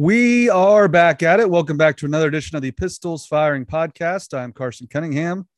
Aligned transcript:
We 0.00 0.48
are 0.48 0.86
back 0.86 1.24
at 1.24 1.40
it. 1.40 1.50
Welcome 1.50 1.76
back 1.76 1.96
to 1.96 2.06
another 2.06 2.28
edition 2.28 2.54
of 2.54 2.62
the 2.62 2.70
Pistols 2.70 3.26
Firing 3.26 3.66
Podcast. 3.66 4.32
I'm 4.32 4.52
Carson 4.52 4.86
Cunningham, 4.86 5.48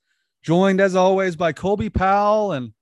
joined 0.43 0.81
as 0.81 0.97
always 0.97 1.37
by 1.37 1.53
Colby 1.53 1.91
Powell. 1.91 2.53
And 2.53 2.73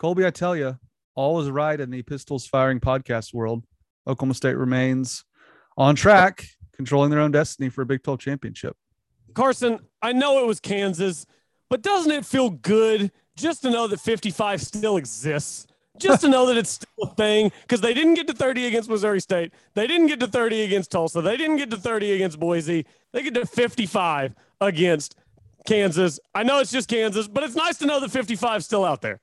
Colby, 0.00 0.26
I 0.26 0.30
tell 0.30 0.56
you, 0.56 0.76
all 1.14 1.40
is 1.40 1.48
right 1.48 1.80
in 1.80 1.92
the 1.92 2.02
Pistols 2.02 2.48
Firing 2.48 2.80
Podcast 2.80 3.32
world. 3.32 3.62
Oklahoma 4.08 4.34
State 4.34 4.56
remains 4.56 5.24
on 5.78 5.94
track, 5.94 6.48
controlling 6.74 7.12
their 7.12 7.20
own 7.20 7.30
destiny 7.30 7.68
for 7.68 7.82
a 7.82 7.86
Big 7.86 8.02
12 8.02 8.18
championship. 8.18 8.76
Carson, 9.34 9.78
I 10.02 10.14
know 10.14 10.40
it 10.40 10.48
was 10.48 10.58
Kansas, 10.58 11.26
but 11.70 11.82
doesn't 11.82 12.10
it 12.10 12.26
feel 12.26 12.50
good 12.50 13.12
just 13.36 13.62
to 13.62 13.70
know 13.70 13.86
that 13.86 14.00
55 14.00 14.60
still 14.60 14.96
exists? 14.96 15.68
Just 15.98 16.22
to 16.22 16.28
know 16.28 16.46
that 16.46 16.56
it's 16.56 16.70
still 16.70 17.04
a 17.04 17.14
thing 17.14 17.52
because 17.62 17.80
they 17.80 17.94
didn't 17.94 18.14
get 18.14 18.26
to 18.26 18.32
30 18.32 18.66
against 18.66 18.88
Missouri 18.88 19.20
State. 19.20 19.52
They 19.74 19.86
didn't 19.86 20.08
get 20.08 20.20
to 20.20 20.26
30 20.26 20.62
against 20.62 20.90
Tulsa. 20.90 21.22
They 21.22 21.36
didn't 21.36 21.56
get 21.56 21.70
to 21.70 21.76
30 21.76 22.12
against 22.12 22.40
Boise. 22.40 22.86
They 23.12 23.22
get 23.22 23.34
to 23.34 23.46
55 23.46 24.34
against 24.60 25.16
Kansas. 25.66 26.18
I 26.34 26.42
know 26.42 26.60
it's 26.60 26.72
just 26.72 26.88
Kansas, 26.88 27.28
but 27.28 27.44
it's 27.44 27.54
nice 27.54 27.78
to 27.78 27.86
know 27.86 28.00
that 28.00 28.10
55 28.10 28.58
is 28.58 28.64
still 28.64 28.84
out 28.84 29.02
there. 29.02 29.20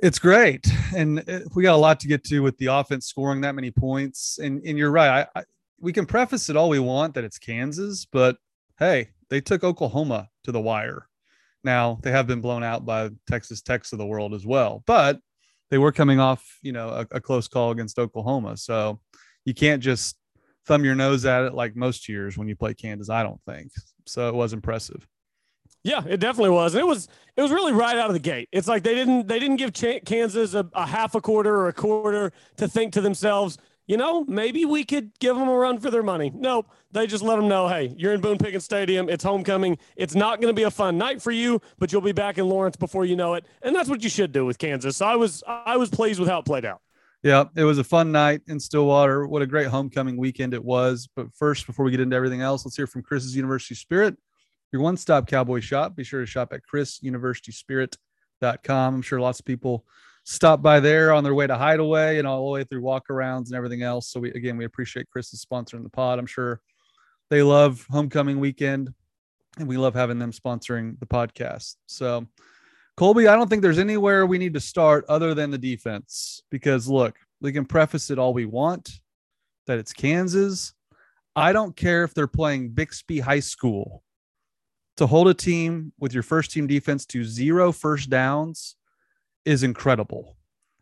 It's 0.00 0.18
great. 0.18 0.66
And 0.94 1.28
uh, 1.28 1.40
we 1.54 1.64
got 1.64 1.74
a 1.74 1.76
lot 1.76 1.98
to 2.00 2.08
get 2.08 2.22
to 2.24 2.40
with 2.40 2.56
the 2.58 2.66
offense 2.66 3.06
scoring 3.06 3.40
that 3.40 3.54
many 3.54 3.70
points. 3.70 4.38
And, 4.38 4.62
and 4.64 4.78
you're 4.78 4.92
right. 4.92 5.26
I, 5.34 5.40
I, 5.40 5.44
we 5.80 5.92
can 5.92 6.06
preface 6.06 6.48
it 6.48 6.56
all 6.56 6.68
we 6.68 6.78
want 6.78 7.14
that 7.14 7.24
it's 7.24 7.38
Kansas, 7.38 8.06
but 8.10 8.36
hey, 8.78 9.08
they 9.30 9.40
took 9.40 9.64
Oklahoma 9.64 10.28
to 10.44 10.52
the 10.52 10.60
wire. 10.60 11.08
Now 11.64 11.98
they 12.02 12.10
have 12.10 12.26
been 12.26 12.40
blown 12.40 12.62
out 12.62 12.86
by 12.86 13.10
Texas 13.28 13.60
Techs 13.60 13.92
of 13.92 13.98
the 13.98 14.06
world 14.06 14.34
as 14.34 14.46
well, 14.46 14.82
but 14.86 15.20
they 15.70 15.78
were 15.78 15.92
coming 15.92 16.20
off, 16.20 16.58
you 16.62 16.72
know, 16.72 16.88
a, 16.88 17.06
a 17.12 17.20
close 17.20 17.48
call 17.48 17.70
against 17.70 17.98
Oklahoma. 17.98 18.56
So 18.56 19.00
you 19.44 19.54
can't 19.54 19.82
just 19.82 20.16
thumb 20.66 20.84
your 20.84 20.94
nose 20.94 21.24
at 21.24 21.44
it 21.44 21.54
like 21.54 21.76
most 21.76 22.08
years 22.08 22.36
when 22.36 22.48
you 22.48 22.56
play 22.56 22.74
Kansas. 22.74 23.10
I 23.10 23.22
don't 23.22 23.40
think 23.46 23.72
so. 24.06 24.28
It 24.28 24.34
was 24.34 24.52
impressive. 24.52 25.06
Yeah, 25.84 26.02
it 26.06 26.18
definitely 26.18 26.50
was. 26.50 26.74
It 26.74 26.86
was 26.86 27.08
it 27.36 27.42
was 27.42 27.50
really 27.50 27.72
right 27.72 27.96
out 27.96 28.08
of 28.08 28.12
the 28.12 28.20
gate. 28.20 28.48
It's 28.52 28.68
like 28.68 28.82
they 28.82 28.94
didn't 28.94 29.28
they 29.28 29.38
didn't 29.38 29.56
give 29.56 29.72
Kansas 30.04 30.54
a, 30.54 30.68
a 30.74 30.86
half 30.86 31.14
a 31.14 31.20
quarter 31.20 31.54
or 31.54 31.68
a 31.68 31.72
quarter 31.72 32.32
to 32.56 32.68
think 32.68 32.92
to 32.94 33.00
themselves, 33.00 33.58
you 33.88 33.96
know, 33.96 34.22
maybe 34.28 34.66
we 34.66 34.84
could 34.84 35.18
give 35.18 35.34
them 35.34 35.48
a 35.48 35.56
run 35.56 35.80
for 35.80 35.90
their 35.90 36.02
money. 36.02 36.30
Nope. 36.32 36.70
They 36.92 37.06
just 37.06 37.24
let 37.24 37.36
them 37.36 37.48
know, 37.48 37.68
hey, 37.68 37.94
you're 37.96 38.12
in 38.12 38.20
Boone 38.20 38.36
Pickens 38.36 38.64
Stadium. 38.64 39.08
It's 39.08 39.24
homecoming. 39.24 39.78
It's 39.96 40.14
not 40.14 40.42
going 40.42 40.50
to 40.50 40.54
be 40.54 40.64
a 40.64 40.70
fun 40.70 40.98
night 40.98 41.22
for 41.22 41.30
you, 41.30 41.62
but 41.78 41.90
you'll 41.90 42.02
be 42.02 42.12
back 42.12 42.36
in 42.36 42.46
Lawrence 42.48 42.76
before 42.76 43.06
you 43.06 43.16
know 43.16 43.32
it. 43.34 43.46
And 43.62 43.74
that's 43.74 43.88
what 43.88 44.04
you 44.04 44.10
should 44.10 44.30
do 44.30 44.44
with 44.44 44.58
Kansas. 44.58 44.98
So 44.98 45.06
I 45.06 45.16
was 45.16 45.42
I 45.46 45.78
was 45.78 45.88
pleased 45.88 46.20
with 46.20 46.28
how 46.28 46.40
it 46.40 46.44
played 46.44 46.66
out. 46.66 46.82
Yeah, 47.22 47.44
it 47.56 47.64
was 47.64 47.78
a 47.78 47.84
fun 47.84 48.12
night 48.12 48.42
in 48.46 48.60
Stillwater. 48.60 49.26
What 49.26 49.40
a 49.42 49.46
great 49.46 49.68
homecoming 49.68 50.18
weekend 50.18 50.52
it 50.54 50.62
was. 50.62 51.08
But 51.16 51.34
first, 51.34 51.66
before 51.66 51.84
we 51.84 51.90
get 51.90 51.98
into 52.00 52.14
everything 52.14 52.42
else, 52.42 52.64
let's 52.64 52.76
hear 52.76 52.86
from 52.86 53.02
Chris's 53.02 53.34
University 53.34 53.74
Spirit, 53.74 54.16
your 54.70 54.82
one 54.82 54.96
stop 54.98 55.26
cowboy 55.26 55.58
shop. 55.60 55.96
Be 55.96 56.04
sure 56.04 56.20
to 56.20 56.26
shop 56.26 56.52
at 56.52 56.60
chrisuniversityspirit.com. 56.72 58.94
I'm 58.94 59.02
sure 59.02 59.18
lots 59.18 59.40
of 59.40 59.46
people 59.46 59.84
stop 60.28 60.60
by 60.60 60.78
there 60.78 61.10
on 61.10 61.24
their 61.24 61.32
way 61.32 61.46
to 61.46 61.56
Hideaway 61.56 62.18
and 62.18 62.28
all 62.28 62.44
the 62.44 62.50
way 62.50 62.62
through 62.62 62.82
walkarounds 62.82 63.46
and 63.46 63.54
everything 63.54 63.80
else. 63.82 64.10
So 64.10 64.20
we 64.20 64.30
again 64.32 64.58
we 64.58 64.66
appreciate 64.66 65.08
Chris 65.10 65.30
Chris's 65.30 65.46
sponsoring 65.46 65.82
the 65.82 65.88
pod. 65.88 66.18
I'm 66.18 66.26
sure 66.26 66.60
they 67.30 67.42
love 67.42 67.86
homecoming 67.88 68.38
weekend 68.38 68.92
and 69.58 69.66
we 69.66 69.78
love 69.78 69.94
having 69.94 70.18
them 70.18 70.32
sponsoring 70.32 71.00
the 71.00 71.06
podcast. 71.06 71.76
So 71.86 72.26
Colby, 72.98 73.26
I 73.26 73.36
don't 73.36 73.48
think 73.48 73.62
there's 73.62 73.78
anywhere 73.78 74.26
we 74.26 74.36
need 74.36 74.52
to 74.52 74.60
start 74.60 75.06
other 75.08 75.32
than 75.32 75.50
the 75.50 75.56
defense 75.56 76.42
because 76.50 76.88
look, 76.88 77.16
we 77.40 77.50
can 77.50 77.64
preface 77.64 78.10
it 78.10 78.18
all 78.18 78.34
we 78.34 78.44
want 78.44 79.00
that 79.66 79.78
it's 79.78 79.94
Kansas. 79.94 80.74
I 81.36 81.54
don't 81.54 81.74
care 81.74 82.04
if 82.04 82.12
they're 82.12 82.26
playing 82.26 82.70
Bixby 82.70 83.20
High 83.20 83.40
School 83.40 84.02
to 84.98 85.06
hold 85.06 85.28
a 85.28 85.34
team 85.34 85.94
with 85.98 86.12
your 86.12 86.22
first 86.22 86.50
team 86.50 86.66
defense 86.66 87.06
to 87.06 87.24
zero 87.24 87.72
first 87.72 88.10
downs 88.10 88.74
is 89.48 89.62
incredible. 89.62 90.36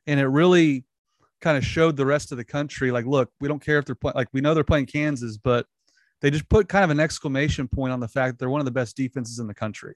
And 0.08 0.18
it 0.18 0.26
really 0.26 0.84
kind 1.40 1.56
of 1.56 1.64
showed 1.64 1.96
the 1.96 2.04
rest 2.04 2.32
of 2.32 2.38
the 2.38 2.44
country 2.44 2.90
like, 2.90 3.06
look, 3.06 3.30
we 3.40 3.46
don't 3.46 3.64
care 3.64 3.78
if 3.78 3.84
they're 3.84 3.94
playing, 3.94 4.16
like, 4.16 4.28
we 4.32 4.40
know 4.40 4.54
they're 4.54 4.64
playing 4.64 4.86
Kansas, 4.86 5.36
but 5.36 5.66
they 6.20 6.30
just 6.30 6.48
put 6.48 6.68
kind 6.68 6.82
of 6.82 6.90
an 6.90 6.98
exclamation 6.98 7.68
point 7.68 7.92
on 7.92 8.00
the 8.00 8.08
fact 8.08 8.32
that 8.32 8.38
they're 8.40 8.50
one 8.50 8.60
of 8.60 8.64
the 8.64 8.72
best 8.72 8.96
defenses 8.96 9.38
in 9.38 9.46
the 9.46 9.54
country. 9.54 9.94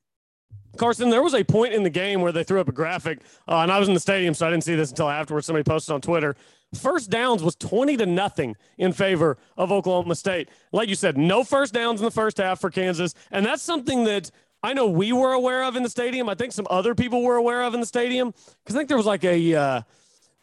Carson, 0.77 1.11
there 1.11 1.23
was 1.23 1.35
a 1.35 1.43
point 1.43 1.75
in 1.75 1.83
the 1.83 1.91
game 1.91 2.21
where 2.21 2.31
they 2.31 2.45
threw 2.45 2.61
up 2.61 2.69
a 2.69 2.73
graphic, 2.73 3.21
uh, 3.49 3.59
and 3.59 3.73
I 3.73 3.79
was 3.81 3.89
in 3.89 3.95
the 3.95 4.01
stadium, 4.01 4.35
so 4.35 4.47
I 4.47 4.51
didn't 4.51 4.63
see 4.63 4.77
this 4.77 4.91
until 4.91 5.09
afterwards. 5.09 5.47
Somebody 5.47 5.65
posted 5.65 5.93
on 5.93 6.01
Twitter. 6.01 6.37
First 6.75 7.11
downs 7.11 7.43
was 7.43 7.57
20 7.57 7.97
to 7.97 8.07
nothing 8.07 8.55
in 8.79 8.93
favor 8.93 9.37
of 9.57 9.73
Oklahoma 9.73 10.15
State. 10.15 10.49
Like 10.71 10.89
you 10.89 10.95
said, 10.95 11.19
no 11.19 11.43
first 11.43 11.75
downs 11.75 12.01
in 12.01 12.05
the 12.05 12.13
first 12.13 12.39
half 12.39 12.61
for 12.61 12.71
Kansas. 12.71 13.15
And 13.33 13.45
that's 13.45 13.63
something 13.63 14.05
that 14.05 14.31
I 14.63 14.73
know 14.73 14.89
we 14.89 15.13
were 15.13 15.33
aware 15.33 15.65
of 15.65 15.77
in 15.77 15.83
the 15.83 15.89
stadium. 15.89 16.29
I 16.29 16.35
think 16.35 16.53
some 16.53 16.67
other 16.71 16.95
people 16.95 17.23
were 17.23 17.37
aware 17.37 17.63
of 17.63 17.75
in 17.75 17.81
the 17.81 17.87
stadium 17.87 18.33
because 18.63 18.77
I 18.77 18.79
think 18.79 18.89
there 18.89 18.97
was 18.97 19.07
like 19.07 19.25
a 19.25 19.55
uh, 19.55 19.83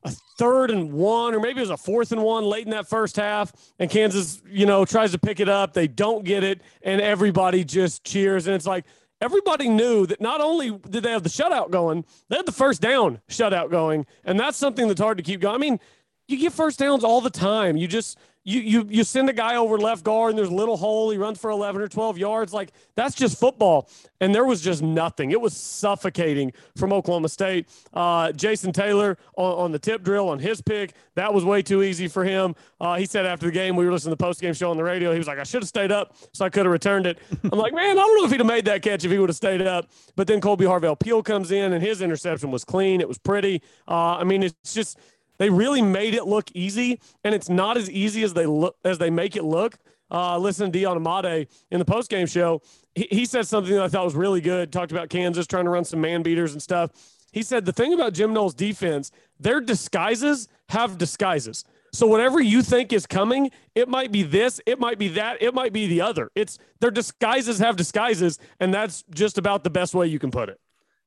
a 0.03 0.11
third 0.37 0.71
and 0.71 0.91
one, 0.91 1.35
or 1.35 1.39
maybe 1.39 1.59
it 1.59 1.63
was 1.63 1.69
a 1.69 1.77
fourth 1.77 2.11
and 2.11 2.23
one 2.23 2.43
late 2.43 2.65
in 2.65 2.71
that 2.71 2.87
first 2.87 3.15
half, 3.15 3.51
and 3.79 3.89
Kansas, 3.89 4.41
you 4.49 4.65
know, 4.65 4.85
tries 4.85 5.11
to 5.11 5.19
pick 5.19 5.39
it 5.39 5.49
up. 5.49 5.73
They 5.73 5.87
don't 5.87 6.23
get 6.23 6.43
it, 6.43 6.61
and 6.81 7.01
everybody 7.01 7.63
just 7.63 8.03
cheers, 8.03 8.47
and 8.47 8.55
it's 8.55 8.67
like 8.67 8.85
everybody 9.21 9.69
knew 9.69 10.05
that 10.05 10.21
not 10.21 10.41
only 10.41 10.71
did 10.89 11.03
they 11.03 11.11
have 11.11 11.23
the 11.23 11.29
shutout 11.29 11.71
going, 11.71 12.05
they 12.29 12.37
had 12.37 12.45
the 12.45 12.51
first 12.51 12.81
down 12.81 13.21
shutout 13.29 13.69
going, 13.69 14.05
and 14.23 14.39
that's 14.39 14.57
something 14.57 14.87
that's 14.87 15.01
hard 15.01 15.17
to 15.17 15.23
keep 15.23 15.41
going. 15.41 15.55
I 15.55 15.59
mean, 15.59 15.79
you 16.27 16.37
get 16.37 16.53
first 16.53 16.79
downs 16.79 17.03
all 17.03 17.21
the 17.21 17.29
time. 17.29 17.77
You 17.77 17.87
just 17.87 18.17
you 18.47 18.61
you 18.61 18.87
you 18.89 19.03
send 19.03 19.29
a 19.29 19.33
guy 19.33 19.57
over 19.57 19.77
left 19.77 20.05
guard 20.05 20.29
and 20.29 20.39
there's 20.39 20.49
a 20.49 20.55
little 20.55 20.77
hole. 20.77 21.09
He 21.09 21.17
runs 21.17 21.37
for 21.37 21.49
11 21.49 21.81
or 21.81 21.89
12 21.89 22.17
yards. 22.17 22.53
Like 22.53 22.71
that's 22.95 23.13
just 23.13 23.37
football. 23.37 23.89
And 24.21 24.33
there 24.33 24.45
was 24.45 24.61
just 24.61 24.81
nothing. 24.81 25.31
It 25.31 25.41
was 25.41 25.55
suffocating 25.55 26.53
from 26.77 26.93
Oklahoma 26.93 27.27
State. 27.27 27.67
Uh, 27.93 28.31
Jason 28.31 28.71
Taylor 28.71 29.17
on, 29.35 29.65
on, 29.65 29.71
the 29.73 29.77
tip 29.77 30.01
drill 30.01 30.29
on 30.29 30.39
his 30.39 30.61
pick 30.61 30.93
that 31.15 31.33
was 31.33 31.43
way 31.43 31.61
too 31.61 31.83
easy 31.83 32.07
for 32.07 32.23
him. 32.23 32.55
Uh, 32.79 32.95
he 32.95 33.05
said 33.05 33.25
after 33.25 33.47
the 33.47 33.51
game 33.51 33.75
we 33.75 33.85
were 33.85 33.91
listening 33.91 34.11
to 34.11 34.17
the 34.17 34.23
post 34.23 34.39
game 34.39 34.53
show 34.53 34.71
on 34.71 34.77
the 34.77 34.83
radio. 34.83 35.11
He 35.11 35.17
was 35.17 35.27
like, 35.27 35.39
I 35.39 35.43
should 35.43 35.61
have 35.61 35.67
stayed 35.67 35.91
up 35.91 36.15
so 36.31 36.45
I 36.45 36.49
could 36.49 36.65
have 36.65 36.71
returned 36.71 37.05
it. 37.05 37.19
I'm 37.43 37.59
like, 37.59 37.73
man, 37.73 37.91
I 37.91 38.01
don't 38.01 38.17
know 38.17 38.25
if 38.25 38.31
he'd 38.31 38.39
have 38.39 38.47
made 38.47 38.65
that 38.65 38.81
catch 38.81 39.03
if 39.03 39.11
he 39.11 39.19
would 39.19 39.29
have 39.29 39.35
stayed 39.35 39.61
up. 39.61 39.91
But 40.15 40.27
then 40.27 40.39
Kolby 40.39 40.61
Harvell 40.61 40.97
Peel 40.97 41.21
comes 41.21 41.51
in 41.51 41.73
and 41.73 41.83
his 41.83 42.01
interception 42.01 42.49
was 42.49 42.63
clean. 42.63 43.01
It 43.01 43.09
was 43.09 43.17
pretty. 43.17 43.61
Uh, 43.87 44.15
I 44.15 44.23
mean, 44.23 44.43
it's 44.43 44.73
just 44.73 44.97
they 45.37 45.49
really 45.49 45.81
made 45.81 46.13
it 46.13 46.25
look 46.25 46.49
easy, 46.53 46.99
and 47.23 47.33
it's 47.35 47.49
not 47.49 47.77
as 47.77 47.89
easy 47.89 48.23
as 48.23 48.33
they 48.33 48.45
look 48.45 48.77
as 48.83 48.97
they 48.97 49.09
make 49.09 49.35
it 49.35 49.43
look. 49.43 49.77
Uh, 50.09 50.37
listen 50.37 50.71
to 50.71 50.79
Dion 50.79 50.97
Amade 50.97 51.47
in 51.69 51.79
the 51.79 51.85
postgame 51.85 52.31
show. 52.31 52.61
He, 52.95 53.07
he 53.11 53.25
said 53.25 53.45
something 53.45 53.73
that 53.73 53.83
I 53.83 53.87
thought 53.89 54.05
was 54.05 54.15
really 54.15 54.41
good. 54.41 54.71
Talked 54.71 54.91
about 54.91 55.09
Kansas 55.09 55.45
trying 55.47 55.65
to 55.65 55.69
run 55.69 55.83
some 55.83 56.01
man 56.01 56.23
beaters 56.23 56.53
and 56.53 56.61
stuff. 56.61 56.91
He 57.33 57.43
said 57.43 57.65
the 57.65 57.73
thing 57.73 57.93
about 57.93 58.13
Jim 58.13 58.33
Knowles' 58.33 58.53
defense, 58.53 59.11
their 59.39 59.59
disguises 59.59 60.47
have 60.69 60.97
disguises. 60.97 61.65
So 61.93 62.07
whatever 62.07 62.41
you 62.41 62.61
think 62.61 62.93
is 62.93 63.05
coming, 63.05 63.51
it 63.75 63.87
might 63.87 64.11
be 64.11 64.23
this, 64.23 64.61
it 64.65 64.79
might 64.79 64.97
be 64.97 65.07
that, 65.09 65.41
it 65.41 65.53
might 65.53 65.73
be 65.73 65.87
the 65.87 66.01
other. 66.01 66.31
It's 66.35 66.57
their 66.79 66.91
disguises 66.91 67.59
have 67.59 67.75
disguises, 67.75 68.39
and 68.59 68.73
that's 68.73 69.03
just 69.13 69.37
about 69.37 69.63
the 69.63 69.69
best 69.69 69.93
way 69.93 70.07
you 70.07 70.19
can 70.19 70.31
put 70.31 70.49
it. 70.49 70.59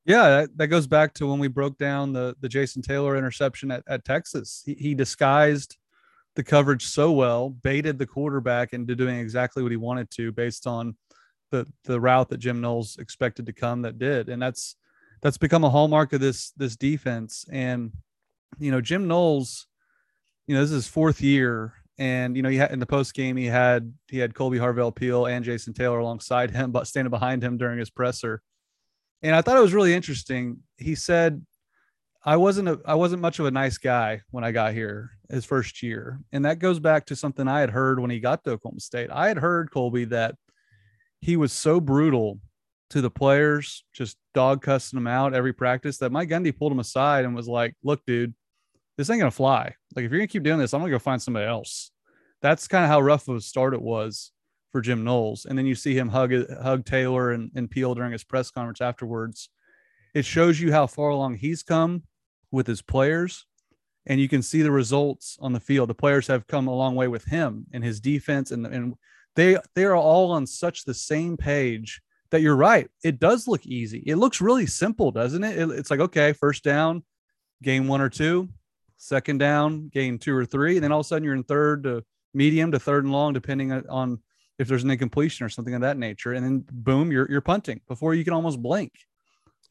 Yeah, 0.07 0.29
that, 0.29 0.57
that, 0.57 0.69
goes 0.69 0.87
back 0.87 1.13
to 1.15 1.27
when 1.27 1.39
we 1.39 1.49
broke 1.49 1.77
down 1.77 2.13
the 2.13 2.35
the 2.41 2.49
Jason 2.49 2.81
Taylor 2.81 3.17
interception 3.17 3.71
at, 3.71 3.85
at 3.87 4.05
Texas. 4.05 4.63
He, 4.65 4.75
he 4.75 4.95
disguised 4.95 5.77
the 6.37 6.43
coverage 6.43 6.87
so 6.87 7.13
well, 7.13 7.51
baited 7.51 7.99
the 7.99 8.07
quarterback 8.07 8.73
into 8.73 8.95
doing 8.95 9.19
exactly 9.19 9.63
what 9.63 9.73
he 9.73 9.77
wanted 9.77 10.11
to 10.13 10.33
based 10.33 10.67
on 10.67 10.97
the 11.51 11.67
the 11.85 12.01
route 12.01 12.29
that 12.31 12.39
Jim 12.39 12.61
Knowles 12.61 12.97
expected 12.99 13.47
to 13.47 13.53
come 13.53 13.83
that 13.83 13.99
did. 13.99 14.29
And 14.29 14.41
that's 14.41 14.77
that's 15.23 15.39
become 15.39 15.65
a 15.65 15.71
hallmark 15.71 16.13
of 16.13 16.21
this 16.21 16.53
this 16.53 16.77
defense. 16.77 17.45
And 17.51 17.93
you 18.59 18.71
know, 18.71 18.81
Jim 18.81 19.07
Knowles, 19.07 19.67
you 20.47 20.55
know, 20.55 20.63
this 20.63 20.71
is 20.71 20.85
his 20.85 20.89
fourth 20.89 21.21
year. 21.21 21.75
And 21.99 22.37
you 22.37 22.43
know, 22.43 22.49
he 22.49 22.57
had 22.57 22.71
in 22.71 22.81
the 22.81 22.87
post 22.87 23.13
game, 23.13 23.37
he 23.37 23.47
had 23.47 23.93
he 24.09 24.19
had 24.19 24.33
Kolby 24.33 24.59
Harvell 24.59 24.95
Peel 24.95 25.27
and 25.27 25.45
Jason 25.45 25.75
Taylor 25.75 25.99
alongside 25.99 26.51
him, 26.51 26.73
but 26.73 26.87
standing 26.87 27.11
behind 27.11 27.45
him 27.45 27.59
during 27.59 27.79
his 27.79 27.91
presser 27.91 28.43
and 29.23 29.35
I 29.35 29.43
thought 29.43 29.57
it 29.57 29.63
was 29.63 29.75
really 29.75 29.95
interesting. 29.95 30.59
He 30.79 30.95
said, 30.95 31.45
"I 32.25 32.37
wasn't 32.37 32.69
a, 32.69 32.81
I 32.85 32.95
wasn't 32.95 33.23
much 33.23 33.39
of 33.39 33.47
a 33.47 33.51
nice 33.51 33.79
guy 33.79 34.23
when 34.31 34.45
I 34.45 34.53
got 34.53 34.73
here 34.73 35.11
his 35.29 35.45
first 35.45 35.83
year," 35.83 36.21
and 36.33 36.45
that 36.45 36.59
goes 36.59 36.79
back 36.79 37.07
to 37.07 37.17
something 37.17 37.47
I 37.49 37.61
had 37.61 37.71
heard 37.71 38.01
when 38.01 38.11
he 38.11 38.21
got 38.21 38.45
to 38.45 38.53
Oklahoma 38.53 38.81
State. 38.81 39.11
I 39.11 39.29
had 39.29 39.39
heard 39.39 39.71
Colby 39.71 40.05
that 40.07 40.37
he 41.21 41.37
was 41.37 41.53
so 41.53 41.81
brutal 41.81 42.41
to 42.91 43.01
the 43.01 43.11
players, 43.11 43.85
just 43.93 44.17
dog 44.35 44.63
cussing 44.63 44.97
them 44.97 45.07
out 45.07 45.35
every 45.35 45.53
practice 45.53 45.99
that 45.99 46.13
Mike 46.13 46.29
Gundy 46.29 46.57
pulled 46.57 46.73
him 46.73 46.81
aside 46.81 47.25
and 47.25 47.35
was 47.35 47.49
like, 47.49 47.75
"Look, 47.83 48.05
dude, 48.07 48.35
this 48.97 49.11
ain't 49.11 49.21
gonna 49.21 49.31
fly. 49.31 49.75
Like 49.95 50.05
if 50.05 50.11
you're 50.11 50.21
gonna 50.21 50.27
keep 50.29 50.43
doing 50.43 50.59
this, 50.59 50.75
I'm 50.75 50.81
gonna 50.81 50.91
go 50.91 50.99
find 50.99 51.23
somebody 51.23 51.47
else." 51.47 51.91
That's 52.43 52.69
kind 52.69 52.85
of 52.85 52.91
how 52.91 53.01
rough 53.01 53.29
of 53.29 53.37
a 53.37 53.41
start 53.41 53.75
it 53.75 53.83
was 53.83 54.33
for 54.73 54.81
Jim 54.81 55.05
Knowles. 55.05 55.47
And 55.47 55.59
then 55.59 55.67
you 55.67 55.75
see 55.75 55.95
him 55.95 56.09
hug 56.09 56.33
hug 56.63 56.85
Taylor 56.85 57.33
and, 57.33 57.51
and 57.55 57.71
Peel 57.71 57.95
during 57.95 58.13
his 58.13 58.25
press 58.25 58.51
conference 58.51 58.81
afterwards. 58.81 59.49
It 60.15 60.25
shows 60.25 60.61
you 60.61 60.73
how 60.73 60.87
far 60.87 61.11
along 61.11 61.37
he's 61.37 61.63
come 61.63 62.03
with 62.51 62.67
his 62.67 62.83
players 62.83 63.47
and 64.07 64.21
you 64.21 64.29
can 64.29 64.43
see 64.43 64.63
the 64.63 64.71
results 64.71 65.37
on 65.41 65.53
the 65.53 65.61
field. 65.61 65.89
The 65.89 65.95
players 65.95 66.27
have 66.29 66.47
come 66.47 66.69
a 66.69 66.75
long 66.75 66.95
way 66.95 67.09
with 67.09 67.25
him 67.25 67.67
and 67.73 67.85
his 67.85 68.01
defense, 68.01 68.51
and 68.51 68.67
and 68.67 68.95
they 69.37 69.57
they 69.75 69.85
are 69.85 69.97
all 69.97 70.33
on 70.33 70.47
such 70.47 70.85
the 70.85 70.95
same 70.95 71.37
page 71.37 72.01
that 72.31 72.41
you're 72.41 72.57
right. 72.57 72.89
It 73.05 73.19
does 73.19 73.47
look 73.47 73.67
easy. 73.67 74.03
It 74.07 74.17
looks 74.17 74.41
really 74.41 74.67
simple, 74.67 75.11
doesn't 75.11 75.45
it? 75.45 75.59
it 75.59 75.71
it's 75.71 75.91
like 75.91 76.01
okay, 76.01 76.33
first 76.33 76.65
down, 76.65 77.05
gain 77.63 77.89
one 77.89 78.01
or 78.01 78.09
two, 78.09 78.49
second 78.97 79.39
down, 79.39 79.89
gain 79.89 80.19
two 80.19 80.37
or 80.37 80.47
three, 80.47 80.77
and 80.77 80.85
then 80.85 80.93
all 80.93 81.01
of 81.01 81.07
a 81.07 81.09
sudden 81.09 81.25
you're 81.25 81.35
in 81.35 81.45
third 81.45 81.85
to 81.85 82.03
medium 82.33 82.73
to 82.73 82.79
third 82.79 83.05
and 83.05 83.13
long, 83.13 83.33
depending 83.33 83.73
on 83.89 84.19
if 84.61 84.69
there's 84.69 84.85
an 84.85 84.91
incompletion 84.91 85.47
or 85.47 85.49
something 85.49 85.75
of 85.75 85.81
that 85.81 85.97
nature, 85.97 86.35
and 86.35 86.45
then 86.45 86.65
boom, 86.71 87.11
you're 87.11 87.29
you're 87.31 87.41
punting 87.41 87.81
before 87.89 88.15
you 88.15 88.25
can 88.25 88.35
almost 88.35 88.61
blink. 88.61 88.93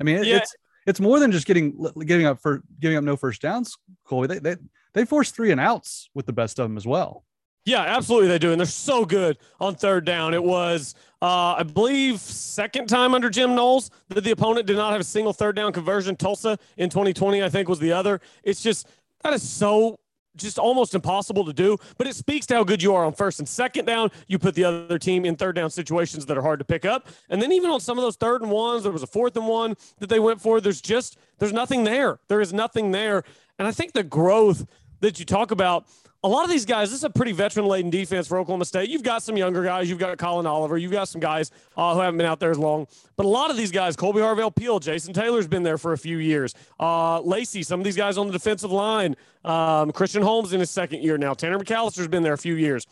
I 0.01 0.03
mean, 0.03 0.23
yeah. 0.23 0.37
it's 0.37 0.55
it's 0.87 0.99
more 0.99 1.19
than 1.19 1.31
just 1.31 1.45
getting 1.45 1.85
giving 2.05 2.25
up 2.25 2.41
for 2.41 2.63
giving 2.79 2.97
up 2.97 3.03
no 3.03 3.15
first 3.15 3.41
downs. 3.41 3.77
Colby, 4.03 4.27
they 4.27 4.39
they 4.39 4.55
they 4.93 5.05
force 5.05 5.29
three 5.29 5.51
and 5.51 5.61
outs 5.61 6.09
with 6.15 6.25
the 6.25 6.33
best 6.33 6.57
of 6.57 6.67
them 6.67 6.75
as 6.75 6.87
well. 6.87 7.23
Yeah, 7.65 7.81
absolutely 7.81 8.29
they 8.29 8.39
do, 8.39 8.51
and 8.51 8.59
they're 8.59 8.65
so 8.65 9.05
good 9.05 9.37
on 9.59 9.75
third 9.75 10.05
down. 10.05 10.33
It 10.33 10.43
was, 10.43 10.95
uh, 11.21 11.53
I 11.53 11.63
believe, 11.63 12.19
second 12.19 12.87
time 12.87 13.13
under 13.13 13.29
Jim 13.29 13.53
Knowles 13.53 13.91
that 14.07 14.23
the 14.23 14.31
opponent 14.31 14.65
did 14.65 14.77
not 14.77 14.91
have 14.91 15.01
a 15.01 15.03
single 15.03 15.33
third 15.33 15.55
down 15.55 15.71
conversion. 15.71 16.15
Tulsa 16.15 16.57
in 16.77 16.89
2020, 16.89 17.43
I 17.43 17.49
think, 17.49 17.69
was 17.69 17.77
the 17.77 17.91
other. 17.91 18.21
It's 18.43 18.63
just 18.63 18.87
that 19.21 19.33
is 19.33 19.47
so 19.47 19.99
just 20.39 20.59
almost 20.59 20.95
impossible 20.95 21.45
to 21.45 21.53
do, 21.53 21.77
but 21.97 22.07
it 22.07 22.15
speaks 22.15 22.45
to 22.47 22.55
how 22.55 22.63
good 22.63 22.81
you 22.81 22.93
are 22.95 23.05
on 23.05 23.13
first 23.13 23.39
and 23.39 23.47
second 23.47 23.85
down. 23.85 24.11
You 24.27 24.39
put 24.39 24.55
the 24.55 24.63
other 24.63 24.99
team 24.99 25.25
in 25.25 25.35
third 25.35 25.55
down 25.55 25.69
situations 25.69 26.25
that 26.25 26.37
are 26.37 26.41
hard 26.41 26.59
to 26.59 26.65
pick 26.65 26.85
up. 26.85 27.07
And 27.29 27.41
then 27.41 27.51
even 27.51 27.69
on 27.69 27.79
some 27.79 27.97
of 27.97 28.03
those 28.03 28.15
third 28.15 28.41
and 28.41 28.51
ones, 28.51 28.83
there 28.83 28.91
was 28.91 29.03
a 29.03 29.07
fourth 29.07 29.35
and 29.35 29.47
one 29.47 29.75
that 29.99 30.09
they 30.09 30.19
went 30.19 30.41
for. 30.41 30.61
There's 30.61 30.81
just, 30.81 31.17
there's 31.37 31.53
nothing 31.53 31.83
there. 31.83 32.19
There 32.27 32.41
is 32.41 32.53
nothing 32.53 32.91
there. 32.91 33.23
And 33.57 33.67
I 33.67 33.71
think 33.71 33.93
the 33.93 34.03
growth 34.03 34.65
that 35.01 35.19
you 35.19 35.25
talk 35.25 35.51
about, 35.51 35.85
a 36.21 36.27
lot 36.27 36.43
of 36.43 36.49
these 36.49 36.65
guys, 36.65 36.89
this 36.89 36.99
is 36.99 37.03
a 37.05 37.09
pretty 37.09 37.31
veteran 37.31 37.65
laden 37.65 37.89
defense 37.89 38.27
for 38.27 38.37
Oklahoma 38.37 38.65
State. 38.65 38.89
You've 38.89 39.03
got 39.03 39.23
some 39.23 39.37
younger 39.37 39.63
guys. 39.63 39.89
You've 39.89 39.99
got 39.99 40.17
Collin 40.17 40.45
Oliver. 40.45 40.77
You've 40.77 40.91
got 40.91 41.07
some 41.07 41.21
guys 41.21 41.49
uh, 41.77 41.93
who 41.93 42.01
haven't 42.01 42.17
been 42.17 42.27
out 42.27 42.41
there 42.41 42.51
as 42.51 42.57
long. 42.57 42.87
But 43.15 43.25
a 43.25 43.29
lot 43.29 43.51
of 43.51 43.57
these 43.57 43.71
guys, 43.71 43.95
Kolby 43.95 44.15
Harvell 44.15 44.53
Peel, 44.53 44.79
Jason 44.79 45.13
Taylor's 45.13 45.47
been 45.47 45.63
there 45.63 45.77
for 45.77 45.93
a 45.93 45.97
few 45.97 46.17
years. 46.17 46.53
Uh, 46.77 47.21
Lacy, 47.21 47.63
some 47.63 47.79
of 47.79 47.85
these 47.85 47.95
guys 47.95 48.17
on 48.17 48.27
the 48.27 48.33
defensive 48.33 48.71
line. 48.71 49.15
Um, 49.45 49.91
Christian 49.93 50.21
Holmes 50.21 50.51
in 50.51 50.59
his 50.59 50.69
second 50.69 51.03
year 51.03 51.17
now. 51.17 51.33
Tanner 51.33 51.57
McCalister's 51.57 52.09
been 52.09 52.23
there 52.23 52.33
a 52.33 52.37
few 52.37 52.55
years. 52.55 52.85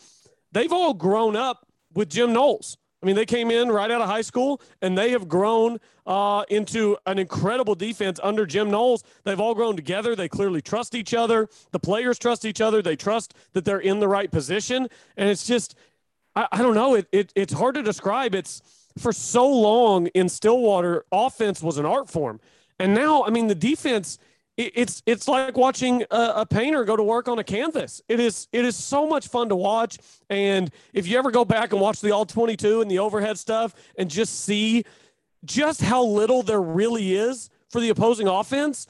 They've 0.52 0.72
all 0.72 0.94
grown 0.94 1.36
up 1.36 1.66
with 1.92 2.08
Jim 2.08 2.32
Knowles. 2.32 2.78
I 3.02 3.06
mean, 3.06 3.14
they 3.14 3.26
came 3.26 3.50
in 3.50 3.68
right 3.68 3.90
out 3.90 4.00
of 4.00 4.08
high 4.08 4.22
school 4.22 4.60
and 4.82 4.98
they 4.98 5.10
have 5.10 5.28
grown 5.28 5.78
uh, 6.06 6.44
into 6.48 6.96
an 7.06 7.18
incredible 7.18 7.76
defense 7.76 8.18
under 8.22 8.44
Jim 8.44 8.70
Knowles. 8.70 9.04
They've 9.24 9.38
all 9.38 9.54
grown 9.54 9.76
together. 9.76 10.16
They 10.16 10.28
clearly 10.28 10.60
trust 10.60 10.94
each 10.94 11.14
other. 11.14 11.48
The 11.70 11.78
players 11.78 12.18
trust 12.18 12.44
each 12.44 12.60
other. 12.60 12.82
They 12.82 12.96
trust 12.96 13.34
that 13.52 13.64
they're 13.64 13.78
in 13.78 14.00
the 14.00 14.08
right 14.08 14.30
position. 14.30 14.88
And 15.16 15.28
it's 15.28 15.46
just, 15.46 15.76
I, 16.34 16.48
I 16.50 16.58
don't 16.58 16.74
know. 16.74 16.96
It, 16.96 17.06
it, 17.12 17.32
it's 17.36 17.52
hard 17.52 17.76
to 17.76 17.82
describe. 17.82 18.34
It's 18.34 18.62
for 18.98 19.12
so 19.12 19.48
long 19.48 20.08
in 20.08 20.28
Stillwater, 20.28 21.04
offense 21.12 21.62
was 21.62 21.78
an 21.78 21.86
art 21.86 22.10
form. 22.10 22.40
And 22.80 22.94
now, 22.94 23.24
I 23.24 23.30
mean, 23.30 23.46
the 23.46 23.54
defense 23.54 24.18
it's 24.58 25.04
it's 25.06 25.28
like 25.28 25.56
watching 25.56 26.02
a, 26.10 26.32
a, 26.36 26.46
painter 26.46 26.84
go 26.84 26.96
to 26.96 27.02
work 27.02 27.28
on 27.28 27.38
a 27.38 27.44
canvas. 27.44 28.02
It 28.08 28.18
is 28.18 28.48
it 28.52 28.64
is 28.64 28.74
so 28.74 29.06
much 29.06 29.28
fun 29.28 29.48
to 29.50 29.56
watch. 29.56 29.98
And 30.28 30.70
if 30.92 31.06
you 31.06 31.16
ever 31.16 31.30
go 31.30 31.44
back 31.44 31.72
and 31.72 31.80
watch 31.80 32.00
the 32.00 32.10
all 32.10 32.26
22 32.26 32.80
and 32.80 32.90
the 32.90 32.98
overhead 32.98 33.38
stuff 33.38 33.72
and 33.96 34.10
just 34.10 34.40
see 34.44 34.84
just 35.44 35.80
how 35.80 36.04
little 36.04 36.42
there 36.42 36.60
really 36.60 37.14
is 37.14 37.50
for 37.70 37.80
the 37.80 37.90
opposing 37.90 38.26
offense, 38.26 38.88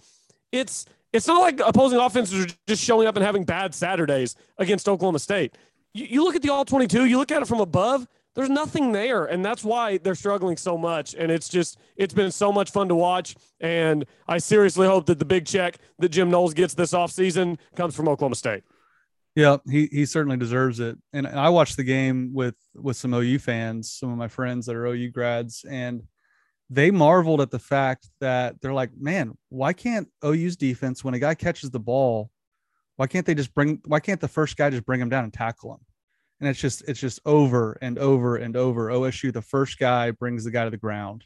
it's 0.52 0.86
it's 1.12 1.26
not 1.26 1.40
like 1.42 1.60
opposing 1.60 1.98
offenses 1.98 2.46
are 2.46 2.56
just 2.66 2.82
showing 2.82 3.06
up 3.06 3.16
and 3.16 3.24
having 3.24 3.44
bad 3.44 3.74
Saturdays 3.74 4.36
against 4.56 4.88
Oklahoma 4.88 5.18
State. 5.18 5.54
You, 5.92 6.06
you 6.06 6.24
look 6.24 6.34
at 6.34 6.40
the 6.40 6.50
all 6.50 6.64
22, 6.64 7.04
you 7.04 7.18
look 7.18 7.30
at 7.30 7.42
it 7.42 7.48
from 7.48 7.60
above, 7.60 8.06
there's 8.38 8.48
nothing 8.48 8.92
there 8.92 9.24
and 9.24 9.44
that's 9.44 9.64
why 9.64 9.98
they're 9.98 10.14
struggling 10.14 10.56
so 10.56 10.78
much 10.78 11.12
and 11.14 11.28
it's 11.28 11.48
just 11.48 11.76
it's 11.96 12.14
been 12.14 12.30
so 12.30 12.52
much 12.52 12.70
fun 12.70 12.86
to 12.86 12.94
watch 12.94 13.34
and 13.60 14.06
i 14.28 14.38
seriously 14.38 14.86
hope 14.86 15.06
that 15.06 15.18
the 15.18 15.24
big 15.24 15.44
check 15.44 15.78
that 15.98 16.10
jim 16.10 16.30
knowles 16.30 16.54
gets 16.54 16.72
this 16.72 16.92
offseason 16.92 17.58
comes 17.74 17.96
from 17.96 18.08
oklahoma 18.08 18.36
state. 18.36 18.62
Yeah 19.34 19.56
he, 19.68 19.88
he 19.90 20.06
certainly 20.06 20.36
deserves 20.36 20.78
it 20.78 20.96
and 21.12 21.26
i 21.26 21.48
watched 21.48 21.76
the 21.76 21.82
game 21.82 22.30
with 22.32 22.54
with 22.76 22.96
some 22.96 23.12
ou 23.12 23.38
fans 23.40 23.90
some 23.90 24.12
of 24.12 24.16
my 24.16 24.28
friends 24.28 24.66
that 24.66 24.76
are 24.76 24.86
ou 24.86 25.10
grads 25.10 25.64
and 25.68 26.04
they 26.70 26.92
marveled 26.92 27.40
at 27.40 27.50
the 27.50 27.58
fact 27.58 28.08
that 28.20 28.60
they're 28.60 28.72
like 28.72 28.90
man 28.96 29.36
why 29.48 29.72
can't 29.72 30.06
ou's 30.24 30.54
defense 30.54 31.02
when 31.02 31.14
a 31.14 31.18
guy 31.18 31.34
catches 31.34 31.70
the 31.70 31.80
ball 31.80 32.30
why 32.94 33.08
can't 33.08 33.26
they 33.26 33.34
just 33.34 33.52
bring 33.52 33.80
why 33.86 33.98
can't 33.98 34.20
the 34.20 34.28
first 34.28 34.56
guy 34.56 34.70
just 34.70 34.86
bring 34.86 35.00
him 35.00 35.08
down 35.08 35.24
and 35.24 35.32
tackle 35.32 35.74
him 35.74 35.80
and 36.40 36.48
it's 36.48 36.60
just 36.60 36.82
it's 36.88 37.00
just 37.00 37.20
over 37.24 37.78
and 37.82 37.98
over 37.98 38.36
and 38.36 38.56
over. 38.56 38.88
OSU, 38.88 39.32
the 39.32 39.42
first 39.42 39.78
guy 39.78 40.10
brings 40.10 40.44
the 40.44 40.50
guy 40.50 40.64
to 40.64 40.70
the 40.70 40.76
ground. 40.76 41.24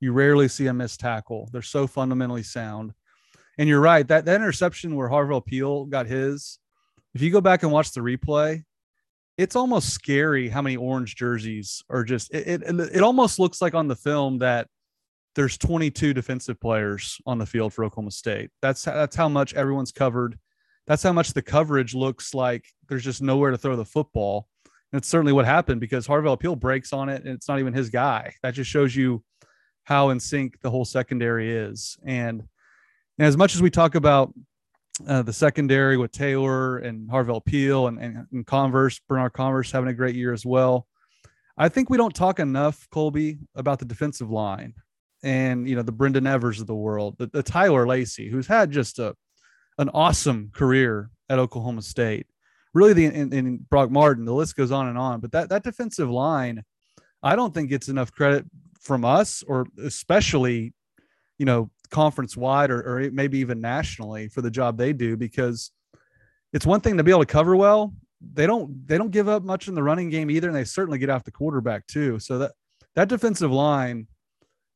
You 0.00 0.12
rarely 0.12 0.48
see 0.48 0.66
a 0.66 0.74
missed 0.74 1.00
tackle. 1.00 1.48
They're 1.52 1.62
so 1.62 1.86
fundamentally 1.86 2.42
sound. 2.42 2.92
And 3.58 3.68
you're 3.68 3.80
right 3.80 4.06
that 4.08 4.24
that 4.24 4.36
interception 4.36 4.96
where 4.96 5.08
Harvell 5.08 5.44
Peel 5.44 5.84
got 5.84 6.06
his. 6.06 6.58
If 7.14 7.22
you 7.22 7.30
go 7.30 7.40
back 7.40 7.62
and 7.62 7.70
watch 7.70 7.92
the 7.92 8.00
replay, 8.00 8.64
it's 9.36 9.54
almost 9.54 9.90
scary 9.90 10.48
how 10.48 10.62
many 10.62 10.76
orange 10.76 11.14
jerseys 11.14 11.82
are 11.90 12.04
just. 12.04 12.32
It 12.34 12.62
it, 12.62 12.80
it 12.80 13.02
almost 13.02 13.38
looks 13.38 13.60
like 13.60 13.74
on 13.74 13.86
the 13.86 13.96
film 13.96 14.38
that 14.38 14.68
there's 15.34 15.58
22 15.58 16.14
defensive 16.14 16.60
players 16.60 17.20
on 17.26 17.38
the 17.38 17.46
field 17.46 17.72
for 17.72 17.84
Oklahoma 17.84 18.12
State. 18.12 18.50
That's 18.62 18.84
that's 18.84 19.16
how 19.16 19.28
much 19.28 19.54
everyone's 19.54 19.92
covered. 19.92 20.38
That's 20.86 21.02
how 21.02 21.12
much 21.12 21.32
the 21.32 21.42
coverage 21.42 21.94
looks 21.94 22.34
like. 22.34 22.64
There's 22.88 23.04
just 23.04 23.22
nowhere 23.22 23.50
to 23.50 23.58
throw 23.58 23.76
the 23.76 23.84
football 23.84 24.48
that's 24.94 25.08
certainly 25.08 25.32
what 25.32 25.44
happened 25.44 25.80
because 25.80 26.06
Harvell 26.06 26.38
Peel 26.38 26.56
breaks 26.56 26.92
on 26.92 27.08
it 27.08 27.24
and 27.24 27.34
it's 27.34 27.48
not 27.48 27.58
even 27.58 27.72
his 27.72 27.90
guy. 27.90 28.34
That 28.42 28.54
just 28.54 28.70
shows 28.70 28.94
you 28.94 29.24
how 29.84 30.10
in 30.10 30.20
sync 30.20 30.60
the 30.60 30.70
whole 30.70 30.84
secondary 30.84 31.50
is. 31.52 31.98
And, 32.04 32.44
as 33.18 33.36
much 33.36 33.54
as 33.54 33.62
we 33.62 33.70
talk 33.70 33.94
about 33.94 34.34
uh, 35.06 35.22
the 35.22 35.32
secondary 35.32 35.96
with 35.96 36.10
Taylor 36.10 36.78
and 36.78 37.08
Harvell 37.08 37.44
Peel 37.44 37.86
and, 37.86 37.98
and, 38.00 38.26
and, 38.32 38.46
Converse, 38.46 39.00
Bernard 39.08 39.32
Converse 39.32 39.70
having 39.70 39.88
a 39.88 39.94
great 39.94 40.14
year 40.14 40.32
as 40.32 40.44
well. 40.44 40.86
I 41.56 41.68
think 41.68 41.90
we 41.90 41.96
don't 41.96 42.14
talk 42.14 42.40
enough, 42.40 42.88
Colby, 42.90 43.38
about 43.54 43.78
the 43.78 43.84
defensive 43.84 44.30
line 44.30 44.74
and 45.22 45.68
you 45.68 45.74
know 45.74 45.82
the 45.82 45.92
Brendon 45.92 46.26
Evers 46.26 46.60
of 46.60 46.66
the 46.66 46.74
world, 46.74 47.16
the, 47.18 47.26
the 47.26 47.42
Tyler 47.42 47.86
Lacy, 47.86 48.28
who's 48.28 48.46
had 48.46 48.70
just 48.70 48.98
a 48.98 49.14
an 49.78 49.88
awesome 49.90 50.50
career 50.52 51.10
at 51.28 51.38
Oklahoma 51.38 51.82
State 51.82 52.26
really 52.74 52.92
the 52.92 53.06
in, 53.06 53.32
in 53.32 53.56
Brock 53.70 53.90
Martin, 53.90 54.24
the 54.24 54.34
list 54.34 54.56
goes 54.56 54.72
on 54.72 54.88
and 54.88 54.98
on. 54.98 55.20
But 55.20 55.32
that 55.32 55.48
that 55.48 55.62
defensive 55.62 56.10
line, 56.10 56.62
I 57.22 57.36
don't 57.36 57.54
think 57.54 57.70
gets 57.70 57.88
enough 57.88 58.12
credit 58.12 58.44
from 58.80 59.04
us, 59.04 59.42
or 59.46 59.66
especially, 59.82 60.74
you 61.38 61.46
know, 61.46 61.70
conference 61.90 62.36
wide 62.36 62.70
or, 62.70 62.80
or 62.80 63.10
maybe 63.12 63.38
even 63.38 63.60
nationally 63.60 64.28
for 64.28 64.42
the 64.42 64.50
job 64.50 64.76
they 64.76 64.92
do 64.92 65.16
because 65.16 65.70
it's 66.52 66.66
one 66.66 66.80
thing 66.80 66.96
to 66.96 67.04
be 67.04 67.10
able 67.10 67.20
to 67.20 67.26
cover 67.26 67.56
well. 67.56 67.94
They 68.32 68.46
don't 68.46 68.86
they 68.86 68.98
don't 68.98 69.10
give 69.10 69.28
up 69.28 69.42
much 69.42 69.68
in 69.68 69.74
the 69.74 69.82
running 69.82 70.10
game 70.10 70.30
either, 70.30 70.48
and 70.48 70.56
they 70.56 70.64
certainly 70.64 70.98
get 70.98 71.10
off 71.10 71.24
the 71.24 71.30
quarterback 71.30 71.86
too. 71.86 72.18
So 72.18 72.38
that 72.38 72.52
that 72.94 73.08
defensive 73.08 73.50
line, 73.50 74.06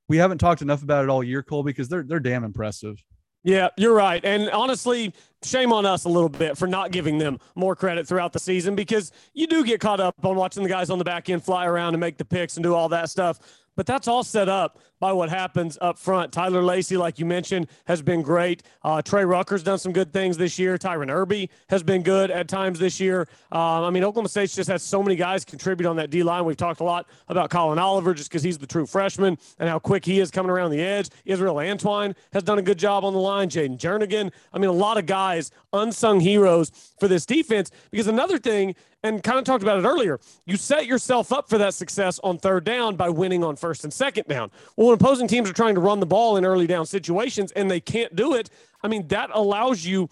we 0.08 0.16
haven't 0.18 0.38
talked 0.38 0.62
enough 0.62 0.82
about 0.82 1.04
it 1.04 1.10
all 1.10 1.24
year, 1.24 1.42
Cole, 1.42 1.62
because 1.62 1.88
they're 1.88 2.02
they're 2.02 2.20
damn 2.20 2.44
impressive. 2.44 3.02
Yeah, 3.44 3.68
you're 3.76 3.94
right. 3.94 4.22
And 4.24 4.50
honestly, 4.50 5.14
shame 5.44 5.72
on 5.72 5.86
us 5.86 6.04
a 6.04 6.08
little 6.08 6.28
bit 6.28 6.58
for 6.58 6.66
not 6.66 6.90
giving 6.90 7.18
them 7.18 7.38
more 7.54 7.76
credit 7.76 8.06
throughout 8.06 8.32
the 8.32 8.40
season 8.40 8.74
because 8.74 9.12
you 9.32 9.46
do 9.46 9.64
get 9.64 9.80
caught 9.80 10.00
up 10.00 10.14
on 10.24 10.36
watching 10.36 10.62
the 10.62 10.68
guys 10.68 10.90
on 10.90 10.98
the 10.98 11.04
back 11.04 11.30
end 11.30 11.44
fly 11.44 11.66
around 11.66 11.94
and 11.94 12.00
make 12.00 12.18
the 12.18 12.24
picks 12.24 12.56
and 12.56 12.64
do 12.64 12.74
all 12.74 12.88
that 12.88 13.08
stuff. 13.08 13.38
But 13.78 13.86
that's 13.86 14.08
all 14.08 14.24
set 14.24 14.48
up 14.48 14.80
by 14.98 15.12
what 15.12 15.28
happens 15.28 15.78
up 15.80 16.00
front. 16.00 16.32
Tyler 16.32 16.64
Lacy, 16.64 16.96
like 16.96 17.20
you 17.20 17.24
mentioned, 17.24 17.68
has 17.86 18.02
been 18.02 18.22
great. 18.22 18.64
Uh, 18.82 19.00
Trey 19.00 19.24
Rucker's 19.24 19.62
done 19.62 19.78
some 19.78 19.92
good 19.92 20.12
things 20.12 20.36
this 20.36 20.58
year. 20.58 20.76
Tyren 20.76 21.08
Irby 21.08 21.48
has 21.68 21.84
been 21.84 22.02
good 22.02 22.32
at 22.32 22.48
times 22.48 22.80
this 22.80 22.98
year. 22.98 23.28
Um, 23.52 23.84
I 23.84 23.90
mean, 23.90 24.02
Oklahoma 24.02 24.30
State 24.30 24.50
just 24.50 24.68
has 24.68 24.82
so 24.82 25.00
many 25.00 25.14
guys 25.14 25.44
contribute 25.44 25.88
on 25.88 25.94
that 25.94 26.10
D 26.10 26.24
line. 26.24 26.44
We've 26.44 26.56
talked 26.56 26.80
a 26.80 26.84
lot 26.84 27.06
about 27.28 27.50
Collin 27.50 27.78
Oliver 27.78 28.14
just 28.14 28.30
because 28.30 28.42
he's 28.42 28.58
the 28.58 28.66
true 28.66 28.84
freshman 28.84 29.38
and 29.60 29.68
how 29.68 29.78
quick 29.78 30.04
he 30.04 30.18
is 30.18 30.32
coming 30.32 30.50
around 30.50 30.72
the 30.72 30.80
edge. 30.80 31.10
Israel 31.24 31.54
Antwine 31.54 32.16
has 32.32 32.42
done 32.42 32.58
a 32.58 32.62
good 32.62 32.80
job 32.80 33.04
on 33.04 33.12
the 33.12 33.20
line. 33.20 33.48
Jayden 33.48 33.78
Jernigan. 33.78 34.32
I 34.52 34.58
mean, 34.58 34.70
a 34.70 34.72
lot 34.72 34.98
of 34.98 35.06
guys, 35.06 35.52
unsung 35.72 36.18
heroes 36.18 36.72
for 36.98 37.06
this 37.06 37.24
defense. 37.24 37.70
Because 37.92 38.08
another 38.08 38.38
thing 38.38 38.74
and 39.02 39.22
kind 39.22 39.38
of 39.38 39.44
talked 39.44 39.62
about 39.62 39.78
it 39.78 39.86
earlier. 39.86 40.18
You 40.46 40.56
set 40.56 40.86
yourself 40.86 41.32
up 41.32 41.48
for 41.48 41.58
that 41.58 41.74
success 41.74 42.18
on 42.24 42.38
third 42.38 42.64
down 42.64 42.96
by 42.96 43.08
winning 43.08 43.44
on 43.44 43.56
first 43.56 43.84
and 43.84 43.92
second 43.92 44.26
down. 44.26 44.50
Well, 44.76 44.88
when 44.88 44.94
opposing 44.94 45.28
teams 45.28 45.48
are 45.48 45.54
trying 45.54 45.74
to 45.74 45.80
run 45.80 46.00
the 46.00 46.06
ball 46.06 46.36
in 46.36 46.44
early 46.44 46.66
down 46.66 46.86
situations 46.86 47.52
and 47.52 47.70
they 47.70 47.80
can't 47.80 48.14
do 48.16 48.34
it, 48.34 48.50
I 48.82 48.88
mean, 48.88 49.08
that 49.08 49.30
allows 49.32 49.84
you 49.84 50.08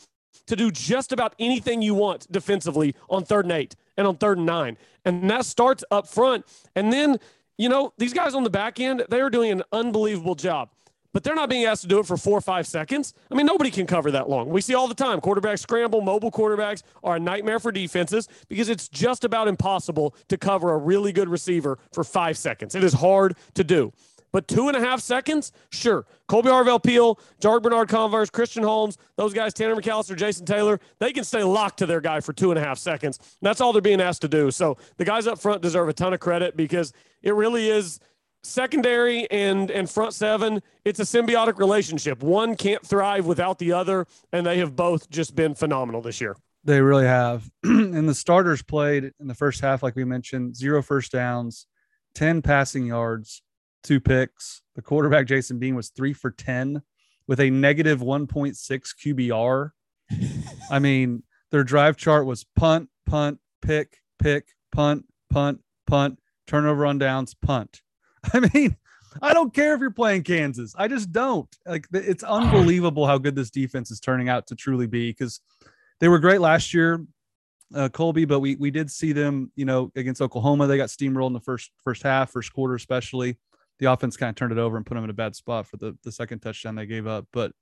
to 0.47 0.57
do 0.57 0.71
just 0.71 1.13
about 1.13 1.35
anything 1.39 1.83
you 1.83 1.95
want 1.95 2.31
defensively 2.31 2.95
on 3.11 3.25
third 3.25 3.45
and 3.47 3.53
eight 3.53 3.75
and 3.97 4.07
on 4.07 4.17
third 4.17 4.39
and 4.39 4.47
nine. 4.47 4.77
And 5.05 5.29
that 5.31 5.45
starts 5.45 5.83
up 5.91 6.07
front. 6.07 6.45
And 6.75 6.93
then, 6.93 7.19
you 7.59 7.69
know, 7.69 7.93
these 7.99 8.13
guys 8.13 8.35
on 8.35 8.45
the 8.45 8.51
back 8.51 8.79
end, 8.79 9.05
they 9.11 9.21
are 9.21 9.31
doing 9.31 9.51
an 9.51 9.63
unbelievable 9.73 10.35
job. 10.35 10.71
But 11.17 11.25
they're 11.25 11.35
not 11.35 11.49
being 11.49 11.65
asked 11.65 11.81
to 11.81 11.89
do 11.89 11.99
it 11.99 12.05
for 12.05 12.19
four 12.19 12.37
or 12.37 12.43
five 12.43 12.67
seconds. 12.67 13.15
I 13.31 13.37
mean, 13.37 13.47
nobody 13.47 13.71
can 13.71 13.87
cover 13.87 14.11
that 14.11 14.29
long. 14.29 14.51
We 14.51 14.61
see 14.61 14.75
all 14.75 14.87
the 14.87 14.95
time 14.95 15.19
quarterbacks 15.23 15.61
scramble, 15.61 16.03
mobile 16.03 16.31
quarterbacks 16.31 16.83
are 17.03 17.17
a 17.17 17.19
nightmare 17.19 17.59
for 17.59 17.73
defenses 17.73 18.29
because 18.51 18.69
it's 18.69 18.87
just 18.87 19.25
about 19.25 19.49
impossible 19.49 20.15
to 20.29 20.37
cover 20.37 20.75
a 20.75 20.77
really 20.77 21.13
good 21.13 21.31
receiver 21.31 21.79
for 21.91 22.05
five 22.05 22.37
seconds. 22.37 22.75
It 22.75 22.85
is 22.85 22.93
hard 22.93 23.35
to 23.55 23.65
do. 23.65 23.95
But 24.31 24.47
two 24.47 24.69
and 24.69 24.77
a 24.77 24.81
half 24.81 25.01
seconds, 25.01 25.53
sure. 25.71 26.05
Kolby 26.29 26.49
Harvell 26.49 26.83
Peel, 26.83 27.19
Jarrick 27.41 27.63
Bernard 27.63 27.89
Converse, 27.89 28.29
Christian 28.29 28.63
Holmes, 28.63 28.99
those 29.17 29.33
guys, 29.33 29.55
Tanner 29.55 29.75
McCalister, 29.75 30.15
Jason 30.17 30.45
Taylor, 30.45 30.79
they 30.99 31.15
can 31.15 31.25
stay 31.25 31.43
locked 31.43 31.79
to 31.79 31.87
their 31.87 32.03
guy 32.03 32.21
for 32.21 32.35
two 32.35 32.51
and 32.51 32.59
a 32.59 32.63
half 32.63 32.77
seconds. 32.77 33.19
That's 33.41 33.63
all 33.63 33.73
they're 33.73 33.81
being 33.81 34.03
asked 34.03 34.21
to 34.21 34.29
do. 34.29 34.51
So 34.51 34.77
the 34.99 35.07
guys 35.07 35.27
up 35.27 35.39
front 35.39 35.63
deserve 35.63 35.89
a 35.89 35.95
ton 35.95 36.13
of 36.13 36.21
credit 36.21 36.59
because 36.59 36.93
it 37.23 37.35
really 37.35 37.71
is 37.71 38.01
secondary 38.47 39.31
and 39.31 39.71
and 39.71 39.91
front 39.91 40.15
seven 40.15 40.63
it's 40.85 41.01
a 41.01 41.03
symbiotic 41.03 41.59
relationship 41.59 42.23
one 42.23 42.57
can't 42.57 42.85
thrive 42.87 43.27
without 43.27 43.59
the 43.59 43.73
other 43.73 44.07
and 44.33 44.47
they 44.47 44.59
have 44.59 44.77
both 44.77 45.09
just 45.11 45.35
been 45.35 45.55
phenomenal 45.55 46.01
this 46.01 46.21
year 46.21 46.37
they 46.65 46.81
really 46.81 47.07
have 47.07 47.49
and 47.63 48.09
the 48.09 48.15
starters 48.15 48.63
played 48.63 49.13
in 49.21 49.27
the 49.27 49.35
first 49.35 49.61
half 49.61 49.83
like 49.83 49.97
we 49.97 50.05
mentioned 50.05 50.55
zero 50.57 50.83
first 50.83 51.13
downs 51.13 51.67
10 52.15 52.43
passing 52.43 52.87
yards 52.87 53.43
two 53.87 54.01
picks. 54.01 54.63
The 54.75 54.83
quarterback, 54.83 55.27
Jason 55.27 55.59
Bean, 55.59 55.77
was 55.77 55.91
three 55.91 56.13
for 56.13 56.31
10 56.31 56.83
with 57.29 57.41
a 57.41 57.51
negative 57.51 58.01
1.6 58.01 58.57
QBR. 59.05 59.71
I 60.71 60.79
mean, 60.79 61.23
their 61.53 61.65
drive 61.65 61.97
chart 61.97 62.27
was 62.27 62.45
punt, 62.57 62.89
punt, 63.07 63.39
pick, 63.63 63.99
pick, 64.19 64.49
punt, 64.73 65.07
punt, 65.31 65.61
punt, 65.87 66.19
turnover 66.47 66.85
on 66.85 66.99
downs, 66.99 67.35
punt. 67.35 67.81
I 68.33 68.49
mean, 68.53 68.77
I 69.23 69.33
don't 69.33 69.55
care 69.55 69.75
if 69.75 69.81
you're 69.81 69.91
playing 69.91 70.23
Kansas. 70.23 70.75
I 70.77 70.89
just 70.89 71.13
don't. 71.13 71.49
Like 71.67 71.87
it's 71.93 72.23
unbelievable 72.23 73.07
how 73.07 73.19
good 73.19 73.35
this 73.35 73.51
defense 73.51 73.91
is 73.91 74.01
turning 74.01 74.29
out 74.29 74.47
to 74.49 74.55
truly 74.55 74.87
be 74.87 75.11
because 75.11 75.41
they 76.01 76.09
were 76.09 76.19
great 76.19 76.41
last 76.41 76.75
year, 76.75 77.05
uh, 77.75 77.89
Colby, 77.89 78.25
but 78.25 78.41
we 78.41 78.57
we 78.57 78.71
did 78.71 78.91
see 78.91 79.13
them, 79.13 79.51
you 79.57 79.65
know, 79.65 79.91
against 79.97 80.21
Oklahoma. 80.21 80.67
They 80.67 80.77
got 80.77 80.89
steamrolled 80.89 81.29
in 81.29 81.33
the 81.33 81.41
first 81.41 81.71
first 81.83 82.03
half, 82.03 82.31
first 82.31 82.53
quarter, 82.53 82.75
especially 82.75 83.39
the 83.79 83.93
offense 83.93 84.17
kind 84.17 84.31
of 84.31 84.37
turned 84.37 84.53
it 84.53 84.59
over 84.59 84.77
and 84.77 84.87
put 84.87 84.95
them 84.95 85.05
in 85.05 85.11
a 85.11 85.15
bad 85.15 85.37
spot 85.37 85.67
for 85.67 85.77
the, 85.77 85.97
the 86.03 86.13
second 86.13 86.41
touchdown 86.41 86.75
they 86.75 86.87
gave 86.87 87.07
up. 87.07 87.27
But 87.33 87.53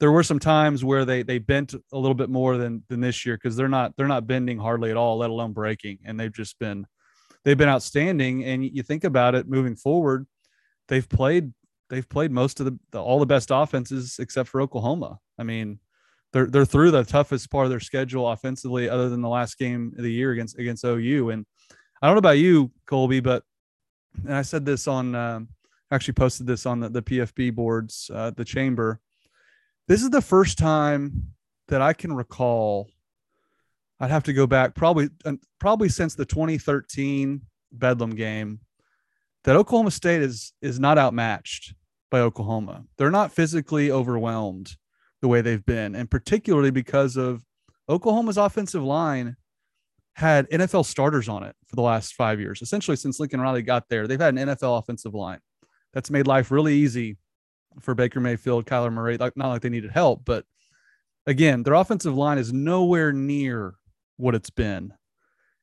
there 0.00 0.12
were 0.12 0.22
some 0.22 0.38
times 0.38 0.84
where 0.84 1.04
they 1.04 1.22
they 1.22 1.38
bent 1.38 1.74
a 1.74 1.98
little 1.98 2.14
bit 2.14 2.30
more 2.30 2.56
than 2.56 2.82
than 2.88 3.00
this 3.00 3.24
year 3.26 3.36
because 3.36 3.56
they're 3.56 3.68
not 3.68 3.96
they're 3.96 4.06
not 4.06 4.26
bending 4.26 4.58
hardly 4.58 4.90
at 4.90 4.96
all, 4.96 5.18
let 5.18 5.30
alone 5.30 5.52
breaking. 5.52 5.98
And 6.04 6.18
they've 6.18 6.32
just 6.32 6.58
been 6.58 6.86
they've 7.44 7.58
been 7.58 7.68
outstanding. 7.68 8.44
And 8.44 8.64
you 8.64 8.82
think 8.82 9.04
about 9.04 9.34
it 9.34 9.48
moving 9.48 9.76
forward, 9.76 10.26
they've 10.88 11.08
played 11.08 11.52
they've 11.90 12.08
played 12.08 12.30
most 12.30 12.60
of 12.60 12.66
the, 12.66 12.78
the 12.90 13.02
all 13.02 13.18
the 13.18 13.26
best 13.26 13.50
offenses 13.52 14.18
except 14.18 14.48
for 14.48 14.60
Oklahoma. 14.60 15.18
I 15.38 15.42
mean, 15.42 15.78
they're 16.32 16.46
they're 16.46 16.64
through 16.64 16.90
the 16.90 17.04
toughest 17.04 17.50
part 17.50 17.64
of 17.64 17.70
their 17.70 17.80
schedule 17.80 18.28
offensively, 18.28 18.88
other 18.88 19.08
than 19.08 19.22
the 19.22 19.28
last 19.28 19.58
game 19.58 19.92
of 19.96 20.02
the 20.02 20.12
year 20.12 20.32
against 20.32 20.58
against 20.58 20.84
OU. 20.84 21.30
And 21.30 21.46
I 22.02 22.06
don't 22.06 22.14
know 22.14 22.20
about 22.20 22.38
you, 22.38 22.70
Colby, 22.86 23.20
but 23.20 23.42
and 24.24 24.34
I 24.34 24.42
said 24.42 24.64
this 24.64 24.86
on 24.86 25.14
um, 25.14 25.48
actually 25.90 26.14
posted 26.14 26.46
this 26.46 26.66
on 26.66 26.80
the, 26.80 26.88
the 26.88 27.02
PFB 27.02 27.54
boards, 27.54 28.10
uh, 28.12 28.30
the 28.30 28.44
chamber. 28.44 29.00
This 29.86 30.02
is 30.02 30.10
the 30.10 30.20
first 30.22 30.58
time 30.58 31.32
that 31.68 31.80
I 31.80 31.92
can 31.92 32.12
recall. 32.12 32.90
I'd 34.00 34.10
have 34.10 34.24
to 34.24 34.32
go 34.32 34.46
back 34.46 34.74
probably 34.74 35.08
uh, 35.24 35.34
probably 35.58 35.88
since 35.88 36.14
the 36.14 36.24
2013 36.24 37.42
Bedlam 37.72 38.14
game 38.14 38.60
that 39.44 39.56
Oklahoma 39.56 39.90
State 39.90 40.22
is 40.22 40.52
is 40.62 40.78
not 40.78 40.98
outmatched 40.98 41.74
by 42.10 42.20
Oklahoma. 42.20 42.84
They're 42.96 43.10
not 43.10 43.32
physically 43.32 43.90
overwhelmed 43.90 44.76
the 45.20 45.28
way 45.28 45.40
they've 45.40 45.64
been, 45.64 45.94
and 45.94 46.10
particularly 46.10 46.70
because 46.70 47.16
of 47.16 47.44
Oklahoma's 47.88 48.36
offensive 48.36 48.82
line 48.82 49.36
had 50.14 50.48
NFL 50.50 50.84
starters 50.84 51.28
on 51.28 51.42
it 51.42 51.54
for 51.66 51.76
the 51.76 51.82
last 51.82 52.14
five 52.14 52.40
years. 52.40 52.60
Essentially, 52.62 52.96
since 52.96 53.20
Lincoln 53.20 53.40
Riley 53.40 53.62
got 53.62 53.88
there, 53.88 54.06
they've 54.06 54.20
had 54.20 54.36
an 54.36 54.48
NFL 54.48 54.78
offensive 54.78 55.14
line 55.14 55.38
that's 55.92 56.10
made 56.10 56.26
life 56.26 56.50
really 56.50 56.74
easy 56.74 57.16
for 57.80 57.94
Baker 57.94 58.20
Mayfield, 58.20 58.66
Kyler 58.66 58.92
Murray. 58.92 59.16
Like 59.16 59.36
not 59.36 59.48
like 59.48 59.62
they 59.62 59.68
needed 59.68 59.90
help, 59.90 60.24
but 60.24 60.44
again, 61.26 61.62
their 61.62 61.74
offensive 61.74 62.16
line 62.16 62.38
is 62.38 62.52
nowhere 62.52 63.12
near 63.12 63.74
what 64.18 64.34
it's 64.34 64.50
been. 64.50 64.92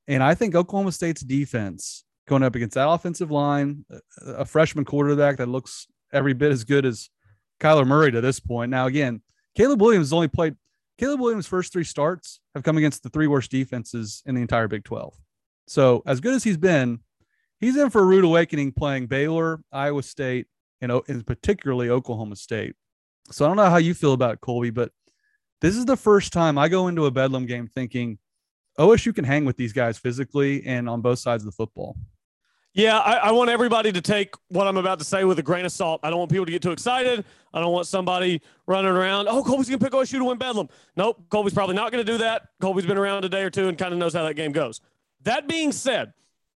And 0.08 0.24
I 0.24 0.34
think 0.34 0.56
Oklahoma 0.56 0.92
State's 0.92 1.22
defense 1.22 2.04
going 2.28 2.44
up 2.44 2.56
against 2.56 2.74
that 2.76 2.90
offensive 2.90 3.30
line, 3.30 3.86
a 4.22 4.46
freshman 4.46 4.86
quarterback 4.86 5.38
that 5.38 5.50
looks 5.50 5.88
every 6.12 6.34
bit 6.34 6.52
as 6.52 6.64
good 6.64 6.86
as 6.86 7.10
Kyler 7.60 7.86
Murray 7.86 8.12
to 8.12 8.22
this 8.22 8.40
point. 8.40 8.72
Now, 8.72 8.88
again, 8.88 9.22
Caleb 9.56 9.82
Williams 9.82 10.12
only 10.12 10.28
played 10.28 10.56
Caleb 10.98 11.20
Williams' 11.20 11.48
first 11.48 11.74
three 11.74 11.84
starts 11.84 12.40
have 12.54 12.64
come 12.64 12.78
against 12.78 13.04
the 13.04 13.10
three 13.10 13.28
worst 13.28 13.52
defenses 13.52 14.24
in 14.26 14.34
the 14.34 14.42
entire 14.42 14.68
Big 14.68 14.84
12. 14.86 15.14
So, 15.68 16.04
as 16.06 16.22
good 16.22 16.34
as 16.34 16.44
he's 16.44 16.58
been, 16.58 17.00
he's 17.60 17.76
in 17.76 17.90
for 17.90 18.02
a 18.02 18.06
rude 18.06 18.24
awakening 18.24 18.72
playing 18.72 19.08
Baylor, 19.08 19.62
Iowa 19.72 20.04
State, 20.04 20.48
and, 20.80 20.92
and 21.08 21.26
particularly 21.26 21.90
Oklahoma 21.90 22.36
State. 22.38 22.76
So, 23.32 23.44
I 23.44 23.48
don't 23.48 23.58
know 23.58 23.70
how 23.70 23.78
you 23.78 23.94
feel 23.94 24.14
about 24.14 24.42
Colby, 24.42 24.70
but 24.70 24.92
this 25.62 25.76
is 25.76 25.86
the 25.86 25.98
first 25.98 26.32
time 26.32 26.58
I 26.58 26.70
go 26.70 26.88
into 26.88 27.08
a 27.08 27.12
Bedlam 27.12 27.46
game 27.46 27.68
thinking 27.68 28.20
OSU 28.78 29.14
can 29.16 29.26
hang 29.26 29.46
with 29.46 29.58
these 29.58 29.74
guys 29.74 29.98
physically 29.98 30.66
and 30.66 30.90
on 30.90 31.02
both 31.02 31.20
sides 31.20 31.44
of 31.44 31.46
the 31.46 31.56
football. 31.56 31.96
Yeah, 32.74 33.00
I, 33.00 33.14
I, 33.16 33.32
want 33.32 33.50
everybody 33.50 33.94
to 33.94 34.02
take 34.02 34.36
what 34.50 34.68
I'm 34.68 34.76
about 34.76 35.00
to 35.00 35.06
say 35.06 35.24
with 35.24 35.40
a 35.40 35.42
grain 35.42 35.64
of 35.64 35.72
salt. 35.72 36.02
I 36.04 36.10
don't 36.10 36.20
want 36.20 36.30
people 36.30 36.46
to 36.46 36.52
get 36.52 36.62
too 36.62 36.74
excited. 36.74 37.24
I 37.54 37.62
don't 37.62 37.72
want 37.72 37.88
somebody 37.88 38.42
running 38.68 38.92
around, 38.92 39.30
oh, 39.30 39.42
Colby's 39.44 39.68
to 39.68 39.78
pick 39.78 39.94
OSU 39.94 40.18
to 40.18 40.26
win 40.26 40.38
Bedlam. 40.38 40.68
Nope, 40.98 41.24
Colby's 41.30 41.54
probably 41.54 41.76
not 41.76 41.94
to 41.94 42.04
do 42.04 42.18
that. 42.18 42.50
Colby's 42.60 42.86
been 42.86 42.98
around 42.98 43.24
a 43.24 43.30
day 43.30 43.44
or 43.44 43.50
two 43.50 43.70
and 43.70 43.78
kind 43.78 43.94
of 43.94 43.98
knows 44.00 44.14
how 44.14 44.24
that 44.24 44.34
game 44.34 44.52
goes. 44.52 44.82
That 45.22 45.48
being 45.48 45.72
said, 45.72 46.12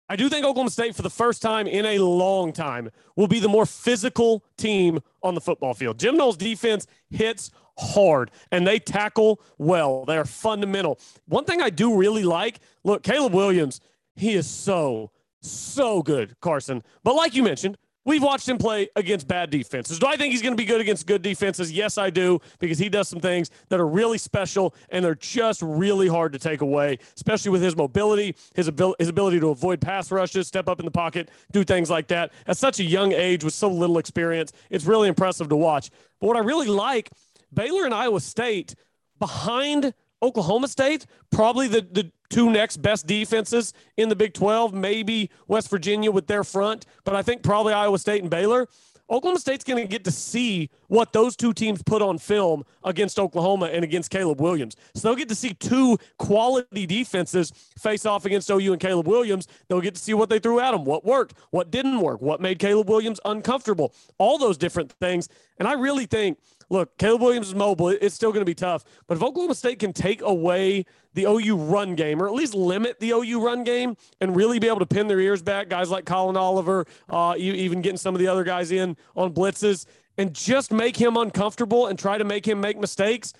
I 0.09 0.15
do 0.15 0.27
think 0.27 0.43
Oklahoma 0.43 0.71
State, 0.71 0.95
for 0.95 1.03
the 1.03 1.09
first 1.11 1.41
time 1.43 1.67
in 1.67 1.85
a 1.85 1.99
long 1.99 2.51
time, 2.51 2.89
will 3.15 3.27
be 3.27 3.39
the 3.39 3.49
more 3.49 3.67
physical 3.67 4.43
team 4.57 4.99
on 5.21 5.35
the 5.35 5.41
football 5.41 5.75
field. 5.75 5.99
Jim 5.99 6.17
Knowles' 6.17 6.37
defense 6.37 6.87
hits 7.11 7.51
hard 7.77 8.31
and 8.51 8.65
they 8.65 8.79
tackle 8.79 9.41
well. 9.57 10.05
They 10.05 10.17
are 10.17 10.25
fundamental. 10.25 10.99
One 11.27 11.45
thing 11.45 11.61
I 11.61 11.69
do 11.69 11.95
really 11.95 12.23
like 12.23 12.59
look, 12.83 13.03
Caleb 13.03 13.33
Williams, 13.33 13.81
he 14.15 14.33
is 14.33 14.47
so 14.47 15.11
so 15.41 16.01
good, 16.01 16.39
Carson. 16.41 16.83
But 17.03 17.15
like 17.15 17.35
you 17.35 17.43
mentioned, 17.43 17.77
we've 18.07 18.23
watched 18.23 18.47
him 18.47 18.57
play 18.57 18.89
against 18.95 19.27
bad 19.27 19.49
defenses. 19.49 19.99
Do 19.99 20.07
I 20.07 20.15
think 20.15 20.31
he's 20.31 20.41
going 20.41 20.53
to 20.53 20.57
be 20.57 20.65
good 20.65 20.81
against 20.81 21.05
good 21.05 21.21
defenses? 21.21 21.71
Yes, 21.71 21.97
I 21.97 22.09
do, 22.09 22.39
because 22.57 22.79
he 22.79 22.89
does 22.89 23.07
some 23.07 23.19
things 23.19 23.51
that 23.69 23.79
are 23.79 23.87
really 23.87 24.17
special 24.17 24.73
and 24.89 25.03
they're 25.03 25.15
just 25.15 25.61
really 25.61 26.07
hard 26.07 26.33
to 26.33 26.39
take 26.39 26.61
away, 26.61 26.99
especially 27.15 27.51
with 27.51 27.61
his 27.61 27.75
mobility, 27.75 28.35
his, 28.55 28.69
abil- 28.69 28.95
his 28.97 29.09
ability 29.09 29.39
to 29.41 29.49
avoid 29.49 29.81
pass 29.81 30.09
rushes, 30.09 30.47
step 30.47 30.67
up 30.67 30.79
in 30.79 30.85
the 30.85 30.91
pocket, 30.91 31.29
do 31.51 31.63
things 31.63 31.89
like 31.89 32.07
that. 32.07 32.31
At 32.47 32.57
such 32.57 32.79
a 32.79 32.83
young 32.83 33.11
age 33.11 33.43
with 33.43 33.53
so 33.53 33.69
little 33.69 33.97
experience, 33.97 34.53
it's 34.69 34.85
really 34.85 35.09
impressive 35.09 35.49
to 35.49 35.55
watch. 35.57 35.91
But 36.19 36.27
what 36.27 36.37
I 36.37 36.41
really 36.41 36.67
like, 36.67 37.11
Baylor 37.53 37.85
and 37.85 37.93
Iowa 37.93 38.19
State 38.19 38.75
behind 39.19 39.93
Oklahoma 40.21 40.67
State, 40.67 41.05
probably 41.31 41.67
the, 41.67 41.81
the 41.91 42.11
two 42.29 42.49
next 42.49 42.77
best 42.77 43.07
defenses 43.07 43.73
in 43.97 44.09
the 44.09 44.15
Big 44.15 44.33
12, 44.33 44.73
maybe 44.73 45.29
West 45.47 45.69
Virginia 45.69 46.11
with 46.11 46.27
their 46.27 46.43
front, 46.43 46.85
but 47.03 47.15
I 47.15 47.21
think 47.21 47.43
probably 47.43 47.73
Iowa 47.73 47.99
State 47.99 48.21
and 48.21 48.29
Baylor. 48.29 48.67
Oklahoma 49.09 49.39
State's 49.39 49.63
going 49.63 49.81
to 49.81 49.87
get 49.87 50.03
to 50.03 50.11
see 50.11 50.69
what 50.87 51.13
those 51.13 51.37
two 51.37 51.53
teams 51.53 51.81
put 51.81 52.01
on 52.01 52.17
film 52.17 52.65
against 52.83 53.17
Oklahoma 53.19 53.67
and 53.67 53.85
against 53.85 54.09
Caleb 54.09 54.41
Williams. 54.41 54.75
So 54.95 55.07
they'll 55.07 55.15
get 55.15 55.29
to 55.29 55.35
see 55.35 55.53
two 55.53 55.97
quality 56.17 56.85
defenses 56.85 57.53
face 57.79 58.05
off 58.05 58.25
against 58.25 58.49
OU 58.49 58.73
and 58.73 58.81
Caleb 58.81 59.07
Williams. 59.07 59.47
They'll 59.69 59.79
get 59.79 59.95
to 59.95 60.01
see 60.01 60.13
what 60.13 60.29
they 60.29 60.39
threw 60.39 60.59
at 60.59 60.71
them, 60.71 60.83
what 60.83 61.05
worked, 61.05 61.35
what 61.51 61.71
didn't 61.71 62.01
work, 62.01 62.21
what 62.21 62.41
made 62.41 62.59
Caleb 62.59 62.89
Williams 62.89 63.21
uncomfortable, 63.23 63.93
all 64.17 64.37
those 64.37 64.57
different 64.57 64.91
things. 64.91 65.29
And 65.57 65.69
I 65.69 65.73
really 65.73 66.05
think 66.05 66.37
look, 66.69 66.97
Caleb 66.97 67.21
Williams 67.21 67.47
is 67.47 67.55
mobile. 67.55 67.89
It's 67.89 68.15
still 68.15 68.31
going 68.31 68.41
to 68.41 68.49
be 68.49 68.55
tough. 68.55 68.83
But 69.07 69.17
if 69.17 69.23
Oklahoma 69.23 69.55
State 69.55 69.79
can 69.79 69.93
take 69.93 70.21
away 70.21 70.85
the 71.13 71.23
OU 71.23 71.55
run 71.57 71.95
game, 71.95 72.21
or 72.21 72.27
at 72.27 72.33
least 72.33 72.53
limit 72.53 72.99
the 72.99 73.11
OU 73.11 73.43
run 73.43 73.63
game, 73.63 73.97
and 74.21 74.35
really 74.35 74.59
be 74.59 74.67
able 74.67 74.79
to 74.79 74.85
pin 74.85 75.07
their 75.07 75.19
ears 75.19 75.41
back, 75.41 75.69
guys 75.69 75.89
like 75.89 76.05
Collin 76.05 76.37
Oliver, 76.37 76.85
uh, 77.09 77.35
even 77.37 77.81
getting 77.81 77.97
some 77.97 78.13
of 78.13 78.19
the 78.19 78.27
other 78.27 78.43
guys 78.43 78.71
in 78.71 78.95
on 79.15 79.33
blitzes, 79.33 79.85
and 80.17 80.33
just 80.33 80.71
make 80.71 80.97
him 80.97 81.17
uncomfortable 81.17 81.87
and 81.87 81.97
try 81.97 82.17
to 82.17 82.23
make 82.23 82.47
him 82.47 82.59
make 82.59 82.77
mistakes, 82.77 83.33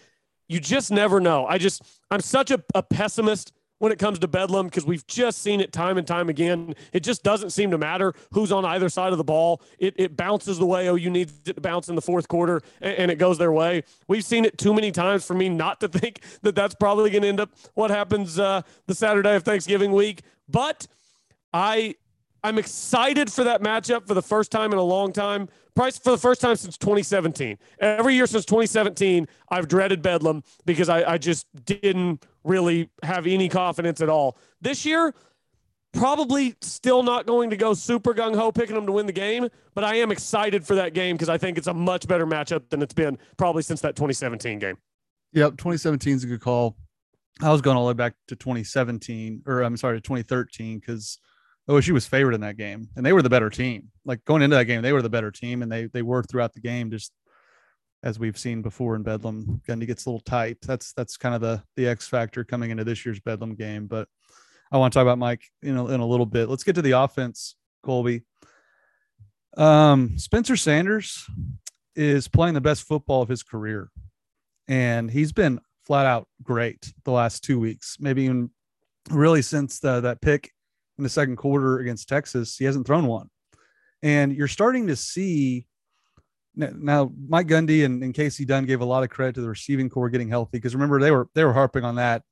you 0.47 0.59
just 0.59 0.91
never 0.91 1.19
know. 1.19 1.45
I 1.45 1.57
just, 1.57 1.81
I'm 2.09 2.21
such 2.21 2.51
a, 2.51 2.63
a 2.73 2.81
pessimist 2.81 3.51
when 3.79 3.91
it 3.91 3.99
comes 3.99 4.19
to 4.19 4.27
Bedlam 4.27 4.67
because 4.67 4.85
we've 4.85 5.05
just 5.07 5.41
seen 5.41 5.61
it 5.61 5.71
time 5.71 5.97
and 5.97 6.07
time 6.07 6.29
again. 6.29 6.75
It 6.93 7.01
just 7.01 7.23
doesn't 7.23 7.51
seem 7.51 7.71
to 7.71 7.77
matter 7.77 8.13
who's 8.31 8.51
on 8.51 8.65
either 8.65 8.89
side 8.89 9.11
of 9.11 9.17
the 9.17 9.23
ball. 9.23 9.61
It, 9.79 9.93
it 9.97 10.17
bounces 10.17 10.57
the 10.57 10.65
way 10.65 10.87
OU 10.87 11.09
needs 11.09 11.33
it 11.45 11.55
to 11.55 11.61
bounce 11.61 11.89
in 11.89 11.95
the 11.95 12.01
fourth 12.01 12.27
quarter 12.27 12.61
and, 12.81 12.97
and 12.97 13.11
it 13.11 13.15
goes 13.15 13.37
their 13.37 13.51
way. 13.51 13.83
We've 14.07 14.25
seen 14.25 14.45
it 14.45 14.57
too 14.57 14.73
many 14.73 14.91
times 14.91 15.25
for 15.25 15.33
me 15.33 15.49
not 15.49 15.79
to 15.81 15.87
think 15.87 16.21
that 16.41 16.55
that's 16.55 16.75
probably 16.75 17.09
going 17.09 17.23
to 17.23 17.29
end 17.29 17.39
up 17.39 17.51
what 17.73 17.89
happens 17.89 18.39
uh, 18.39 18.61
the 18.87 18.95
Saturday 18.95 19.35
of 19.35 19.43
Thanksgiving 19.43 19.91
week. 19.91 20.21
But 20.49 20.87
I 21.53 21.95
I'm 22.43 22.57
excited 22.57 23.31
for 23.31 23.43
that 23.43 23.61
matchup 23.61 24.07
for 24.07 24.13
the 24.13 24.21
first 24.21 24.51
time 24.51 24.71
in 24.71 24.77
a 24.77 24.83
long 24.83 25.11
time. 25.11 25.49
Price 25.75 25.97
for 25.97 26.11
the 26.11 26.17
first 26.17 26.41
time 26.41 26.55
since 26.55 26.77
2017. 26.77 27.57
Every 27.79 28.15
year 28.15 28.25
since 28.25 28.45
2017, 28.45 29.27
I've 29.49 29.67
dreaded 29.67 30.01
Bedlam 30.01 30.43
because 30.65 30.89
I, 30.89 31.13
I 31.13 31.17
just 31.17 31.45
didn't 31.65 32.25
really 32.43 32.89
have 33.03 33.27
any 33.27 33.49
confidence 33.49 34.01
at 34.01 34.09
all. 34.09 34.37
This 34.61 34.85
year, 34.85 35.13
probably 35.93 36.55
still 36.61 37.03
not 37.03 37.25
going 37.25 37.49
to 37.49 37.57
go 37.57 37.73
super 37.73 38.13
gung 38.13 38.35
ho 38.35 38.51
picking 38.51 38.75
them 38.75 38.85
to 38.85 38.91
win 38.91 39.05
the 39.05 39.13
game, 39.13 39.47
but 39.73 39.83
I 39.83 39.95
am 39.95 40.11
excited 40.11 40.65
for 40.65 40.75
that 40.75 40.93
game 40.93 41.15
because 41.15 41.29
I 41.29 41.37
think 41.37 41.57
it's 41.57 41.67
a 41.67 41.73
much 41.73 42.07
better 42.07 42.25
matchup 42.25 42.69
than 42.69 42.81
it's 42.81 42.93
been 42.93 43.17
probably 43.37 43.63
since 43.63 43.81
that 43.81 43.95
2017 43.95 44.59
game. 44.59 44.77
Yep, 45.33 45.51
2017 45.57 46.15
is 46.15 46.23
a 46.23 46.27
good 46.27 46.41
call. 46.41 46.77
I 47.41 47.51
was 47.51 47.61
going 47.61 47.77
all 47.77 47.83
the 47.83 47.89
way 47.89 47.93
back 47.93 48.15
to 48.29 48.35
2017, 48.35 49.43
or 49.45 49.61
I'm 49.61 49.77
sorry, 49.77 49.97
to 49.97 50.01
2013, 50.01 50.79
because 50.79 51.19
OSU 51.69 51.91
was 51.91 52.07
favored 52.07 52.33
in 52.33 52.41
that 52.41 52.57
game, 52.57 52.87
and 52.95 53.05
they 53.05 53.13
were 53.13 53.21
the 53.21 53.29
better 53.29 53.49
team. 53.49 53.89
Like 54.05 54.23
going 54.25 54.41
into 54.41 54.55
that 54.55 54.65
game, 54.65 54.81
they 54.81 54.93
were 54.93 55.01
the 55.01 55.09
better 55.09 55.31
team, 55.31 55.61
and 55.61 55.71
they 55.71 55.85
they 55.87 56.01
were 56.01 56.23
throughout 56.23 56.53
the 56.53 56.61
game. 56.61 56.91
Just 56.91 57.11
as 58.03 58.19
we've 58.19 58.37
seen 58.37 58.61
before 58.61 58.95
in 58.95 59.03
Bedlam, 59.03 59.61
Gundy 59.67 59.85
gets 59.85 60.05
a 60.05 60.09
little 60.09 60.21
tight. 60.21 60.57
That's 60.61 60.93
that's 60.93 61.17
kind 61.17 61.35
of 61.35 61.41
the 61.41 61.63
the 61.75 61.87
X 61.87 62.07
factor 62.07 62.43
coming 62.43 62.71
into 62.71 62.83
this 62.83 63.05
year's 63.05 63.19
Bedlam 63.19 63.55
game. 63.55 63.87
But 63.87 64.07
I 64.71 64.77
want 64.77 64.93
to 64.93 64.97
talk 64.97 65.03
about 65.03 65.17
Mike 65.17 65.43
in 65.61 65.75
a, 65.75 65.85
in 65.87 65.99
a 65.99 66.07
little 66.07 66.25
bit. 66.25 66.49
Let's 66.49 66.63
get 66.63 66.75
to 66.75 66.81
the 66.81 66.91
offense, 66.91 67.55
Colby. 67.83 68.23
Um, 69.57 70.17
Spencer 70.17 70.55
Sanders 70.55 71.25
is 71.95 72.27
playing 72.27 72.53
the 72.53 72.61
best 72.61 72.83
football 72.83 73.21
of 73.21 73.29
his 73.29 73.43
career, 73.43 73.89
and 74.67 75.11
he's 75.11 75.33
been 75.33 75.59
flat 75.85 76.05
out 76.05 76.27
great 76.43 76.93
the 77.05 77.11
last 77.11 77.43
two 77.43 77.59
weeks, 77.59 77.97
maybe 77.99 78.23
even 78.23 78.51
really 79.09 79.41
since 79.41 79.79
the, 79.79 80.01
that 80.01 80.21
pick 80.21 80.51
in 80.97 81.03
the 81.03 81.09
second 81.09 81.35
quarter 81.35 81.79
against 81.79 82.09
Texas. 82.09 82.57
He 82.57 82.65
hasn't 82.65 82.87
thrown 82.87 83.05
one. 83.05 83.29
And 84.01 84.35
you're 84.35 84.47
starting 84.47 84.87
to 84.87 84.95
see 84.95 85.67
now 86.55 87.11
Mike 87.27 87.47
Gundy 87.47 87.85
and, 87.85 88.01
and 88.03 88.13
Kasey 88.13 88.45
Dunn 88.45 88.65
gave 88.65 88.81
a 88.81 88.85
lot 88.85 89.03
of 89.03 89.09
credit 89.09 89.35
to 89.35 89.41
the 89.41 89.49
receiving 89.49 89.89
core 89.89 90.09
getting 90.09 90.29
healthy 90.29 90.57
because 90.57 90.73
remember 90.73 90.99
they 90.99 91.11
were 91.11 91.29
they 91.35 91.43
were 91.43 91.53
harping 91.53 91.83
on 91.83 91.95
that 91.95 92.23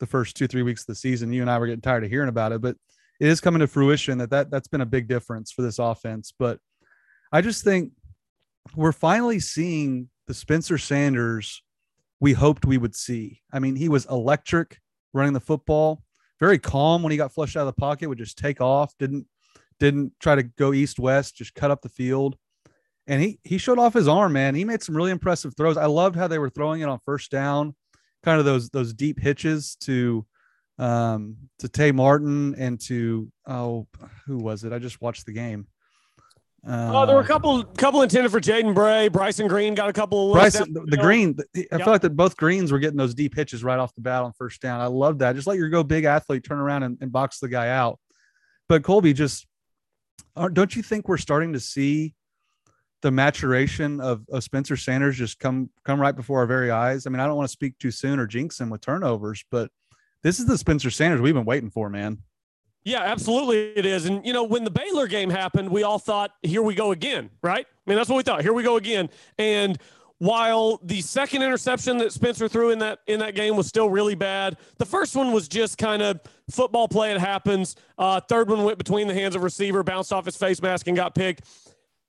the 0.00 0.06
first 0.06 0.36
two 0.36 0.48
three 0.48 0.62
weeks 0.62 0.82
of 0.82 0.86
the 0.86 0.94
season. 0.94 1.32
You 1.32 1.42
and 1.42 1.50
I 1.50 1.58
were 1.58 1.66
getting 1.66 1.80
tired 1.80 2.04
of 2.04 2.10
hearing 2.10 2.28
about 2.28 2.52
it, 2.52 2.60
but 2.60 2.76
it 3.20 3.28
is 3.28 3.40
coming 3.40 3.60
to 3.60 3.66
fruition 3.66 4.18
that, 4.18 4.30
that 4.30 4.50
that's 4.50 4.68
been 4.68 4.80
a 4.80 4.86
big 4.86 5.08
difference 5.08 5.52
for 5.52 5.62
this 5.62 5.78
offense. 5.78 6.32
But 6.36 6.58
I 7.32 7.40
just 7.40 7.64
think 7.64 7.92
we're 8.74 8.92
finally 8.92 9.40
seeing 9.40 10.08
the 10.26 10.34
Spencer 10.34 10.78
Sanders 10.78 11.62
we 12.20 12.32
hoped 12.32 12.64
we 12.64 12.78
would 12.78 12.96
see. 12.96 13.42
I 13.52 13.58
mean, 13.58 13.76
he 13.76 13.88
was 13.88 14.06
electric 14.06 14.78
running 15.12 15.32
the 15.32 15.40
football, 15.40 16.02
very 16.40 16.58
calm 16.58 17.02
when 17.02 17.10
he 17.10 17.16
got 17.16 17.32
flushed 17.32 17.56
out 17.56 17.66
of 17.66 17.74
the 17.74 17.80
pocket, 17.80 18.08
would 18.08 18.18
just 18.18 18.38
take 18.38 18.60
off, 18.60 18.96
didn't 18.98 19.26
didn't 19.78 20.12
try 20.20 20.34
to 20.34 20.42
go 20.42 20.72
east 20.72 20.98
west, 20.98 21.36
just 21.36 21.54
cut 21.54 21.70
up 21.70 21.82
the 21.82 21.88
field. 21.88 22.36
And 23.06 23.22
he 23.22 23.38
he 23.44 23.58
showed 23.58 23.78
off 23.78 23.94
his 23.94 24.08
arm, 24.08 24.32
man. 24.32 24.54
He 24.54 24.64
made 24.64 24.82
some 24.82 24.96
really 24.96 25.10
impressive 25.10 25.56
throws. 25.56 25.76
I 25.76 25.86
loved 25.86 26.16
how 26.16 26.28
they 26.28 26.38
were 26.38 26.50
throwing 26.50 26.82
it 26.82 26.88
on 26.88 26.98
first 27.04 27.30
down, 27.30 27.74
kind 28.22 28.38
of 28.38 28.44
those 28.44 28.68
those 28.70 28.92
deep 28.92 29.18
hitches 29.18 29.76
to 29.82 30.26
um 30.78 31.36
to 31.58 31.68
Tay 31.68 31.90
Martin 31.90 32.54
and 32.56 32.80
to 32.82 33.30
oh 33.46 33.86
who 34.26 34.38
was 34.38 34.64
it? 34.64 34.72
I 34.72 34.78
just 34.78 35.00
watched 35.00 35.26
the 35.26 35.32
game. 35.32 35.66
Uh, 36.66 36.90
oh, 36.92 37.06
there 37.06 37.14
were 37.14 37.22
a 37.22 37.26
couple 37.26 37.62
couple 37.62 38.02
intended 38.02 38.30
for 38.30 38.40
Jaden 38.40 38.74
Bray. 38.74 39.08
Bryson 39.08 39.46
Green 39.46 39.74
got 39.74 39.88
a 39.88 39.92
couple. 39.92 40.32
Bryson, 40.32 40.72
the, 40.72 40.80
the 40.86 40.96
green. 40.96 41.36
I 41.54 41.60
yep. 41.70 41.80
feel 41.82 41.92
like 41.92 42.00
that 42.02 42.16
both 42.16 42.36
greens 42.36 42.72
were 42.72 42.80
getting 42.80 42.96
those 42.96 43.14
deep 43.14 43.34
pitches 43.34 43.62
right 43.62 43.78
off 43.78 43.94
the 43.94 44.00
bat 44.00 44.22
on 44.22 44.32
first 44.32 44.60
down. 44.60 44.80
I 44.80 44.86
love 44.86 45.18
that. 45.18 45.36
Just 45.36 45.46
let 45.46 45.56
your 45.56 45.68
go 45.68 45.84
big 45.84 46.04
athlete 46.04 46.42
turn 46.44 46.58
around 46.58 46.82
and, 46.82 46.98
and 47.00 47.12
box 47.12 47.38
the 47.38 47.48
guy 47.48 47.68
out. 47.68 48.00
But 48.68 48.82
Colby, 48.82 49.12
just 49.12 49.46
don't 50.52 50.74
you 50.74 50.82
think 50.82 51.08
we're 51.08 51.16
starting 51.16 51.52
to 51.52 51.60
see 51.60 52.14
the 53.02 53.10
maturation 53.12 54.00
of, 54.00 54.24
of 54.30 54.42
Spencer 54.42 54.76
Sanders 54.76 55.16
just 55.16 55.38
come 55.38 55.70
come 55.84 56.00
right 56.00 56.14
before 56.14 56.40
our 56.40 56.46
very 56.46 56.70
eyes? 56.70 57.06
I 57.06 57.10
mean, 57.10 57.20
I 57.20 57.26
don't 57.26 57.36
want 57.36 57.48
to 57.48 57.52
speak 57.52 57.78
too 57.78 57.92
soon 57.92 58.18
or 58.18 58.26
jinx 58.26 58.60
him 58.60 58.70
with 58.70 58.80
turnovers, 58.80 59.44
but 59.50 59.70
this 60.22 60.40
is 60.40 60.46
the 60.46 60.58
Spencer 60.58 60.90
Sanders 60.90 61.20
we've 61.20 61.34
been 61.34 61.44
waiting 61.44 61.70
for, 61.70 61.88
man. 61.88 62.18
Yeah, 62.88 63.02
absolutely 63.02 63.72
it 63.76 63.84
is. 63.84 64.06
And 64.06 64.24
you 64.24 64.32
know, 64.32 64.44
when 64.44 64.64
the 64.64 64.70
Baylor 64.70 65.06
game 65.06 65.28
happened, 65.28 65.68
we 65.68 65.82
all 65.82 65.98
thought, 65.98 66.30
here 66.42 66.62
we 66.62 66.74
go 66.74 66.92
again, 66.92 67.28
right? 67.42 67.66
I 67.68 67.90
mean, 67.90 67.98
that's 67.98 68.08
what 68.08 68.16
we 68.16 68.22
thought. 68.22 68.40
Here 68.40 68.54
we 68.54 68.62
go 68.62 68.76
again. 68.76 69.10
And 69.36 69.78
while 70.16 70.80
the 70.82 71.02
second 71.02 71.42
interception 71.42 71.98
that 71.98 72.12
Spencer 72.12 72.48
threw 72.48 72.70
in 72.70 72.78
that 72.78 73.00
in 73.06 73.20
that 73.20 73.34
game 73.34 73.56
was 73.56 73.66
still 73.66 73.90
really 73.90 74.14
bad, 74.14 74.56
the 74.78 74.86
first 74.86 75.14
one 75.14 75.32
was 75.32 75.48
just 75.48 75.76
kind 75.76 76.00
of 76.00 76.18
football 76.50 76.88
play. 76.88 77.12
It 77.12 77.20
happens. 77.20 77.76
Uh, 77.98 78.20
third 78.20 78.48
one 78.48 78.64
went 78.64 78.78
between 78.78 79.06
the 79.06 79.14
hands 79.14 79.36
of 79.36 79.42
receiver, 79.42 79.82
bounced 79.82 80.10
off 80.10 80.24
his 80.24 80.38
face 80.38 80.62
mask, 80.62 80.88
and 80.88 80.96
got 80.96 81.14
picked. 81.14 81.42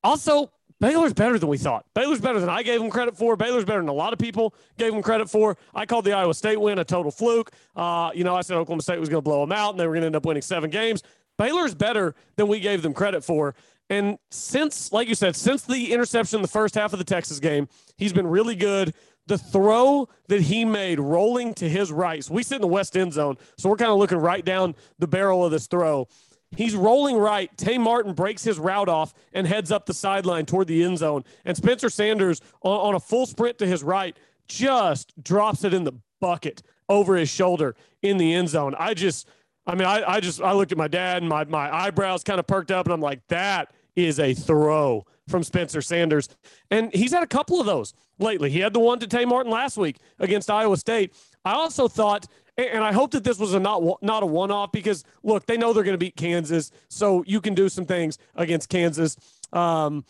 Also, 0.02 0.50
Baylor's 0.80 1.14
better 1.14 1.38
than 1.38 1.50
we 1.50 1.58
thought. 1.58 1.86
Baylor's 1.94 2.22
better 2.22 2.40
than 2.40 2.50
I 2.50 2.64
gave 2.64 2.80
them 2.80 2.90
credit 2.90 3.18
for. 3.18 3.36
Baylor's 3.36 3.66
better 3.66 3.82
than 3.82 3.90
a 3.90 3.94
lot 3.94 4.14
of 4.14 4.20
people 4.20 4.54
gave 4.78 4.94
them 4.94 5.02
credit 5.02 5.30
for. 5.30 5.58
I 5.76 5.86
called 5.86 6.06
the 6.06 6.14
Iowa 6.14 6.34
State 6.34 6.60
win 6.60 6.80
a 6.80 6.86
total 6.86 7.12
fluke. 7.12 7.52
Uh, 7.76 8.12
you 8.16 8.24
know, 8.24 8.36
I 8.36 8.42
said 8.42 8.56
Oklahoma 8.56 8.82
State 8.82 9.00
was 9.00 9.10
going 9.10 9.22
to 9.22 9.30
blow 9.30 9.42
them 9.42 9.52
out 9.52 9.72
and 9.72 9.80
they 9.80 9.86
were 9.86 9.94
going 9.94 10.02
to 10.02 10.08
end 10.08 10.16
up 10.16 10.26
winning 10.26 10.42
seven 10.42 10.70
games. 10.70 11.04
Baylor's 11.38 11.76
better 11.76 12.16
than 12.38 12.48
we 12.48 12.60
gave 12.60 12.82
them 12.82 12.94
credit 12.94 13.24
for. 13.24 13.56
And 13.90 14.18
since, 14.30 14.92
like 14.92 15.08
you 15.08 15.16
said, 15.16 15.36
since 15.36 15.64
the 15.64 15.92
interception 15.92 16.38
in 16.38 16.42
the 16.42 16.48
first 16.48 16.76
half 16.76 16.94
of 16.94 17.00
the 17.00 17.06
Texas 17.06 17.40
game, 17.40 17.68
he's 17.98 18.14
been 18.14 18.28
really 18.28 18.56
good. 18.56 18.94
The 19.28 19.38
throw 19.38 20.10
that 20.28 20.42
he 20.42 20.64
made 20.66 21.00
rolling 21.00 21.54
to 21.56 21.70
his 21.70 21.92
right, 21.92 22.24
so 22.24 22.34
we 22.34 22.44
sit 22.44 22.56
in 22.56 22.62
the 22.62 22.68
west 22.68 22.98
end 22.98 23.14
zone, 23.14 23.38
so 23.58 23.70
we're 23.70 23.76
kind 23.76 23.92
of 23.92 23.98
looking 23.98 24.18
right 24.18 24.44
down 24.44 24.76
the 24.98 25.08
barrel 25.08 25.46
of 25.46 25.52
this 25.52 25.68
throw. 25.68 26.08
He's 26.56 26.76
rolling 26.76 27.18
right. 27.18 27.56
Tay 27.58 27.78
Martin 27.78 28.14
breaks 28.14 28.44
his 28.44 28.58
route 28.58 28.90
off 28.90 29.14
and 29.34 29.46
heads 29.46 29.72
up 29.72 29.86
the 29.86 29.94
sideline 29.94 30.46
toward 30.46 30.68
the 30.68 30.84
end 30.84 30.98
zone. 30.98 31.24
And 31.46 31.56
Spencer 31.56 31.90
Sanders, 31.90 32.42
on, 32.62 32.96
a 32.96 33.00
full 33.00 33.26
sprint 33.26 33.60
to 33.60 33.68
his 33.68 33.84
right, 33.84 34.18
just 34.48 35.14
drops 35.24 35.64
it 35.64 35.74
in 35.74 35.84
the 35.84 35.94
bucket 36.20 36.64
over 36.88 37.16
his 37.16 37.30
shoulder 37.30 37.76
in 38.02 38.18
the 38.18 38.34
end 38.34 38.50
zone. 38.50 38.74
I 38.80 38.96
just, 38.96 39.28
I 39.68 39.76
mean, 39.76 39.88
I, 39.88 40.16
I 40.16 40.20
just, 40.20 40.42
I 40.42 40.54
looked 40.54 40.72
at 40.72 40.78
my 40.78 40.88
dad 40.88 41.22
and 41.22 41.30
my, 41.30 41.46
my 41.46 41.74
eyebrows 41.74 42.24
kind 42.24 42.40
of 42.40 42.48
perked 42.48 42.72
up 42.72 42.88
and 42.88 42.94
I'm 42.94 43.02
like, 43.02 43.22
that 43.28 43.72
is 43.96 44.20
a 44.20 44.34
throw 44.34 45.06
from 45.28 45.44
Spencer 45.44 45.82
Sanders. 45.82 46.30
And 46.72 46.94
he's 46.94 47.12
had 47.12 47.22
a 47.22 47.28
couple 47.28 47.60
of 47.60 47.68
those 47.68 47.94
lately. 48.18 48.50
He 48.50 48.60
had 48.60 48.74
the 48.74 48.80
one 48.80 49.00
to 49.00 49.08
Tay 49.08 49.26
Martin 49.26 49.52
last 49.52 49.78
week 49.78 49.98
against 50.18 50.50
Iowa 50.50 50.78
State. 50.78 51.14
I 51.46 51.54
also 51.54 51.88
thought 51.88 52.26
and 52.68 52.84
I 52.84 52.92
hope 52.92 53.12
that 53.12 53.24
this 53.24 53.40
was 53.40 53.54
a 53.54 53.60
not 53.60 54.02
not 54.02 54.24
a 54.24 54.26
one 54.26 54.52
off 54.52 54.72
because 54.72 55.04
look, 55.24 55.46
they 55.46 55.58
know 55.58 55.74
they're 55.74 55.84
going 55.84 55.94
to 55.94 56.00
beat 56.00 56.16
Kansas, 56.16 56.72
so 56.90 57.24
you 57.28 57.42
can 57.42 57.54
do 57.54 57.70
some 57.70 57.86
things 57.86 58.18
against 58.36 58.70
Kansas. 58.70 59.18
Um, 59.54 60.06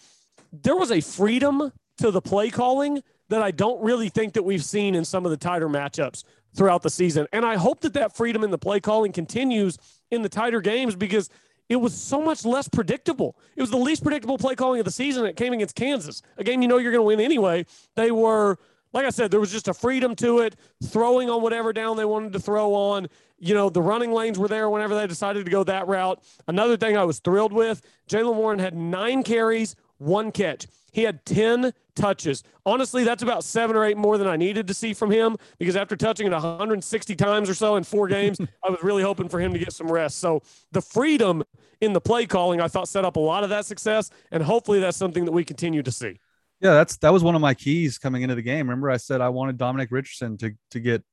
there 0.51 0.75
was 0.75 0.91
a 0.91 1.01
freedom 1.01 1.71
to 1.97 2.11
the 2.11 2.21
play 2.21 2.49
calling 2.49 3.03
that 3.29 3.41
I 3.41 3.51
don't 3.51 3.81
really 3.83 4.09
think 4.09 4.33
that 4.33 4.43
we've 4.43 4.63
seen 4.63 4.95
in 4.95 5.05
some 5.05 5.25
of 5.25 5.31
the 5.31 5.37
tighter 5.37 5.69
matchups 5.69 6.23
throughout 6.55 6.81
the 6.81 6.89
season, 6.89 7.27
and 7.31 7.45
I 7.45 7.55
hope 7.55 7.81
that 7.81 7.93
that 7.93 8.15
freedom 8.15 8.43
in 8.43 8.51
the 8.51 8.57
play 8.57 8.79
calling 8.79 9.11
continues 9.11 9.77
in 10.11 10.21
the 10.21 10.29
tighter 10.29 10.61
games 10.61 10.95
because 10.95 11.29
it 11.69 11.75
was 11.75 11.93
so 11.93 12.19
much 12.19 12.45
less 12.45 12.67
predictable. 12.67 13.37
It 13.55 13.61
was 13.61 13.69
the 13.69 13.77
least 13.77 14.01
predictable 14.01 14.39
play 14.39 14.55
calling 14.55 14.79
of 14.79 14.85
the 14.85 14.91
season. 14.91 15.25
It 15.25 15.35
came 15.35 15.53
against 15.53 15.75
Kansas, 15.75 16.23
a 16.37 16.43
game 16.43 16.63
you 16.63 16.67
know 16.67 16.77
you're 16.77 16.91
going 16.91 17.03
to 17.03 17.07
win 17.07 17.19
anyway. 17.19 17.67
They 17.95 18.09
were 18.09 18.57
like 18.93 19.05
I 19.05 19.09
said, 19.09 19.31
there 19.31 19.39
was 19.39 19.51
just 19.51 19.67
a 19.67 19.73
freedom 19.73 20.15
to 20.15 20.39
it, 20.39 20.55
throwing 20.83 21.29
on 21.29 21.41
whatever 21.41 21.73
down 21.73 21.97
they 21.97 22.05
wanted 22.05 22.33
to 22.33 22.39
throw 22.39 22.73
on. 22.73 23.07
You 23.37 23.53
know, 23.53 23.69
the 23.69 23.81
running 23.81 24.11
lanes 24.11 24.37
were 24.37 24.47
there 24.47 24.69
whenever 24.69 24.95
they 24.95 25.07
decided 25.07 25.45
to 25.45 25.51
go 25.51 25.63
that 25.63 25.87
route. 25.87 26.21
Another 26.47 26.75
thing 26.75 26.97
I 26.97 27.03
was 27.03 27.19
thrilled 27.19 27.53
with 27.53 27.81
Jaylen 28.09 28.35
Warren 28.35 28.59
had 28.59 28.75
nine 28.75 29.23
carries, 29.23 29.75
one 29.97 30.31
catch. 30.31 30.67
He 30.91 31.03
had 31.03 31.23
10 31.25 31.71
touches. 31.95 32.43
Honestly, 32.65 33.03
that's 33.03 33.21
about 33.21 33.43
seven 33.43 33.75
or 33.75 33.85
eight 33.85 33.97
more 33.97 34.17
than 34.17 34.27
I 34.27 34.35
needed 34.37 34.67
to 34.67 34.73
see 34.73 34.93
from 34.93 35.11
him 35.11 35.37
because 35.57 35.75
after 35.75 35.95
touching 35.95 36.25
it 36.25 36.31
160 36.31 37.15
times 37.15 37.49
or 37.49 37.53
so 37.53 37.75
in 37.75 37.83
four 37.83 38.07
games, 38.07 38.39
I 38.63 38.69
was 38.69 38.81
really 38.81 39.03
hoping 39.03 39.29
for 39.29 39.39
him 39.39 39.53
to 39.53 39.59
get 39.59 39.73
some 39.73 39.91
rest. 39.91 40.17
So 40.19 40.41
the 40.71 40.81
freedom 40.81 41.43
in 41.81 41.93
the 41.93 42.01
play 42.01 42.25
calling, 42.25 42.59
I 42.59 42.67
thought 42.67 42.87
set 42.87 43.05
up 43.05 43.15
a 43.15 43.19
lot 43.19 43.43
of 43.43 43.49
that 43.49 43.65
success. 43.65 44.09
And 44.31 44.43
hopefully 44.43 44.79
that's 44.79 44.97
something 44.97 45.25
that 45.25 45.31
we 45.31 45.43
continue 45.43 45.83
to 45.83 45.91
see. 45.91 46.19
Yeah, 46.61 46.73
that's 46.73 46.97
that 46.97 47.13
was 47.13 47.23
one 47.23 47.35
of 47.35 47.41
my 47.41 47.53
keys 47.53 47.97
coming 47.97 48.21
into 48.21 48.35
the 48.35 48.41
game. 48.41 48.67
Remember, 48.67 48.89
I 48.89 48.97
said 48.97 49.21
I 49.21 49.29
wanted 49.29 49.57
Dominic 49.57 49.89
Richardson 49.91 50.37
to 50.37 50.51
to 50.71 50.79
get 50.79 51.03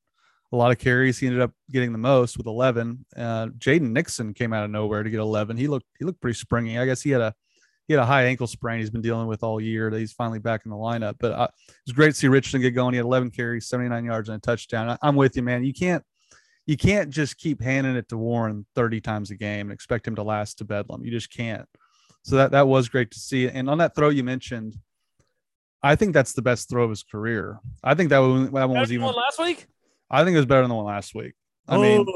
a 0.52 0.56
lot 0.56 0.72
of 0.72 0.78
carries. 0.78 1.18
He 1.18 1.26
ended 1.26 1.42
up 1.42 1.52
getting 1.70 1.92
the 1.92 1.98
most 1.98 2.36
with 2.36 2.46
11. 2.46 3.04
Uh, 3.16 3.46
Jaden 3.58 3.90
Nixon 3.90 4.34
came 4.34 4.52
out 4.52 4.64
of 4.64 4.70
nowhere 4.70 5.02
to 5.02 5.10
get 5.10 5.20
11. 5.20 5.56
He 5.56 5.68
looked 5.68 5.86
he 5.98 6.04
looked 6.04 6.20
pretty 6.20 6.38
springy. 6.38 6.78
I 6.78 6.84
guess 6.84 7.02
he 7.02 7.10
had 7.10 7.20
a 7.20 7.34
he 7.86 7.94
had 7.94 8.02
a 8.02 8.06
high 8.06 8.24
ankle 8.24 8.48
sprain 8.48 8.80
he's 8.80 8.90
been 8.90 9.02
dealing 9.02 9.28
with 9.28 9.44
all 9.44 9.60
year 9.60 9.90
that 9.90 9.98
he's 9.98 10.12
finally 10.12 10.40
back 10.40 10.62
in 10.64 10.70
the 10.70 10.76
lineup. 10.76 11.14
But 11.20 11.32
uh, 11.32 11.48
it 11.68 11.74
was 11.86 11.94
great 11.94 12.08
to 12.08 12.14
see 12.14 12.28
Richardson 12.28 12.60
get 12.60 12.72
going. 12.72 12.94
He 12.94 12.96
had 12.96 13.06
11 13.06 13.30
carries, 13.30 13.68
79 13.68 14.04
yards, 14.04 14.28
and 14.28 14.38
a 14.38 14.40
touchdown. 14.40 14.90
I, 14.90 14.98
I'm 15.02 15.14
with 15.14 15.36
you, 15.36 15.42
man. 15.42 15.64
You 15.64 15.72
can't 15.72 16.02
you 16.66 16.76
can't 16.76 17.10
just 17.10 17.38
keep 17.38 17.62
handing 17.62 17.94
it 17.94 18.08
to 18.08 18.16
Warren 18.16 18.66
30 18.74 19.00
times 19.00 19.30
a 19.30 19.36
game 19.36 19.68
and 19.68 19.72
expect 19.72 20.08
him 20.08 20.16
to 20.16 20.24
last 20.24 20.58
to 20.58 20.64
Bedlam. 20.64 21.04
You 21.04 21.12
just 21.12 21.30
can't. 21.30 21.68
So 22.22 22.36
that 22.36 22.50
that 22.50 22.66
was 22.66 22.88
great 22.88 23.12
to 23.12 23.20
see. 23.20 23.48
And 23.48 23.70
on 23.70 23.78
that 23.78 23.94
throw 23.94 24.08
you 24.08 24.24
mentioned, 24.24 24.74
I 25.82 25.94
think 25.96 26.14
that's 26.14 26.32
the 26.32 26.42
best 26.42 26.68
throw 26.68 26.84
of 26.84 26.90
his 26.90 27.02
career. 27.02 27.60
I 27.82 27.94
think 27.94 28.10
that 28.10 28.18
one, 28.18 28.52
that 28.52 28.68
one 28.68 28.80
was 28.80 28.92
even 28.92 29.06
last 29.06 29.38
week. 29.38 29.66
I 30.10 30.24
think 30.24 30.34
it 30.34 30.38
was 30.38 30.46
better 30.46 30.62
than 30.62 30.70
the 30.70 30.74
one 30.74 30.86
last 30.86 31.14
week. 31.14 31.34
I 31.68 31.78
mean, 31.78 32.06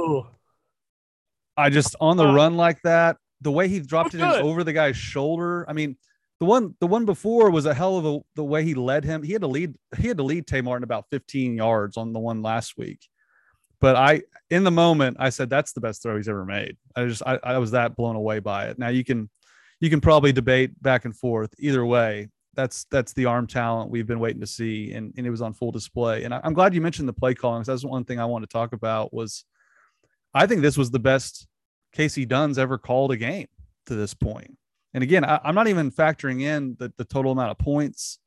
I 1.57 1.71
just 1.71 1.97
on 2.01 2.17
the 2.17 2.27
run 2.27 2.57
like 2.57 2.81
that. 2.83 3.17
the 3.41 3.51
way 3.51 3.69
he 3.69 3.81
dropped 3.81 4.15
it 4.15 4.21
in 4.21 4.25
over 4.25 4.65
the 4.65 4.73
guy's 4.73 4.97
shoulder. 4.97 5.65
I 5.69 5.73
mean, 5.73 5.97
the 6.41 6.47
one 6.47 6.75
the 6.81 6.87
one 6.87 7.05
before 7.05 7.51
was 7.51 7.67
a 7.67 7.75
hell 7.75 7.97
of 7.99 8.07
a 8.07 8.21
the 8.35 8.45
way 8.45 8.65
he 8.65 8.75
led 8.75 9.05
him. 9.05 9.23
He 9.23 9.33
had 9.33 9.43
to 9.43 9.49
lead 9.49 9.75
he 9.99 10.09
had 10.09 10.17
to 10.17 10.23
lead 10.23 10.47
Tay 10.47 10.63
Martin 10.63 10.85
about 10.85 11.07
15 11.11 11.57
yards 11.57 11.97
on 11.97 12.13
the 12.13 12.19
one 12.19 12.43
last 12.43 12.79
week. 12.79 13.07
But 13.81 13.97
I 13.97 14.23
in 14.51 14.65
the 14.65 14.71
moment 14.71 15.19
I 15.21 15.31
said 15.31 15.51
that's 15.51 15.73
the 15.73 15.81
best 15.81 16.03
throw 16.03 16.17
he's 16.17 16.29
ever 16.29 16.45
made. 16.45 16.77
I 16.97 17.07
just 17.07 17.23
I, 17.27 17.39
I 17.43 17.59
was 17.59 17.73
that 17.73 17.97
blown 17.97 18.17
away 18.17 18.39
by 18.39 18.67
it. 18.67 18.79
Now 18.79 18.89
you 18.89 19.05
can 19.05 19.29
you 19.81 19.91
can 19.91 20.01
probably 20.01 20.33
debate 20.33 20.81
back 20.83 21.05
and 21.05 21.17
forth 21.17 21.53
either 21.59 21.85
way. 21.85 22.29
That's 22.55 22.85
that's 22.91 23.13
the 23.13 23.27
arm 23.27 23.47
talent 23.47 23.91
we've 23.91 24.07
been 24.07 24.19
waiting 24.19 24.41
to 24.41 24.47
see, 24.47 24.93
and, 24.93 25.15
and 25.17 25.27
it 25.27 25.31
was 25.31 25.41
on 25.41 25.53
full 25.53 25.71
display. 25.71 26.25
And 26.25 26.35
I, 26.35 26.41
am 26.43 26.53
glad 26.53 26.75
you 26.75 26.81
mentioned 26.81 27.09
the 27.09 27.13
play 27.13 27.35
calling. 27.35 27.63
That's 27.63 27.85
one 27.85 28.05
thing 28.05 28.19
I 28.19 28.25
want 28.25 28.43
to 28.43 28.53
talk 28.53 28.73
about. 28.73 29.15
Was 29.15 29.45
I 30.35 30.47
think 30.47 30.63
this 30.63 30.77
was 30.77 30.91
the 30.91 30.99
best 30.99 31.47
Kasey 31.97 32.27
Dunn's 32.27 32.59
ever 32.59 32.79
called 32.79 33.13
a 33.13 33.17
game 33.17 33.49
to 33.87 33.95
this 33.95 34.15
point. 34.15 34.57
And 34.95 35.03
again, 35.05 35.25
I, 35.25 35.41
am 35.45 35.55
not 35.55 35.69
even 35.69 35.91
factoring 35.91 36.43
in 36.43 36.77
the, 36.79 36.93
the 36.97 37.05
total 37.05 37.33
amount 37.33 37.53
of 37.53 37.59
points 37.59 38.19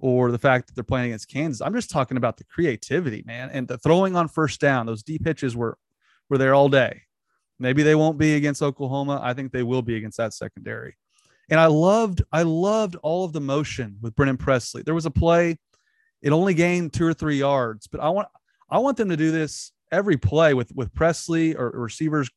or 0.00 0.30
the 0.30 0.38
fact 0.38 0.66
that 0.66 0.74
they're 0.74 0.84
playing 0.84 1.06
against 1.06 1.28
Kansas. 1.28 1.60
I'm 1.60 1.74
just 1.74 1.90
talking 1.90 2.16
about 2.16 2.36
the 2.36 2.44
creativity, 2.44 3.22
man, 3.26 3.50
and 3.52 3.66
the 3.66 3.78
throwing 3.78 4.16
on 4.16 4.28
first 4.28 4.60
down. 4.60 4.86
Those 4.86 5.02
deep 5.02 5.24
pitches 5.24 5.56
were 5.56 5.76
were 6.28 6.38
there 6.38 6.54
all 6.54 6.68
day. 6.68 7.02
Maybe 7.58 7.82
they 7.82 7.94
won't 7.94 8.18
be 8.18 8.34
against 8.34 8.62
Oklahoma. 8.62 9.20
I 9.22 9.34
think 9.34 9.50
they 9.50 9.62
will 9.62 9.82
be 9.82 9.96
against 9.96 10.18
that 10.18 10.34
secondary. 10.34 10.96
And 11.48 11.58
I 11.58 11.66
loved, 11.66 12.22
I 12.30 12.42
loved 12.42 12.96
all 12.96 13.24
of 13.24 13.32
the 13.32 13.40
motion 13.40 13.96
with 14.02 14.14
Brennan 14.14 14.36
Presley. 14.36 14.82
There 14.82 14.94
was 14.94 15.06
a 15.06 15.10
play, 15.10 15.58
it 16.20 16.30
only 16.30 16.54
gained 16.54 16.92
two 16.92 17.06
or 17.06 17.14
three 17.14 17.38
yards, 17.38 17.86
but 17.86 18.00
I 18.00 18.10
want, 18.10 18.28
I 18.70 18.78
want 18.78 18.96
them 18.96 19.08
to 19.08 19.16
do 19.16 19.30
this 19.30 19.72
every 19.90 20.16
play 20.16 20.54
with 20.54 20.74
with 20.74 20.92
Presley 20.94 21.54
or, 21.54 21.70
receivers 21.70 22.30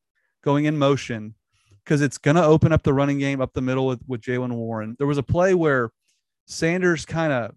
going 0.43 0.65
in 0.65 0.77
motion 0.77 1.35
because 1.83 2.01
it's 2.01 2.17
going 2.17 2.35
to 2.35 2.43
open 2.43 2.71
up 2.71 2.83
the 2.83 2.93
running 2.93 3.19
game 3.19 3.41
up 3.41 3.53
the 3.53 3.61
middle 3.61 3.87
with, 3.87 4.01
with 4.07 4.21
Jaylen 4.21 4.53
Warren. 4.53 4.95
There 4.97 5.07
was 5.07 5.17
a 5.17 5.23
play 5.23 5.53
where 5.53 5.91
Sanders 6.47 7.05
kind 7.05 7.33
of 7.33 7.55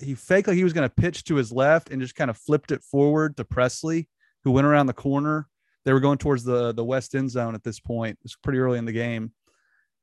he 0.00 0.14
faked 0.14 0.48
like 0.48 0.56
he 0.56 0.64
was 0.64 0.72
going 0.72 0.88
to 0.88 0.94
pitch 0.94 1.24
to 1.24 1.34
his 1.34 1.52
left 1.52 1.90
and 1.90 2.00
just 2.00 2.14
kind 2.14 2.30
of 2.30 2.38
flipped 2.38 2.70
it 2.70 2.82
forward 2.82 3.36
to 3.36 3.44
Presley, 3.44 4.08
who 4.44 4.50
went 4.50 4.66
around 4.66 4.86
the 4.86 4.94
corner. 4.94 5.46
They 5.84 5.92
were 5.92 6.00
going 6.00 6.18
towards 6.18 6.44
the 6.44 6.72
the 6.72 6.84
west 6.84 7.14
end 7.14 7.30
zone 7.30 7.54
at 7.54 7.64
this 7.64 7.80
point. 7.80 8.18
It's 8.24 8.36
pretty 8.36 8.58
early 8.58 8.78
in 8.78 8.84
the 8.84 8.92
game, 8.92 9.32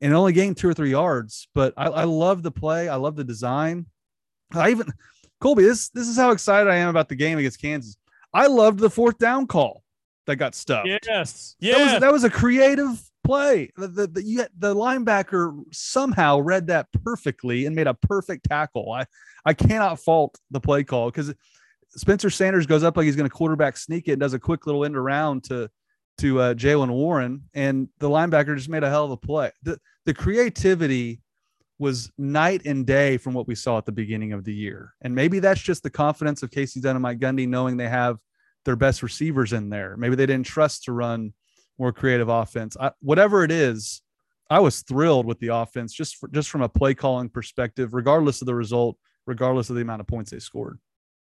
and 0.01 0.13
only 0.13 0.33
gained 0.33 0.57
two 0.57 0.69
or 0.69 0.73
three 0.73 0.91
yards. 0.91 1.47
But 1.53 1.73
I, 1.77 1.87
I 1.87 2.03
love 2.03 2.43
the 2.43 2.51
play. 2.51 2.89
I 2.89 2.95
love 2.95 3.15
the 3.15 3.23
design. 3.23 3.87
I 4.53 4.71
even 4.71 4.91
Colby. 5.39 5.63
This 5.63 5.89
this 5.89 6.07
is 6.07 6.17
how 6.17 6.31
excited 6.31 6.69
I 6.69 6.75
am 6.77 6.89
about 6.89 7.09
the 7.09 7.15
game 7.15 7.37
against 7.37 7.61
Kansas. 7.61 7.97
I 8.33 8.47
loved 8.47 8.79
the 8.79 8.89
fourth 8.89 9.17
down 9.17 9.47
call 9.47 9.83
that 10.25 10.35
got 10.35 10.55
stuffed. 10.55 10.87
Yes, 11.07 11.55
yeah, 11.59 11.77
that 11.77 11.91
was, 11.93 12.01
that 12.01 12.11
was 12.13 12.23
a 12.23 12.29
creative 12.29 13.01
play. 13.23 13.71
The, 13.77 13.87
the, 13.87 14.07
the, 14.07 14.47
the 14.57 14.75
linebacker 14.75 15.63
somehow 15.71 16.39
read 16.39 16.67
that 16.67 16.87
perfectly 17.03 17.65
and 17.65 17.75
made 17.75 17.87
a 17.87 17.93
perfect 17.93 18.47
tackle. 18.47 18.91
I, 18.91 19.05
I 19.45 19.53
cannot 19.53 19.99
fault 19.99 20.39
the 20.51 20.59
play 20.59 20.83
call 20.83 21.09
because 21.09 21.33
Spencer 21.89 22.29
Sanders 22.29 22.65
goes 22.65 22.83
up 22.83 22.97
like 22.97 23.05
he's 23.05 23.15
going 23.15 23.29
to 23.29 23.35
quarterback 23.35 23.77
sneak 23.77 24.07
it 24.07 24.13
and 24.13 24.19
does 24.19 24.33
a 24.33 24.39
quick 24.39 24.65
little 24.65 24.85
end 24.85 24.95
around 24.95 25.45
to 25.45 25.69
to 26.19 26.39
uh, 26.39 26.53
Jaylen 26.53 26.89
Warren, 26.89 27.43
and 27.53 27.89
the 27.99 28.09
linebacker 28.09 28.55
just 28.55 28.69
made 28.69 28.83
a 28.83 28.89
hell 28.89 29.05
of 29.05 29.11
a 29.11 29.17
play. 29.17 29.51
The 29.63 29.79
the 30.05 30.13
creativity 30.13 31.21
was 31.79 32.11
night 32.17 32.63
and 32.65 32.85
day 32.87 33.17
from 33.17 33.33
what 33.33 33.47
we 33.47 33.53
saw 33.53 33.77
at 33.77 33.85
the 33.85 33.91
beginning 33.91 34.33
of 34.33 34.43
the 34.43 34.53
year, 34.53 34.93
and 35.01 35.13
maybe 35.13 35.39
that's 35.39 35.61
just 35.61 35.83
the 35.83 35.89
confidence 35.89 36.43
of 36.43 36.49
Kasey 36.49 36.81
Dunn 36.81 36.95
and 36.95 37.03
Mike 37.03 37.19
Gundy 37.19 37.47
knowing 37.47 37.77
they 37.77 37.89
have 37.89 38.17
their 38.65 38.75
best 38.75 39.03
receivers 39.03 39.53
in 39.53 39.69
there. 39.69 39.95
Maybe 39.97 40.15
they 40.15 40.25
didn't 40.25 40.45
trust 40.45 40.83
to 40.83 40.91
run 40.91 41.33
more 41.77 41.93
creative 41.93 42.29
offense. 42.29 42.75
I, 42.79 42.91
whatever 42.99 43.43
it 43.43 43.51
is, 43.51 44.01
I 44.49 44.59
was 44.59 44.81
thrilled 44.81 45.25
with 45.25 45.39
the 45.39 45.49
offense 45.49 45.93
just 45.93 46.17
for, 46.17 46.27
just 46.29 46.49
from 46.49 46.61
a 46.61 46.69
play 46.69 46.93
calling 46.93 47.29
perspective, 47.29 47.93
regardless 47.93 48.41
of 48.41 48.45
the 48.45 48.55
result, 48.55 48.97
regardless 49.25 49.69
of 49.69 49.75
the 49.75 49.81
amount 49.81 50.01
of 50.01 50.07
points 50.07 50.31
they 50.31 50.39
scored. 50.39 50.79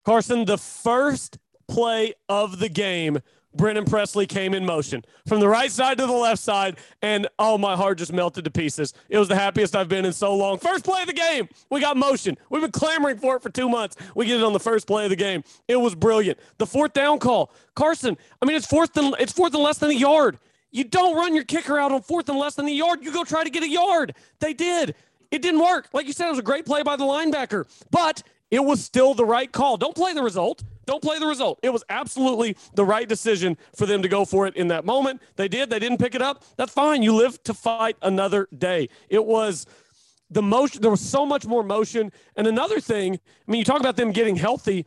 Carson, 0.05 0.45
the 0.45 0.59
first 0.59 1.39
play 1.73 2.13
of 2.29 2.59
the 2.59 2.69
game 2.69 3.19
Brennan 3.55 3.85
Presley 3.85 4.27
came 4.27 4.55
in 4.55 4.65
motion 4.65 5.05
from 5.27 5.41
the 5.41 5.49
right 5.49 5.71
side 5.71 5.99
to 5.99 6.07
the 6.07 6.13
left 6.13 6.41
side, 6.43 6.79
and 7.03 7.29
oh, 7.39 7.59
my 7.59 7.77
heart 7.77 7.99
just 7.99 8.13
melted 8.13 8.45
to 8.45 8.51
pieces. 8.51 8.95
It 9.09 9.19
was 9.19 9.29
the 9.29 9.35
happiest 9.35 9.77
I've 9.77 9.89
been 9.89 10.05
in 10.05 10.13
so 10.13 10.35
long. 10.35 10.59
First 10.59 10.85
play 10.85 11.03
of 11.03 11.07
the 11.07 11.13
game, 11.13 11.49
we 11.71 11.81
got 11.81 11.97
motion. 11.97 12.39
We've 12.51 12.63
been 12.63 12.73
clamoring 12.73 13.19
for 13.19 13.37
it 13.37 13.43
for 13.43 13.51
two 13.51 13.69
months. 13.69 13.97
We 14.15 14.27
get 14.27 14.41
it 14.41 14.43
on 14.43 14.53
the 14.53 14.61
first 14.61 14.87
play 14.87 15.05
of 15.05 15.11
the 15.11 15.17
game. 15.17 15.45
It 15.69 15.77
was 15.77 15.95
brilliant. 15.95 16.39
The 16.59 16.67
fourth 16.67 16.95
down 16.95 17.19
call, 17.19 17.53
Carson. 17.75 18.17
I 18.41 18.47
mean, 18.47 18.57
it's 18.57 18.67
fourth 18.67 18.97
and 18.97 19.15
it's 19.19 19.33
fourth 19.33 19.55
and 19.55 19.63
less 19.63 19.79
than 19.79 19.91
a 19.91 19.95
yard. 19.95 20.39
You 20.71 20.85
don't 20.85 21.15
run 21.15 21.35
your 21.35 21.45
kicker 21.45 21.79
out 21.79 21.93
on 21.93 22.01
fourth 22.01 22.29
and 22.31 22.39
less 22.39 22.55
than 22.55 22.67
a 22.67 22.71
yard. 22.71 23.01
You 23.03 23.13
go 23.13 23.25
try 23.25 23.45
to 23.45 23.51
get 23.51 23.63
a 23.63 23.69
yard. 23.69 24.15
They 24.41 24.55
did. 24.55 24.95
It 25.31 25.43
didn't 25.43 25.61
work. 25.61 25.89
Like 25.93 26.07
you 26.07 26.15
said, 26.15 26.27
it 26.27 26.31
was 26.31 26.39
a 26.39 26.43
great 26.43 26.65
play 26.65 26.83
by 26.83 26.97
the 26.97 27.05
linebacker, 27.05 27.67
but 27.91 28.23
it 28.51 28.65
was 28.65 28.83
still 28.83 29.13
the 29.13 29.25
right 29.25 29.51
call. 29.51 29.77
Don't 29.77 29.95
play 29.95 30.15
the 30.15 30.23
result. 30.23 30.63
Don't 30.87 31.03
play 31.03 31.18
the 31.18 31.27
result. 31.27 31.61
It 31.62 31.73
was 31.73 31.85
absolutely 31.88 32.57
the 32.75 32.85
right 32.85 33.09
decision 33.09 33.57
for 33.77 33.87
them 33.87 34.03
to 34.03 34.09
go 34.09 34.25
for 34.25 34.47
it 34.47 34.57
in 34.57 34.68
that 34.68 34.85
moment. 34.85 35.23
They 35.37 35.49
did. 35.49 35.71
They 35.71 35.79
didn't 35.79 35.99
pick 35.99 36.14
it 36.14 36.23
up. 36.23 36.45
That's 36.57 36.73
fine. 36.73 37.03
You 37.03 37.14
live 37.14 37.42
to 37.45 37.55
fight 37.55 37.97
another 38.03 38.49
day. 38.57 38.88
It 39.09 39.25
was 39.25 39.66
the 40.31 40.42
motion. 40.42 40.83
There 40.83 40.90
was 40.90 41.01
so 41.01 41.25
much 41.25 41.47
more 41.47 41.62
motion. 41.62 42.11
And 42.37 42.47
another 42.47 42.81
thing, 42.81 43.14
I 43.14 43.51
mean, 43.51 43.59
you 43.59 43.64
talk 43.64 43.81
about 43.81 43.97
them 43.97 44.12
getting 44.12 44.37
healthy. 44.37 44.87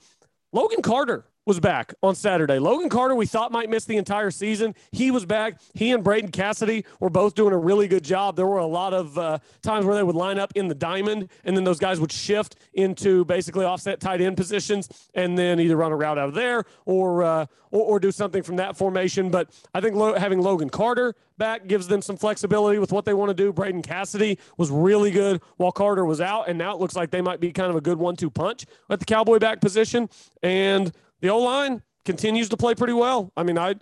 Logan 0.52 0.82
Carter 0.82 1.26
was 1.46 1.60
back 1.60 1.94
on 2.02 2.16
Saturday. 2.16 2.58
Logan 2.58 2.90
Carter, 2.90 3.16
we 3.16 3.28
thought 3.28 3.52
might 3.52 3.70
miss 3.70 3.86
the 3.86 3.98
entire 3.98 4.32
season. 4.32 4.74
He 4.92 5.12
was 5.12 5.26
back. 5.26 5.62
He 5.74 5.92
and 5.92 6.04
Braden 6.04 6.32
Cassidy 6.32 6.86
were 7.00 7.12
both 7.12 7.36
doing 7.36 7.54
a 7.54 7.58
really 7.58 7.88
good 7.88 8.04
job. 8.04 8.36
There 8.36 8.48
were 8.48 8.58
a 8.58 8.66
lot 8.66 8.94
of 8.94 9.18
uh, 9.18 9.38
times 9.62 9.86
where 9.86 9.96
they 9.96 10.04
would 10.04 10.16
line 10.16 10.40
up 10.40 10.52
in 10.56 10.68
the 10.68 10.76
diamond, 10.76 11.30
and 11.44 11.56
then 11.56 11.64
those 11.64 11.80
guys 11.80 12.00
would 12.00 12.12
shift 12.12 12.56
into 12.74 13.26
basically 13.26 13.64
offset 13.64 14.00
tight 14.00 14.22
end 14.22 14.38
positions, 14.38 14.90
and 15.14 15.38
then 15.38 15.60
either 15.60 15.78
run 15.78 15.92
a 15.92 15.96
route 15.96 16.18
out 16.18 16.30
of 16.30 16.34
there 16.34 16.64
or 16.86 17.24
uh, 17.24 17.46
or, 17.72 17.84
or, 17.84 18.00
do 18.00 18.12
something 18.12 18.42
from 18.42 18.56
that 18.56 18.78
formation. 18.78 19.30
But 19.30 19.50
I 19.74 19.82
think 19.82 19.96
lo- 19.96 20.18
having 20.18 20.42
Logan 20.42 20.70
Carter 20.70 21.14
back 21.38 21.68
gives 21.68 21.88
them 21.88 22.02
some 22.02 22.16
flexibility 22.16 22.80
with 22.80 22.92
what 22.92 23.04
they 23.04 23.14
want 23.14 23.30
to 23.30 23.34
do. 23.34 23.52
Braden 23.52 23.82
Cassidy 23.82 24.40
was 24.58 24.72
really 24.72 25.12
good 25.12 25.42
while 25.58 25.72
Carter 25.72 26.06
was 26.06 26.22
out, 26.22 26.48
and 26.48 26.58
now 26.58 26.74
it 26.74 26.80
looks 26.80 26.96
like 26.96 27.12
they 27.12 27.22
might 27.22 27.40
be 27.40 27.52
kind 27.52 27.70
of 27.70 27.76
a 27.76 27.82
good 27.82 27.98
one-two 27.98 28.30
punch 28.30 28.66
at 28.90 29.00
the 29.00 29.06
Cowboy 29.06 29.40
back 29.40 29.60
position, 29.60 30.10
and 30.42 30.94
the 31.26 31.32
O 31.32 31.40
line 31.40 31.82
continues 32.06 32.50
to 32.50 32.58
play 32.58 32.76
pretty 32.76 32.94
well. 32.94 33.32
I 33.36 33.42
mean, 33.42 33.58
I 33.58 33.76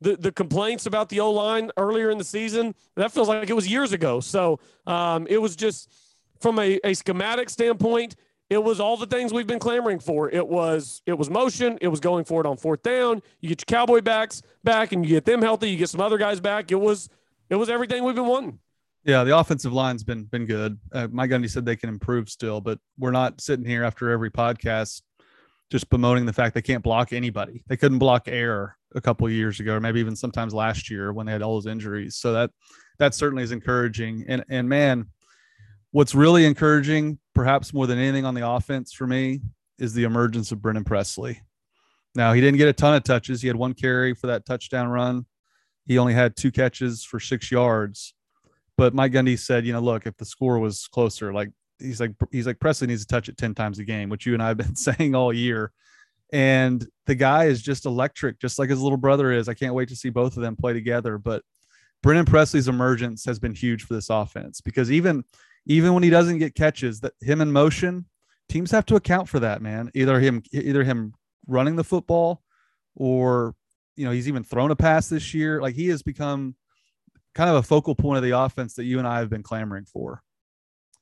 the, 0.00 0.16
the 0.16 0.32
complaints 0.32 0.86
about 0.86 1.08
the 1.08 1.20
O 1.20 1.30
line 1.30 1.70
earlier 1.76 2.10
in 2.10 2.18
the 2.18 2.24
season 2.24 2.74
that 2.96 3.12
feels 3.12 3.28
like 3.28 3.48
it 3.48 3.52
was 3.52 3.68
years 3.68 3.92
ago. 3.92 4.18
So 4.18 4.58
um, 4.86 5.26
it 5.30 5.38
was 5.38 5.54
just 5.54 5.92
from 6.40 6.58
a, 6.58 6.80
a 6.82 6.94
schematic 6.94 7.50
standpoint, 7.50 8.16
it 8.50 8.62
was 8.62 8.80
all 8.80 8.96
the 8.96 9.06
things 9.06 9.32
we've 9.32 9.46
been 9.46 9.60
clamoring 9.60 10.00
for. 10.00 10.28
It 10.28 10.46
was 10.46 11.02
it 11.06 11.16
was 11.16 11.30
motion. 11.30 11.78
It 11.80 11.88
was 11.88 12.00
going 12.00 12.24
for 12.24 12.40
it 12.40 12.46
on 12.46 12.56
fourth 12.56 12.82
down. 12.82 13.22
You 13.40 13.48
get 13.48 13.60
your 13.60 13.78
cowboy 13.78 14.00
backs 14.00 14.42
back, 14.64 14.90
and 14.90 15.04
you 15.06 15.14
get 15.14 15.24
them 15.24 15.40
healthy. 15.40 15.70
You 15.70 15.76
get 15.76 15.90
some 15.90 16.00
other 16.00 16.18
guys 16.18 16.40
back. 16.40 16.72
It 16.72 16.80
was 16.80 17.08
it 17.48 17.54
was 17.54 17.68
everything 17.68 18.02
we've 18.02 18.16
been 18.16 18.26
wanting. 18.26 18.58
Yeah, 19.04 19.22
the 19.22 19.38
offensive 19.38 19.72
line's 19.72 20.02
been 20.02 20.24
been 20.24 20.46
good. 20.46 20.78
Uh, 20.90 21.06
Mike 21.12 21.30
Gundy 21.30 21.48
said 21.48 21.64
they 21.64 21.76
can 21.76 21.90
improve 21.90 22.28
still, 22.28 22.60
but 22.60 22.80
we're 22.98 23.12
not 23.12 23.40
sitting 23.40 23.64
here 23.64 23.84
after 23.84 24.10
every 24.10 24.30
podcast 24.30 25.02
just 25.70 25.90
bemoaning 25.90 26.26
the 26.26 26.32
fact 26.32 26.54
they 26.54 26.62
can't 26.62 26.82
block 26.82 27.12
anybody. 27.12 27.62
They 27.66 27.76
couldn't 27.76 27.98
block 27.98 28.26
air 28.26 28.76
a 28.94 29.00
couple 29.00 29.28
years 29.28 29.60
ago, 29.60 29.74
or 29.74 29.80
maybe 29.80 30.00
even 30.00 30.16
sometimes 30.16 30.54
last 30.54 30.90
year 30.90 31.12
when 31.12 31.26
they 31.26 31.32
had 31.32 31.42
all 31.42 31.54
those 31.54 31.66
injuries. 31.66 32.16
So 32.16 32.32
that 32.32 32.50
that 32.98 33.14
certainly 33.14 33.42
is 33.42 33.52
encouraging. 33.52 34.24
And 34.28 34.44
and 34.48 34.68
man, 34.68 35.06
what's 35.90 36.14
really 36.14 36.46
encouraging, 36.46 37.18
perhaps 37.34 37.74
more 37.74 37.86
than 37.86 37.98
anything 37.98 38.24
on 38.24 38.34
the 38.34 38.48
offense 38.48 38.92
for 38.92 39.06
me, 39.06 39.40
is 39.78 39.92
the 39.92 40.04
emergence 40.04 40.52
of 40.52 40.62
Brennan 40.62 40.84
Presley. 40.84 41.40
Now 42.14 42.32
he 42.32 42.40
didn't 42.40 42.58
get 42.58 42.68
a 42.68 42.72
ton 42.72 42.94
of 42.94 43.04
touches. 43.04 43.42
He 43.42 43.48
had 43.48 43.56
one 43.56 43.74
carry 43.74 44.14
for 44.14 44.28
that 44.28 44.46
touchdown 44.46 44.88
run. 44.88 45.26
He 45.86 45.98
only 45.98 46.14
had 46.14 46.36
two 46.36 46.50
catches 46.50 47.04
for 47.04 47.20
six 47.20 47.50
yards. 47.50 48.14
But 48.76 48.94
Mike 48.94 49.12
Gundy 49.12 49.38
said, 49.38 49.66
you 49.66 49.72
know, 49.72 49.80
look, 49.80 50.06
if 50.06 50.16
the 50.16 50.24
score 50.24 50.58
was 50.58 50.86
closer, 50.86 51.32
like 51.32 51.50
he's 51.78 52.00
like 52.00 52.12
he's 52.30 52.46
like 52.46 52.60
Presley 52.60 52.86
needs 52.86 53.02
to 53.02 53.08
touch 53.08 53.28
it 53.28 53.36
10 53.36 53.54
times 53.54 53.78
a 53.78 53.84
game, 53.84 54.08
which 54.08 54.26
you 54.26 54.34
and 54.34 54.42
I 54.42 54.48
have 54.48 54.56
been 54.56 54.76
saying 54.76 55.14
all 55.14 55.32
year. 55.32 55.72
And 56.32 56.86
the 57.06 57.14
guy 57.14 57.44
is 57.46 57.62
just 57.62 57.86
electric, 57.86 58.38
just 58.38 58.58
like 58.58 58.68
his 58.68 58.80
little 58.80 58.98
brother 58.98 59.32
is. 59.32 59.48
I 59.48 59.54
can't 59.54 59.74
wait 59.74 59.88
to 59.88 59.96
see 59.96 60.10
both 60.10 60.36
of 60.36 60.42
them 60.42 60.56
play 60.56 60.74
together. 60.74 61.16
But 61.16 61.42
Brennan 62.02 62.26
Presley's 62.26 62.68
emergence 62.68 63.24
has 63.24 63.38
been 63.38 63.54
huge 63.54 63.84
for 63.84 63.94
this 63.94 64.10
offense 64.10 64.60
because 64.60 64.92
even 64.92 65.24
even 65.66 65.94
when 65.94 66.02
he 66.02 66.10
doesn't 66.10 66.38
get 66.38 66.54
catches, 66.54 67.00
that 67.00 67.14
him 67.20 67.40
in 67.40 67.52
motion, 67.52 68.06
teams 68.48 68.70
have 68.70 68.86
to 68.86 68.96
account 68.96 69.28
for 69.28 69.40
that, 69.40 69.62
man. 69.62 69.90
Either 69.94 70.20
him 70.20 70.42
either 70.52 70.84
him 70.84 71.14
running 71.46 71.76
the 71.76 71.84
football 71.84 72.42
or 72.94 73.54
you 73.96 74.04
know, 74.04 74.12
he's 74.12 74.28
even 74.28 74.44
thrown 74.44 74.70
a 74.70 74.76
pass 74.76 75.08
this 75.08 75.34
year. 75.34 75.60
Like 75.60 75.74
he 75.74 75.88
has 75.88 76.02
become 76.02 76.54
kind 77.34 77.50
of 77.50 77.56
a 77.56 77.62
focal 77.62 77.94
point 77.94 78.18
of 78.18 78.22
the 78.22 78.38
offense 78.38 78.74
that 78.74 78.84
you 78.84 78.98
and 78.98 79.08
I 79.08 79.18
have 79.18 79.30
been 79.30 79.42
clamoring 79.42 79.86
for. 79.86 80.22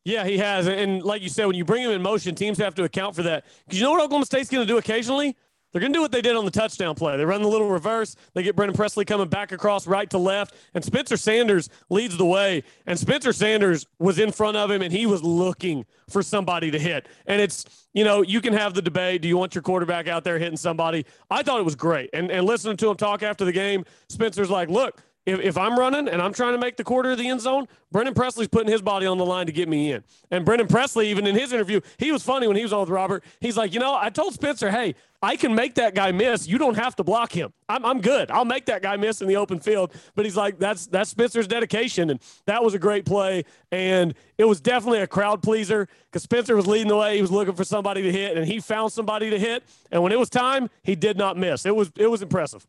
Yeah, 0.06 0.24
he 0.24 0.38
has. 0.38 0.68
And 0.68 1.02
like 1.02 1.20
you 1.20 1.28
said, 1.28 1.46
when 1.46 1.56
you 1.56 1.64
bring 1.64 1.82
him 1.82 1.90
in 1.90 2.00
motion, 2.00 2.36
teams 2.36 2.58
have 2.58 2.76
to 2.76 2.84
account 2.84 3.16
for 3.16 3.24
that. 3.24 3.44
Because 3.64 3.80
you 3.80 3.84
know 3.84 3.90
what 3.90 4.00
Oklahoma 4.00 4.24
State's 4.24 4.48
going 4.48 4.64
to 4.64 4.72
do 4.72 4.78
occasionally? 4.78 5.36
They're 5.72 5.80
going 5.80 5.92
to 5.92 5.96
do 5.96 6.00
what 6.00 6.12
they 6.12 6.22
did 6.22 6.36
on 6.36 6.44
the 6.44 6.50
touchdown 6.52 6.94
play. 6.94 7.16
They 7.16 7.24
run 7.24 7.42
the 7.42 7.48
little 7.48 7.68
reverse. 7.68 8.14
They 8.32 8.44
get 8.44 8.54
Brennan 8.54 8.76
Presley 8.76 9.04
coming 9.04 9.28
back 9.28 9.50
across 9.50 9.84
right 9.84 10.08
to 10.10 10.16
left, 10.16 10.54
and 10.74 10.84
Spencer 10.84 11.16
Sanders 11.16 11.68
leads 11.90 12.16
the 12.16 12.24
way. 12.24 12.62
And 12.86 12.96
Spencer 12.96 13.32
Sanders 13.32 13.84
was 13.98 14.20
in 14.20 14.30
front 14.30 14.56
of 14.56 14.70
him, 14.70 14.80
and 14.80 14.92
he 14.92 15.06
was 15.06 15.24
looking 15.24 15.84
for 16.08 16.22
somebody 16.22 16.70
to 16.70 16.78
hit. 16.78 17.08
And 17.26 17.42
it's, 17.42 17.88
you 17.92 18.04
know, 18.04 18.22
you 18.22 18.40
can 18.40 18.52
have 18.52 18.74
the 18.74 18.82
debate. 18.82 19.22
Do 19.22 19.28
you 19.28 19.36
want 19.36 19.56
your 19.56 19.62
quarterback 19.62 20.06
out 20.06 20.22
there 20.22 20.38
hitting 20.38 20.56
somebody? 20.56 21.04
I 21.32 21.42
thought 21.42 21.58
it 21.58 21.64
was 21.64 21.74
great. 21.74 22.10
And, 22.12 22.30
and 22.30 22.46
listening 22.46 22.76
to 22.76 22.90
him 22.90 22.96
talk 22.96 23.24
after 23.24 23.44
the 23.44 23.52
game, 23.52 23.84
Spencer's 24.08 24.50
like, 24.50 24.70
look, 24.70 25.02
if, 25.26 25.40
if 25.40 25.58
I'm 25.58 25.76
running 25.78 26.08
and 26.08 26.22
I'm 26.22 26.32
trying 26.32 26.52
to 26.52 26.58
make 26.58 26.76
the 26.76 26.84
quarter 26.84 27.10
of 27.10 27.18
the 27.18 27.28
end 27.28 27.40
zone, 27.40 27.66
Brennan 27.90 28.14
Presley's 28.14 28.48
putting 28.48 28.70
his 28.70 28.80
body 28.80 29.06
on 29.06 29.18
the 29.18 29.26
line 29.26 29.46
to 29.46 29.52
get 29.52 29.68
me 29.68 29.92
in. 29.92 30.04
And 30.30 30.44
Brennan 30.44 30.68
Presley, 30.68 31.08
even 31.08 31.26
in 31.26 31.34
his 31.34 31.52
interview, 31.52 31.80
he 31.98 32.12
was 32.12 32.22
funny 32.22 32.46
when 32.46 32.56
he 32.56 32.62
was 32.62 32.72
on 32.72 32.80
with 32.80 32.88
Robert. 32.88 33.24
He's 33.40 33.56
like, 33.56 33.74
you 33.74 33.80
know, 33.80 33.96
I 34.00 34.08
told 34.10 34.34
Spencer, 34.34 34.70
hey, 34.70 34.94
I 35.22 35.34
can 35.34 35.54
make 35.54 35.74
that 35.74 35.94
guy 35.94 36.12
miss. 36.12 36.46
You 36.46 36.58
don't 36.58 36.76
have 36.76 36.94
to 36.96 37.04
block 37.04 37.32
him. 37.32 37.52
I'm, 37.68 37.84
I'm 37.84 38.00
good. 38.00 38.30
I'll 38.30 38.44
make 38.44 38.66
that 38.66 38.82
guy 38.82 38.96
miss 38.96 39.20
in 39.20 39.26
the 39.26 39.36
open 39.36 39.58
field. 39.58 39.92
But 40.14 40.24
he's 40.24 40.36
like, 40.36 40.58
that's 40.58 40.86
that's 40.86 41.10
Spencer's 41.10 41.48
dedication. 41.48 42.10
And 42.10 42.20
that 42.44 42.62
was 42.62 42.74
a 42.74 42.78
great 42.78 43.04
play. 43.04 43.44
And 43.72 44.14
it 44.38 44.44
was 44.44 44.60
definitely 44.60 45.00
a 45.00 45.06
crowd 45.06 45.42
pleaser 45.42 45.88
because 46.04 46.22
Spencer 46.22 46.54
was 46.54 46.66
leading 46.66 46.88
the 46.88 46.96
way. 46.96 47.16
He 47.16 47.22
was 47.22 47.32
looking 47.32 47.54
for 47.54 47.64
somebody 47.64 48.02
to 48.02 48.12
hit, 48.12 48.36
and 48.36 48.46
he 48.46 48.60
found 48.60 48.92
somebody 48.92 49.30
to 49.30 49.38
hit. 49.38 49.64
And 49.90 50.02
when 50.02 50.12
it 50.12 50.18
was 50.18 50.30
time, 50.30 50.70
he 50.84 50.94
did 50.94 51.16
not 51.16 51.36
miss. 51.36 51.66
It 51.66 51.74
was 51.74 51.90
it 51.96 52.06
was 52.08 52.22
impressive. 52.22 52.66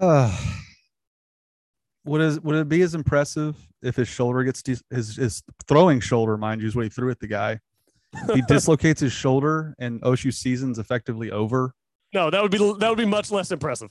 Ah. 0.00 0.62
Would 2.06 2.20
is 2.20 2.40
would 2.40 2.56
it 2.56 2.68
be 2.68 2.82
as 2.82 2.94
impressive 2.94 3.56
if 3.82 3.96
his 3.96 4.08
shoulder 4.08 4.44
gets 4.44 4.62
de- 4.62 4.80
his 4.90 5.16
his 5.16 5.42
throwing 5.66 6.00
shoulder, 6.00 6.36
mind 6.36 6.60
you, 6.60 6.68
is 6.68 6.76
what 6.76 6.84
he 6.84 6.88
threw 6.88 7.10
at 7.10 7.20
the 7.20 7.26
guy. 7.26 7.60
he 8.32 8.42
dislocates 8.48 9.00
his 9.00 9.12
shoulder 9.12 9.74
and 9.78 10.00
OSU 10.02 10.32
season's 10.32 10.78
effectively 10.78 11.30
over. 11.30 11.74
No, 12.14 12.30
that 12.30 12.42
would 12.42 12.50
be 12.50 12.58
that 12.58 12.88
would 12.88 12.98
be 12.98 13.04
much 13.04 13.30
less 13.30 13.50
impressive. 13.50 13.90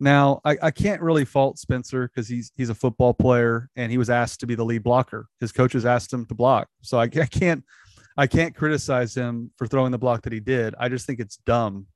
Now, 0.00 0.40
I, 0.44 0.56
I 0.60 0.70
can't 0.70 1.00
really 1.00 1.24
fault 1.24 1.58
Spencer 1.58 2.08
because 2.08 2.28
he's 2.28 2.52
he's 2.56 2.68
a 2.68 2.74
football 2.74 3.14
player 3.14 3.70
and 3.76 3.90
he 3.90 3.98
was 3.98 4.10
asked 4.10 4.40
to 4.40 4.46
be 4.46 4.54
the 4.54 4.64
lead 4.64 4.82
blocker. 4.82 5.26
His 5.40 5.52
coaches 5.52 5.86
asked 5.86 6.12
him 6.12 6.26
to 6.26 6.34
block, 6.34 6.68
so 6.82 6.98
I, 6.98 7.04
I 7.04 7.26
can't 7.26 7.64
I 8.16 8.26
can't 8.26 8.54
criticize 8.54 9.14
him 9.16 9.50
for 9.56 9.66
throwing 9.66 9.92
the 9.92 9.98
block 9.98 10.22
that 10.22 10.32
he 10.32 10.40
did. 10.40 10.74
I 10.78 10.88
just 10.88 11.06
think 11.06 11.20
it's 11.20 11.36
dumb 11.38 11.86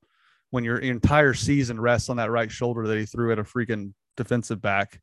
when 0.51 0.65
your 0.65 0.79
entire 0.79 1.35
season 1.35 1.81
rests 1.81 2.09
on 2.09 2.17
that 2.17 2.31
right 2.31 2.51
shoulder 2.51 2.87
that 2.87 2.99
he 2.99 3.05
threw 3.05 3.33
at 3.33 3.39
a 3.39 3.45
freaking 3.45 3.93
defensive 4.17 4.61
back. 4.61 5.01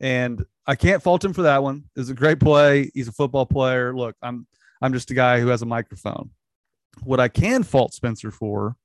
And 0.00 0.44
I 0.66 0.76
can't 0.76 1.02
fault 1.02 1.24
him 1.24 1.32
for 1.32 1.42
that 1.42 1.62
one. 1.62 1.84
It's 1.96 2.08
a 2.08 2.14
great 2.14 2.40
play. 2.40 2.90
He's 2.94 3.08
a 3.08 3.12
football 3.12 3.46
player. 3.46 3.94
Look, 3.94 4.16
I'm 4.22 4.46
I'm 4.80 4.92
just 4.92 5.10
a 5.10 5.14
guy 5.14 5.40
who 5.40 5.48
has 5.48 5.62
a 5.62 5.66
microphone. 5.66 6.30
What 7.02 7.20
I 7.20 7.28
can 7.28 7.62
fault 7.62 7.94
Spencer 7.94 8.30
for 8.30 8.76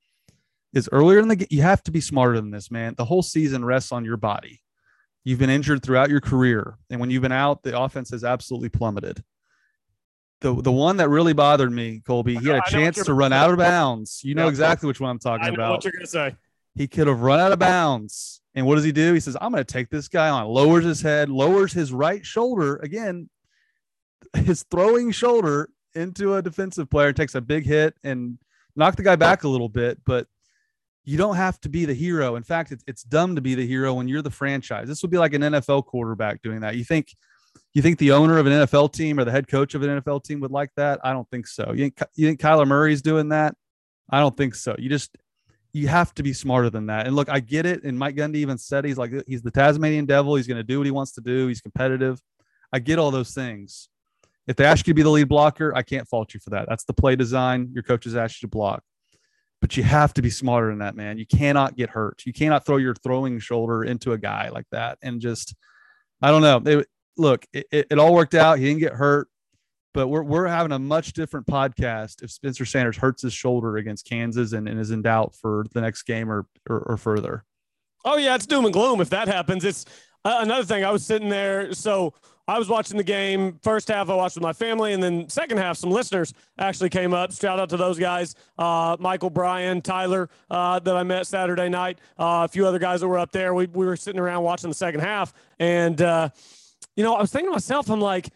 is 0.74 0.90
earlier 0.92 1.20
in 1.20 1.30
the 1.30 1.38
game, 1.38 1.48
you 1.50 1.62
have 1.62 1.82
to 1.84 1.92
be 1.92 2.02
smarter 2.02 2.36
than 2.36 2.52
this, 2.52 2.70
man. 2.70 2.96
The 2.98 3.06
whole 3.06 3.24
season 3.24 3.64
rests 3.64 3.92
on 3.92 4.04
your 4.04 4.18
body. 4.18 4.62
You've 5.24 5.40
been 5.40 5.50
injured 5.50 5.82
throughout 5.82 6.10
your 6.10 6.22
career. 6.22 6.78
And 6.90 7.00
when 7.00 7.10
you've 7.10 7.24
been 7.24 7.32
out, 7.32 7.64
the 7.64 7.80
offense 7.80 8.12
has 8.12 8.24
absolutely 8.24 8.70
plummeted. 8.70 9.24
The, 10.42 10.62
the 10.62 10.72
one 10.72 10.98
that 10.98 11.10
really 11.10 11.34
bothered 11.34 11.72
me, 11.72 12.02
Colby, 12.06 12.36
he 12.36 12.50
had 12.50 12.58
a 12.58 12.70
chance 12.70 13.04
to 13.04 13.14
run 13.14 13.34
out 13.34 13.50
of 13.50 13.58
bounds. 13.58 14.22
You 14.24 14.36
know 14.36 14.48
exactly 14.48 14.86
which 14.86 15.00
one 15.00 15.10
I'm 15.10 15.20
talking 15.20 15.54
about. 15.54 15.72
What 15.72 15.84
you're 15.86 15.94
gonna 15.94 16.06
say? 16.06 16.36
He 16.76 16.88
could 16.88 17.08
have 17.08 17.22
run 17.22 17.40
out 17.40 17.54
of 17.54 17.58
bounds. 17.58 18.42
And 18.56 18.66
what 18.66 18.76
does 18.76 18.86
he 18.86 18.94
do? 18.94 19.14
He 19.14 19.20
says, 19.20 19.36
I'm 19.40 19.52
going 19.52 19.64
to 19.64 19.74
take 19.74 19.90
this 19.90 20.08
guy 20.08 20.30
on, 20.30 20.48
lowers 20.48 20.86
his 20.86 21.02
head, 21.02 21.30
lowers 21.30 21.74
his 21.74 21.92
right 21.92 22.26
shoulder. 22.26 22.78
Again, 22.78 23.30
his 24.34 24.64
throwing 24.72 25.12
shoulder 25.12 25.70
into 25.94 26.36
a 26.36 26.42
defensive 26.42 26.90
player, 26.90 27.14
takes 27.14 27.36
a 27.36 27.42
big 27.42 27.66
hit 27.66 27.96
and 28.04 28.38
knock 28.76 28.96
the 28.96 29.04
guy 29.04 29.16
back 29.18 29.44
a 29.44 29.48
little 29.48 29.70
bit. 29.70 30.00
But 30.06 30.28
you 31.04 31.18
don't 31.18 31.36
have 31.36 31.60
to 31.62 31.70
be 31.70 31.86
the 31.86 31.94
hero. 31.94 32.36
In 32.36 32.44
fact, 32.44 32.72
it's, 32.72 32.84
it's 32.88 33.04
dumb 33.04 33.36
to 33.36 33.42
be 33.42 33.56
the 33.56 33.68
hero 33.68 33.94
when 33.94 34.08
you're 34.08 34.22
the 34.22 34.32
franchise. 34.32 34.88
This 34.88 35.02
would 35.02 35.12
be 35.12 35.18
like 35.18 35.34
an 35.34 35.42
NFL 35.42 35.86
quarterback 35.86 36.42
doing 36.42 36.62
that. 36.62 36.76
You 36.76 36.84
think 36.84 37.14
you 37.74 37.82
think 37.82 38.00
the 38.00 38.12
owner 38.12 38.38
of 38.38 38.48
an 38.48 38.54
NFL 38.54 38.94
team 38.94 39.20
or 39.20 39.26
the 39.26 39.32
head 39.32 39.48
coach 39.48 39.76
of 39.76 39.84
an 39.84 40.02
NFL 40.02 40.24
team 40.24 40.40
would 40.40 40.52
like 40.52 40.72
that? 40.78 41.00
I 41.04 41.12
don't 41.14 41.30
think 41.30 41.46
so. 41.46 41.72
You 41.72 41.86
think, 41.86 42.00
you 42.16 42.28
think 42.28 42.40
Kyler 42.40 42.68
Murray's 42.68 43.02
doing 43.02 43.30
that? 43.30 43.56
I 44.10 44.20
don't 44.20 44.36
think 44.36 44.56
so. 44.56 44.76
You 44.78 44.90
just 44.90 45.16
you 45.76 45.90
have 45.90 46.14
to 46.14 46.24
be 46.24 46.32
smarter 46.32 46.70
than 46.70 46.86
that. 46.86 47.06
And 47.06 47.18
look, 47.18 47.28
I 47.28 47.42
get 47.42 47.66
it. 47.66 47.84
And 47.84 48.00
Mike 48.00 48.16
Gundy 48.16 48.38
even 48.38 48.58
said 48.58 48.86
he's 48.86 48.98
like 48.98 49.12
he's 49.28 49.42
the 49.42 49.52
Tasmanian 49.52 50.06
devil. 50.06 50.36
He's 50.36 50.48
going 50.48 50.58
to 50.58 50.64
do 50.64 50.78
what 50.78 50.86
he 50.86 50.92
wants 50.92 51.12
to 51.14 51.22
do. 51.22 51.48
He's 51.48 51.60
competitive. 51.60 52.22
I 52.72 52.80
get 52.80 52.98
all 52.98 53.12
those 53.12 53.34
things. 53.34 53.90
If 54.48 54.56
they 54.56 54.64
ask 54.64 54.88
you 54.88 54.94
to 54.94 54.96
be 54.96 55.02
the 55.02 55.10
lead 55.10 55.28
blocker, 55.28 55.76
I 55.76 55.82
can't 55.82 56.08
fault 56.08 56.34
you 56.34 56.40
for 56.40 56.52
that. 56.52 56.70
That's 56.70 56.86
the 56.86 56.94
play 56.94 57.18
design. 57.18 57.72
Your 57.74 57.84
coaches 57.84 58.16
asked 58.16 58.42
you 58.42 58.48
to 58.48 58.52
block. 58.52 58.84
But 59.60 59.76
you 59.76 59.84
have 59.84 60.14
to 60.14 60.22
be 60.22 60.30
smarter 60.30 60.70
than 60.70 60.80
that, 60.80 60.96
man. 60.96 61.18
You 61.18 61.26
cannot 61.26 61.76
get 61.76 61.90
hurt. 61.90 62.22
You 62.26 62.32
cannot 62.32 62.66
throw 62.66 62.78
your 62.78 62.96
throwing 62.96 63.40
shoulder 63.40 63.84
into 63.84 64.14
a 64.14 64.18
guy 64.18 64.50
like 64.50 64.68
that 64.72 64.98
and 65.02 65.20
just, 65.20 65.56
I 66.22 66.32
don't 66.32 66.42
know. 66.42 66.62
It, 66.80 66.88
look, 67.18 67.46
it, 67.52 67.66
it, 67.72 67.88
it 67.92 68.00
all 68.00 68.14
worked 68.14 68.36
out. 68.36 68.60
He 68.60 68.66
didn't 68.66 68.80
get 68.80 68.94
hurt 68.94 69.28
but 69.96 70.10
we're, 70.10 70.24
we're 70.24 70.46
having 70.46 70.74
a 70.74 70.78
much 70.78 71.14
different 71.14 71.48
podcast 71.48 72.22
if 72.22 72.30
Spencer 72.30 72.66
Sanders 72.66 72.98
hurts 72.98 73.22
his 73.22 73.34
shoulder 73.34 73.78
against 73.78 74.06
Kansas 74.06 74.52
and, 74.52 74.68
and 74.68 74.78
is 74.78 74.92
in 74.92 75.02
doubt 75.02 75.34
for 75.34 75.66
the 75.74 75.80
next 75.80 76.04
game 76.04 76.30
or, 76.30 76.46
or, 76.70 76.80
or 76.80 76.98
further. 76.98 77.46
Oh 78.04 78.18
yeah, 78.18 78.36
it's 78.36 78.46
doom 78.46 78.66
and 78.66 78.74
gloom 78.74 79.00
if 79.00 79.10
that 79.12 79.30
happens. 79.30 79.64
It's 79.64 79.86
uh, 80.26 80.40
another 80.42 80.66
thing. 80.66 80.84
I 80.84 80.92
was 80.92 81.06
sitting 81.06 81.30
there, 81.30 81.74
so 81.74 82.14
I 82.46 82.60
was 82.60 82.68
watching 82.68 82.98
the 82.98 83.06
game. 83.06 83.58
First 83.64 83.88
half, 83.88 84.10
I 84.10 84.16
watched 84.16 84.36
with 84.36 84.44
my 84.44 84.52
family, 84.52 84.92
and 84.92 85.02
then 85.02 85.30
second 85.30 85.60
half, 85.60 85.78
some 85.78 85.92
listeners 85.92 86.34
actually 86.60 86.90
came 86.90 87.14
up. 87.14 87.32
Shout 87.32 87.58
out 87.58 87.70
to 87.70 87.78
those 87.78 87.98
guys, 87.98 88.36
uh, 88.58 88.98
Michael, 89.00 89.30
Brian, 89.30 89.82
Tyler, 89.82 90.30
uh, 90.52 90.78
that 90.80 90.98
I 90.98 91.04
met 91.04 91.26
Saturday 91.26 91.70
night. 91.70 92.00
Uh, 92.20 92.46
a 92.46 92.48
few 92.50 92.68
other 92.68 92.80
guys 92.80 93.00
that 93.00 93.08
were 93.08 93.18
up 93.18 93.32
there. 93.32 93.54
We 93.54 93.68
we 93.68 93.86
were 93.86 93.96
sitting 93.96 94.20
around 94.20 94.44
watching 94.44 94.70
the 94.70 94.76
second 94.76 95.00
half, 95.00 95.34
and 95.58 96.00
uh, 96.02 96.30
you 96.98 97.04
know, 97.04 97.16
I 97.16 97.22
was 97.22 97.32
thinking 97.32 97.50
to 97.50 97.54
myself, 97.54 97.90
I'm 97.90 98.02
like, 98.02 98.30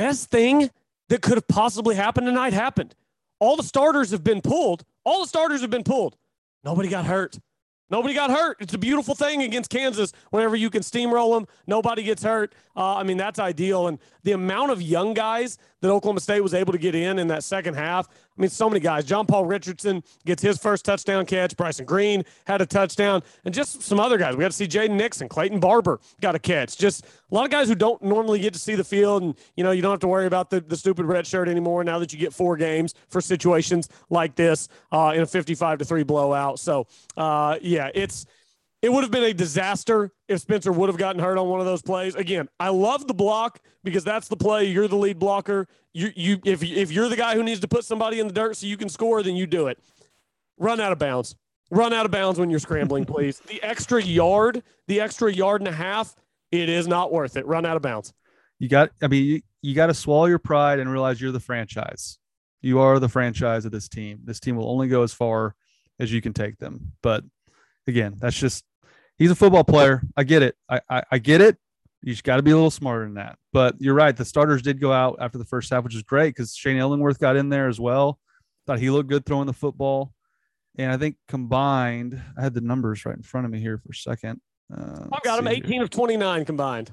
best 0.00 0.30
thing 0.30 0.70
that 1.10 1.20
could 1.20 1.34
have 1.34 1.46
possibly 1.46 1.94
happened 1.94 2.26
tonight 2.26 2.54
happened. 2.54 2.94
All 3.38 3.56
the 3.56 3.62
starters 3.62 4.10
have 4.12 4.24
been 4.24 4.40
pulled. 4.40 4.82
All 5.04 5.20
the 5.20 5.28
starters 5.28 5.60
have 5.60 5.68
been 5.68 5.84
pulled. 5.84 6.16
Nobody 6.64 6.88
got 6.88 7.04
hurt. 7.04 7.38
Nobody 7.90 8.14
got 8.14 8.30
hurt. 8.30 8.56
It's 8.60 8.72
a 8.72 8.78
beautiful 8.78 9.14
thing 9.14 9.42
against 9.42 9.68
Kansas 9.68 10.12
whenever 10.30 10.56
you 10.56 10.70
can 10.70 10.80
steamroll 10.80 11.36
them. 11.36 11.46
Nobody 11.66 12.02
gets 12.02 12.22
hurt. 12.22 12.54
Uh, 12.74 12.96
I 12.96 13.02
mean, 13.02 13.18
that's 13.18 13.38
ideal. 13.38 13.88
And 13.88 13.98
the 14.22 14.32
amount 14.32 14.70
of 14.70 14.80
young 14.80 15.12
guys 15.12 15.58
that 15.82 15.90
Oklahoma 15.90 16.20
State 16.20 16.40
was 16.40 16.54
able 16.54 16.72
to 16.72 16.78
get 16.78 16.94
in 16.94 17.18
in 17.18 17.26
that 17.28 17.44
second 17.44 17.74
half. 17.74 18.08
I 18.40 18.42
mean, 18.42 18.48
so 18.48 18.70
many 18.70 18.80
guys. 18.80 19.04
John 19.04 19.26
Paul 19.26 19.44
Richardson 19.44 20.02
gets 20.24 20.40
his 20.40 20.56
first 20.56 20.82
touchdown 20.82 21.26
catch. 21.26 21.54
Bryson 21.58 21.84
Green 21.84 22.24
had 22.46 22.62
a 22.62 22.66
touchdown, 22.66 23.22
and 23.44 23.52
just 23.52 23.82
some 23.82 24.00
other 24.00 24.16
guys. 24.16 24.34
We 24.34 24.40
got 24.40 24.50
to 24.50 24.56
see 24.56 24.66
Jaden 24.66 24.92
Nixon, 24.92 25.28
Clayton 25.28 25.60
Barber 25.60 26.00
got 26.22 26.34
a 26.34 26.38
catch. 26.38 26.78
Just 26.78 27.04
a 27.04 27.34
lot 27.34 27.44
of 27.44 27.50
guys 27.50 27.68
who 27.68 27.74
don't 27.74 28.00
normally 28.02 28.38
get 28.38 28.54
to 28.54 28.58
see 28.58 28.74
the 28.74 28.82
field, 28.82 29.22
and 29.22 29.34
you 29.56 29.62
know, 29.62 29.72
you 29.72 29.82
don't 29.82 29.90
have 29.90 30.00
to 30.00 30.08
worry 30.08 30.24
about 30.24 30.48
the, 30.48 30.62
the 30.62 30.76
stupid 30.76 31.04
red 31.04 31.26
shirt 31.26 31.50
anymore 31.50 31.84
now 31.84 31.98
that 31.98 32.14
you 32.14 32.18
get 32.18 32.32
four 32.32 32.56
games 32.56 32.94
for 33.10 33.20
situations 33.20 33.90
like 34.08 34.36
this 34.36 34.68
uh, 34.90 35.12
in 35.14 35.20
a 35.20 35.26
55 35.26 35.80
to 35.80 35.84
three 35.84 36.02
blowout. 36.02 36.58
So, 36.58 36.86
uh, 37.18 37.58
yeah, 37.60 37.90
it's 37.94 38.24
it 38.82 38.90
would 38.90 39.02
have 39.02 39.10
been 39.10 39.24
a 39.24 39.34
disaster 39.34 40.10
if 40.28 40.40
Spencer 40.40 40.72
would 40.72 40.88
have 40.88 40.96
gotten 40.96 41.20
hurt 41.20 41.36
on 41.36 41.48
one 41.48 41.60
of 41.60 41.66
those 41.66 41.82
plays. 41.82 42.14
Again, 42.14 42.48
I 42.58 42.70
love 42.70 43.06
the 43.06 43.14
block 43.14 43.60
because 43.84 44.04
that's 44.04 44.28
the 44.28 44.36
play. 44.36 44.64
You're 44.64 44.88
the 44.88 44.96
lead 44.96 45.18
blocker. 45.18 45.66
You 45.92 46.10
you 46.14 46.40
if 46.44 46.62
if 46.62 46.90
you're 46.90 47.08
the 47.08 47.16
guy 47.16 47.34
who 47.34 47.42
needs 47.42 47.60
to 47.60 47.68
put 47.68 47.84
somebody 47.84 48.20
in 48.20 48.26
the 48.26 48.32
dirt 48.32 48.56
so 48.56 48.66
you 48.66 48.76
can 48.76 48.88
score, 48.88 49.22
then 49.22 49.36
you 49.36 49.46
do 49.46 49.66
it. 49.66 49.78
Run 50.58 50.80
out 50.80 50.92
of 50.92 50.98
bounds. 50.98 51.36
Run 51.70 51.92
out 51.92 52.04
of 52.04 52.10
bounds 52.10 52.38
when 52.38 52.50
you're 52.50 52.58
scrambling, 52.58 53.04
please. 53.04 53.40
the 53.40 53.62
extra 53.62 54.02
yard, 54.02 54.62
the 54.88 55.00
extra 55.00 55.32
yard 55.32 55.60
and 55.60 55.68
a 55.68 55.72
half, 55.72 56.16
it 56.50 56.68
is 56.68 56.88
not 56.88 57.12
worth 57.12 57.36
it. 57.36 57.46
Run 57.46 57.64
out 57.64 57.76
of 57.76 57.82
bounds. 57.82 58.12
You 58.58 58.68
got 58.68 58.90
I 59.02 59.08
mean 59.08 59.24
you, 59.24 59.42
you 59.62 59.74
got 59.74 59.86
to 59.86 59.94
swallow 59.94 60.26
your 60.26 60.38
pride 60.38 60.78
and 60.78 60.90
realize 60.90 61.20
you're 61.20 61.32
the 61.32 61.40
franchise. 61.40 62.18
You 62.62 62.80
are 62.80 62.98
the 62.98 63.08
franchise 63.08 63.64
of 63.64 63.72
this 63.72 63.88
team. 63.88 64.20
This 64.24 64.40
team 64.40 64.56
will 64.56 64.70
only 64.70 64.88
go 64.88 65.02
as 65.02 65.12
far 65.12 65.54
as 65.98 66.12
you 66.12 66.20
can 66.20 66.32
take 66.32 66.58
them. 66.58 66.92
But 67.02 67.24
again, 67.86 68.16
that's 68.18 68.38
just 68.38 68.64
he's 69.20 69.30
a 69.30 69.36
football 69.36 69.62
player. 69.62 70.02
I 70.16 70.24
get 70.24 70.42
it. 70.42 70.56
I, 70.68 70.80
I, 70.88 71.02
I 71.12 71.18
get 71.18 71.40
it. 71.40 71.56
You 72.02 72.12
just 72.12 72.24
got 72.24 72.36
to 72.36 72.42
be 72.42 72.50
a 72.50 72.54
little 72.54 72.70
smarter 72.70 73.04
than 73.04 73.14
that. 73.14 73.38
But 73.52 73.76
you're 73.78 73.94
right. 73.94 74.16
The 74.16 74.24
starters 74.24 74.62
did 74.62 74.80
go 74.80 74.90
out 74.92 75.18
after 75.20 75.38
the 75.38 75.44
first 75.44 75.70
half, 75.70 75.84
which 75.84 75.94
is 75.94 76.02
great 76.02 76.34
because 76.34 76.56
Shane 76.56 76.78
Illingworth 76.78 77.20
got 77.20 77.36
in 77.36 77.50
there 77.50 77.68
as 77.68 77.78
well. 77.78 78.18
Thought 78.66 78.80
he 78.80 78.90
looked 78.90 79.10
good 79.10 79.26
throwing 79.26 79.46
the 79.46 79.52
football. 79.52 80.12
And 80.78 80.90
I 80.90 80.96
think 80.96 81.16
combined, 81.28 82.20
I 82.38 82.42
had 82.42 82.54
the 82.54 82.62
numbers 82.62 83.04
right 83.04 83.14
in 83.14 83.22
front 83.22 83.44
of 83.44 83.52
me 83.52 83.60
here 83.60 83.76
for 83.78 83.90
a 83.90 83.94
second. 83.94 84.40
Uh, 84.74 85.04
I've 85.12 85.22
got 85.22 85.38
him 85.38 85.48
18 85.48 85.70
here. 85.70 85.82
of 85.82 85.90
29 85.90 86.44
combined. 86.46 86.90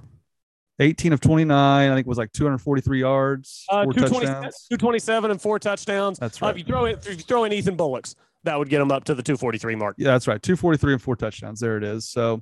18 0.79 1.13
of 1.13 1.21
29, 1.21 1.91
I 1.91 1.95
think 1.95 2.05
it 2.05 2.09
was 2.09 2.17
like 2.19 2.31
243 2.33 2.99
yards, 2.99 3.65
uh, 3.69 3.83
227 3.85 5.31
and 5.31 5.41
four 5.41 5.57
touchdowns. 5.57 6.19
That's 6.19 6.39
right. 6.39 6.49
Uh, 6.49 6.51
if 6.51 6.57
you 6.59 6.63
throw 6.65 6.85
in, 6.85 6.95
if 6.97 7.07
you 7.07 7.15
throw 7.15 7.45
in 7.45 7.53
Ethan 7.53 7.75
Bullocks, 7.75 8.15
that 8.47 8.57
would 8.57 8.69
get 8.69 8.81
him 8.81 8.91
up 8.91 9.03
to 9.05 9.13
the 9.13 9.21
243 9.21 9.75
mark. 9.75 9.95
Yeah, 9.97 10.11
that's 10.11 10.27
right. 10.27 10.41
243 10.41 10.93
and 10.93 11.01
four 11.01 11.15
touchdowns. 11.15 11.59
There 11.59 11.77
it 11.77 11.83
is. 11.83 12.09
So 12.09 12.41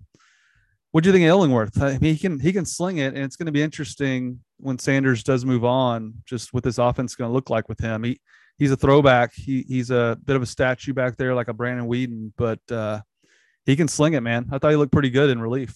what 0.92 1.04
do 1.04 1.10
you 1.10 1.14
think 1.14 1.24
of 1.24 1.30
Illingworth? 1.30 1.82
I 1.82 1.98
mean, 1.98 2.14
he 2.14 2.18
can 2.18 2.40
he 2.40 2.54
can 2.54 2.66
sling 2.66 3.00
it, 3.00 3.14
and 3.16 3.18
it's 3.18 3.36
going 3.36 3.48
to 3.48 3.52
be 3.52 3.62
interesting 3.62 4.40
when 4.58 4.80
Sanders 4.80 5.24
does 5.24 5.44
move 5.44 5.66
on, 5.66 6.14
just 6.26 6.54
what 6.54 6.64
this 6.64 6.78
offense 6.78 7.12
is 7.12 7.16
going 7.16 7.30
to 7.30 7.34
look 7.34 7.50
like 7.50 7.68
with 7.68 7.80
him. 7.80 8.04
He 8.04 8.22
he's 8.58 8.72
a 8.72 8.78
throwback. 8.78 9.34
He 9.34 9.66
he's 9.68 9.92
a 9.92 10.18
bit 10.24 10.36
of 10.36 10.42
a 10.42 10.46
statue 10.46 10.94
back 10.94 11.18
there, 11.18 11.36
like 11.36 11.50
a 11.50 11.54
Brandon 11.54 11.88
Weeden, 11.88 12.32
but 12.38 12.60
uh, 12.72 13.02
he 13.66 13.76
can 13.76 13.88
sling 13.88 14.14
it, 14.14 14.22
man. 14.22 14.48
I 14.52 14.58
thought 14.58 14.72
he 14.72 14.78
looked 14.78 14.94
pretty 14.94 15.10
good 15.10 15.30
in 15.30 15.42
relief. 15.42 15.76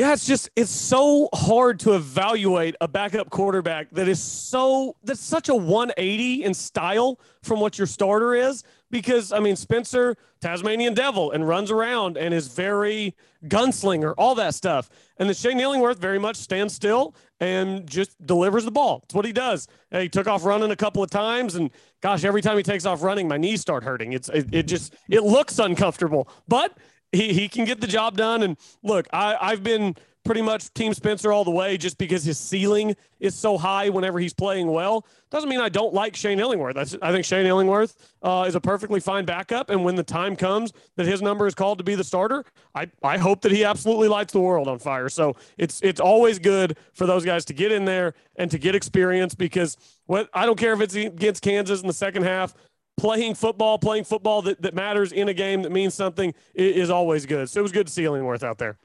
Yeah, 0.00 0.14
it's 0.14 0.26
just 0.26 0.48
it's 0.56 0.70
so 0.70 1.28
hard 1.34 1.78
to 1.80 1.92
evaluate 1.92 2.74
a 2.80 2.88
backup 2.88 3.28
quarterback 3.28 3.90
that 3.90 4.08
is 4.08 4.18
so 4.18 4.96
that's 5.04 5.20
such 5.20 5.50
a 5.50 5.54
180 5.54 6.42
in 6.42 6.54
style 6.54 7.20
from 7.42 7.60
what 7.60 7.76
your 7.76 7.86
starter 7.86 8.34
is 8.34 8.64
because 8.90 9.30
I 9.30 9.40
mean 9.40 9.56
Spencer 9.56 10.16
Tasmanian 10.40 10.94
Devil 10.94 11.32
and 11.32 11.46
runs 11.46 11.70
around 11.70 12.16
and 12.16 12.32
is 12.32 12.48
very 12.48 13.14
gunslinger, 13.46 14.14
all 14.16 14.34
that 14.36 14.54
stuff. 14.54 14.88
And 15.18 15.28
the 15.28 15.34
Shane 15.34 15.60
Illingworth 15.60 15.98
very 15.98 16.18
much 16.18 16.36
stands 16.36 16.72
still 16.72 17.14
and 17.38 17.86
just 17.86 18.24
delivers 18.26 18.64
the 18.64 18.70
ball. 18.70 19.02
It's 19.04 19.14
what 19.14 19.26
he 19.26 19.32
does. 19.32 19.68
And 19.90 20.02
he 20.02 20.08
took 20.08 20.26
off 20.26 20.46
running 20.46 20.70
a 20.70 20.76
couple 20.76 21.02
of 21.02 21.10
times, 21.10 21.56
and 21.56 21.70
gosh, 22.00 22.24
every 22.24 22.40
time 22.40 22.56
he 22.56 22.62
takes 22.62 22.86
off 22.86 23.02
running, 23.02 23.28
my 23.28 23.36
knees 23.36 23.60
start 23.60 23.84
hurting. 23.84 24.14
It's 24.14 24.30
it, 24.30 24.48
it 24.50 24.62
just 24.66 24.94
it 25.10 25.24
looks 25.24 25.58
uncomfortable, 25.58 26.26
but 26.48 26.78
he, 27.12 27.32
he 27.32 27.48
can 27.48 27.64
get 27.64 27.80
the 27.80 27.86
job 27.86 28.16
done. 28.16 28.42
And 28.42 28.56
look, 28.82 29.06
I, 29.12 29.36
I've 29.40 29.62
been 29.62 29.96
pretty 30.24 30.42
much 30.42 30.72
Team 30.74 30.92
Spencer 30.92 31.32
all 31.32 31.44
the 31.44 31.50
way 31.50 31.76
just 31.76 31.96
because 31.98 32.24
his 32.24 32.38
ceiling 32.38 32.94
is 33.20 33.34
so 33.34 33.56
high 33.56 33.88
whenever 33.88 34.18
he's 34.18 34.34
playing 34.34 34.70
well. 34.70 35.06
Doesn't 35.30 35.48
mean 35.48 35.60
I 35.60 35.68
don't 35.68 35.94
like 35.94 36.14
Shane 36.14 36.40
Illingworth. 36.40 36.76
I 36.76 37.12
think 37.12 37.24
Shane 37.24 37.46
Illingworth 37.46 38.12
uh, 38.22 38.44
is 38.46 38.54
a 38.54 38.60
perfectly 38.60 39.00
fine 39.00 39.24
backup. 39.24 39.70
And 39.70 39.84
when 39.84 39.94
the 39.94 40.02
time 40.02 40.36
comes 40.36 40.72
that 40.96 41.06
his 41.06 41.22
number 41.22 41.46
is 41.46 41.54
called 41.54 41.78
to 41.78 41.84
be 41.84 41.94
the 41.94 42.04
starter, 42.04 42.44
I, 42.74 42.90
I 43.02 43.16
hope 43.16 43.40
that 43.42 43.52
he 43.52 43.64
absolutely 43.64 44.08
lights 44.08 44.32
the 44.32 44.40
world 44.40 44.68
on 44.68 44.78
fire. 44.78 45.08
So 45.08 45.36
it's 45.56 45.80
it's 45.82 46.00
always 46.00 46.38
good 46.38 46.76
for 46.92 47.06
those 47.06 47.24
guys 47.24 47.44
to 47.46 47.52
get 47.52 47.72
in 47.72 47.84
there 47.84 48.14
and 48.36 48.50
to 48.50 48.58
get 48.58 48.74
experience 48.74 49.34
because 49.34 49.76
what 50.06 50.28
I 50.34 50.46
don't 50.46 50.58
care 50.58 50.72
if 50.74 50.80
it's 50.80 50.94
against 50.94 51.42
Kansas 51.42 51.80
in 51.80 51.86
the 51.86 51.92
second 51.92 52.24
half 52.24 52.54
playing 53.00 53.34
football, 53.34 53.78
playing 53.78 54.04
football 54.04 54.42
that, 54.42 54.60
that 54.60 54.74
matters 54.74 55.10
in 55.10 55.28
a 55.28 55.34
game 55.34 55.62
that 55.62 55.72
means 55.72 55.94
something 55.94 56.34
is, 56.54 56.76
is 56.76 56.90
always 56.90 57.24
good. 57.24 57.48
So 57.48 57.60
it 57.60 57.62
was 57.62 57.72
good 57.72 57.86
to 57.86 57.92
see 57.92 58.04
Illingworth 58.04 58.44
out 58.44 58.58
there. 58.58 58.76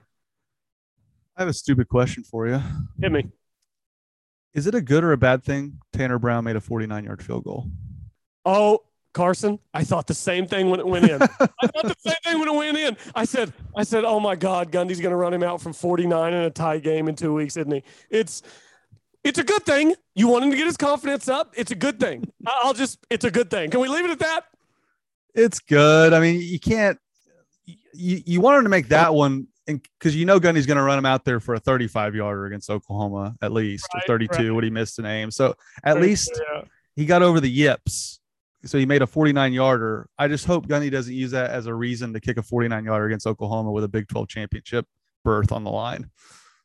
I 1.36 1.42
have 1.42 1.50
a 1.50 1.54
stupid 1.54 1.90
question 1.90 2.24
for 2.24 2.48
you. 2.48 2.62
Hit 3.02 3.12
me. 3.12 3.28
Is 4.54 4.68
it 4.68 4.74
a 4.74 4.82
good 4.82 5.04
or 5.04 5.12
a 5.12 5.18
bad 5.18 5.44
thing 5.44 5.80
Tanner 5.92 6.18
Brown 6.18 6.46
made 6.46 6.56
a 6.56 6.62
49 6.62 7.04
yard 7.04 7.22
field 7.22 7.44
goal? 7.44 7.70
Oh, 8.46 8.84
Carson, 9.12 9.60
I 9.74 9.84
thought 9.84 10.08
the 10.08 10.14
same 10.14 10.48
thing 10.48 10.70
when 10.70 10.80
it 10.80 10.88
went 10.88 11.10
in. 11.10 11.22
I 11.22 11.28
thought 11.28 11.84
the 11.84 11.96
same 11.98 12.16
thing 12.24 12.40
when 12.40 12.48
it 12.48 12.56
went 12.56 12.78
in. 12.78 12.96
I 13.14 13.26
said, 13.26 13.52
I 13.76 13.84
said, 13.84 14.06
oh 14.06 14.22
my 14.22 14.38
God, 14.38 14.72
Gundy's 14.72 15.02
going 15.02 15.12
to 15.12 15.18
run 15.18 15.34
him 15.34 15.44
out 15.44 15.62
from 15.62 15.74
49 15.74 16.34
in 16.34 16.42
a 16.42 16.50
tie 16.50 16.80
game 16.80 17.10
in 17.10 17.16
two 17.16 17.34
weeks, 17.34 17.58
isn't 17.58 17.72
he? 17.72 17.84
It's 18.10 18.44
it's 19.26 19.40
a 19.40 19.44
good 19.44 19.66
thing. 19.66 19.96
You 20.14 20.28
want 20.28 20.46
him 20.46 20.52
to 20.52 20.58
get 20.58 20.68
his 20.68 20.78
confidence 20.78 21.28
up. 21.28 21.54
It's 21.58 21.72
a 21.72 21.76
good 21.76 22.00
thing. 22.00 22.32
I'll 22.48 22.74
just, 22.74 23.00
it's 23.10 23.26
a 23.26 23.32
good 23.32 23.50
thing. 23.50 23.72
Can 23.72 23.82
we 23.82 23.90
leave 23.90 24.06
it 24.06 24.12
at 24.12 24.20
that? 24.20 24.46
It's 25.34 25.60
good. 25.60 26.14
I 26.14 26.20
mean, 26.22 26.40
you 26.40 26.60
can't, 26.60 26.98
you, 27.66 28.22
you 28.26 28.40
want 28.40 28.58
him 28.58 28.64
to 28.64 28.70
make 28.70 28.90
that 28.90 29.14
one 29.14 29.48
and 29.68 29.82
because 29.98 30.16
you 30.16 30.26
know 30.26 30.40
Gundy's 30.40 30.66
going 30.66 30.78
to 30.78 30.84
run 30.84 31.00
him 31.00 31.06
out 31.06 31.26
there 31.26 31.40
for 31.40 31.56
a 31.56 31.60
35 31.60 32.16
yarder 32.16 32.46
against 32.46 32.70
Oklahoma 32.70 33.36
at 33.42 33.52
least, 33.52 33.88
right, 33.94 34.04
or 34.04 34.08
32, 34.08 34.34
right. 34.34 34.52
what 34.52 34.64
he 34.64 34.70
missed 34.70 35.00
an 35.00 35.06
aim. 35.06 35.32
So 35.32 35.56
at 35.84 36.00
least 36.00 36.40
yeah. 36.54 36.62
he 36.96 37.06
got 37.06 37.24
over 37.24 37.40
the 37.40 37.50
yips. 37.50 38.20
So 38.66 38.78
he 38.78 38.86
made 38.86 39.02
a 39.02 39.08
49 39.08 39.54
yarder. 39.54 40.08
I 40.18 40.28
just 40.28 40.46
hope 40.46 40.68
Gundy 40.68 40.92
doesn't 40.92 41.14
use 41.14 41.32
that 41.32 41.52
as 41.52 41.68
a 41.68 41.74
reason 41.74 42.14
to 42.14 42.20
kick 42.20 42.38
a 42.38 42.44
49 42.44 42.86
yarder 42.86 43.06
against 43.06 43.28
Oklahoma 43.28 43.72
with 43.72 43.84
a 43.84 43.88
Big 43.88 44.08
12 44.08 44.28
championship 44.28 44.88
berth 45.24 45.52
on 45.52 45.64
the 45.64 45.72
line. 45.72 46.10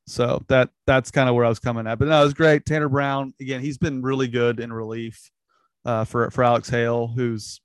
So 0.06 0.42
that 0.48 0.70
that's 0.86 1.10
kind 1.10 1.28
of 1.28 1.34
where 1.34 1.44
I 1.44 1.48
was 1.48 1.58
coming 1.58 1.86
at. 1.86 1.98
But 1.98 2.08
no, 2.08 2.20
it 2.20 2.24
was 2.24 2.34
great. 2.34 2.66
Tanner 2.66 2.88
Brown 2.88 3.34
again. 3.40 3.60
He's 3.60 3.78
been 3.78 4.02
really 4.02 4.28
good 4.28 4.58
in 4.60 4.72
relief 4.72 5.30
uh, 5.84 6.04
for 6.04 6.30
for 6.30 6.42
Alex 6.42 6.68
Hale, 6.68 7.06
who's 7.06 7.60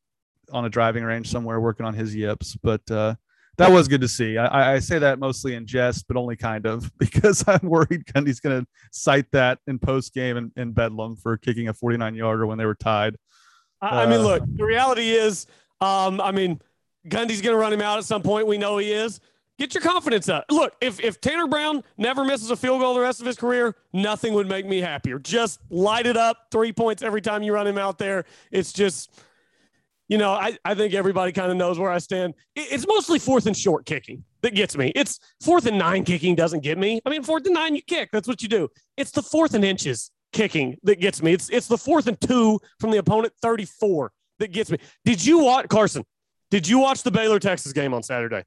on 0.51 0.65
a 0.65 0.69
driving 0.69 1.03
range 1.03 1.29
somewhere 1.29 1.59
working 1.59 1.85
on 1.85 1.93
his 1.93 2.15
yips. 2.15 2.55
But 2.61 2.89
uh, 2.91 3.15
that 3.57 3.71
was 3.71 3.87
good 3.87 4.01
to 4.01 4.07
see. 4.07 4.37
I, 4.37 4.75
I, 4.75 4.79
say 4.79 4.99
that 4.99 5.17
mostly 5.17 5.55
in 5.55 5.65
jest, 5.65 6.05
but 6.07 6.17
only 6.17 6.35
kind 6.35 6.65
of 6.65 6.91
because 6.99 7.43
I'm 7.47 7.67
worried 7.67 8.05
Gundy's 8.13 8.39
going 8.39 8.61
to 8.61 8.67
cite 8.91 9.31
that 9.31 9.59
in 9.67 9.79
post 9.79 10.13
game 10.13 10.37
in, 10.37 10.51
in 10.55 10.71
Bedlam 10.73 11.15
for 11.15 11.37
kicking 11.37 11.69
a 11.69 11.73
49 11.73 12.15
yarder 12.15 12.45
when 12.45 12.57
they 12.57 12.65
were 12.65 12.75
tied. 12.75 13.15
I, 13.81 14.03
I 14.03 14.05
mean, 14.07 14.19
uh, 14.19 14.23
look, 14.23 14.43
the 14.45 14.65
reality 14.65 15.11
is, 15.11 15.47
um, 15.81 16.19
I 16.21 16.31
mean, 16.31 16.61
Gundy's 17.07 17.41
going 17.41 17.53
to 17.53 17.59
run 17.59 17.73
him 17.73 17.81
out 17.81 17.97
at 17.97 18.05
some 18.05 18.21
point. 18.21 18.47
We 18.47 18.57
know 18.57 18.77
he 18.77 18.91
is. 18.91 19.19
Get 19.57 19.73
your 19.73 19.81
confidence 19.81 20.27
up. 20.27 20.45
Look, 20.49 20.75
if, 20.81 20.99
if 20.99 21.21
Tanner 21.21 21.47
Brown 21.47 21.81
never 21.97 22.25
misses 22.25 22.51
a 22.51 22.57
field 22.57 22.81
goal 22.81 22.93
the 22.93 22.99
rest 22.99 23.21
of 23.21 23.25
his 23.25 23.37
career, 23.37 23.75
nothing 23.93 24.33
would 24.33 24.49
make 24.49 24.65
me 24.65 24.81
happier. 24.81 25.17
Just 25.17 25.61
light 25.69 26.05
it 26.05 26.17
up, 26.17 26.47
three 26.51 26.73
points 26.73 27.01
every 27.01 27.21
time 27.21 27.41
you 27.41 27.53
run 27.53 27.65
him 27.65 27.77
out 27.77 27.97
there. 27.97 28.25
It's 28.51 28.73
just, 28.73 29.17
you 30.09 30.17
know, 30.17 30.33
I, 30.33 30.57
I 30.65 30.75
think 30.75 30.93
everybody 30.93 31.31
kind 31.31 31.51
of 31.51 31.57
knows 31.57 31.79
where 31.79 31.89
I 31.89 31.99
stand. 31.99 32.33
It, 32.53 32.67
it's 32.71 32.85
mostly 32.85 33.17
fourth 33.17 33.45
and 33.45 33.55
short 33.55 33.85
kicking 33.85 34.25
that 34.41 34.55
gets 34.55 34.75
me. 34.75 34.91
It's 34.93 35.21
fourth 35.41 35.65
and 35.67 35.77
nine 35.77 36.03
kicking 36.03 36.35
doesn't 36.35 36.61
get 36.61 36.77
me. 36.77 36.99
I 37.05 37.09
mean, 37.09 37.23
fourth 37.23 37.45
and 37.45 37.53
nine, 37.53 37.75
you 37.75 37.81
kick. 37.81 38.09
That's 38.11 38.27
what 38.27 38.41
you 38.41 38.49
do. 38.49 38.67
It's 38.97 39.11
the 39.11 39.23
fourth 39.23 39.53
and 39.53 39.63
inches 39.63 40.11
kicking 40.33 40.77
that 40.83 40.99
gets 40.99 41.23
me. 41.23 41.31
It's 41.31 41.49
it's 41.49 41.67
the 41.67 41.77
fourth 41.77 42.07
and 42.07 42.19
two 42.19 42.59
from 42.79 42.91
the 42.91 42.97
opponent 42.97 43.33
34 43.41 44.11
that 44.39 44.51
gets 44.51 44.69
me. 44.69 44.79
Did 45.05 45.25
you 45.25 45.39
watch 45.39 45.69
Carson? 45.69 46.03
Did 46.51 46.67
you 46.67 46.77
watch 46.77 47.03
the 47.03 47.11
Baylor 47.11 47.39
Texas 47.39 47.71
game 47.71 47.93
on 47.93 48.03
Saturday? 48.03 48.43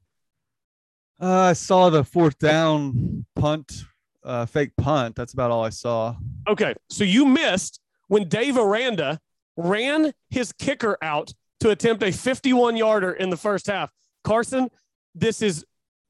Uh, 1.21 1.49
I 1.49 1.53
saw 1.53 1.89
the 1.89 2.03
fourth 2.03 2.39
down 2.39 3.25
punt, 3.35 3.83
uh, 4.23 4.45
fake 4.45 4.71
punt. 4.77 5.15
That's 5.15 5.33
about 5.33 5.51
all 5.51 5.63
I 5.63 5.69
saw. 5.69 6.15
Okay, 6.47 6.73
so 6.89 7.03
you 7.03 7.25
missed 7.25 7.81
when 8.07 8.27
Dave 8.29 8.57
Aranda 8.57 9.19
ran 9.57 10.13
his 10.29 10.53
kicker 10.53 10.97
out 11.01 11.33
to 11.59 11.71
attempt 11.71 12.03
a 12.03 12.11
51 12.11 12.77
yarder 12.77 13.11
in 13.11 13.29
the 13.29 13.37
first 13.37 13.67
half. 13.67 13.91
Carson, 14.23 14.69
this 15.13 15.41
is 15.41 15.65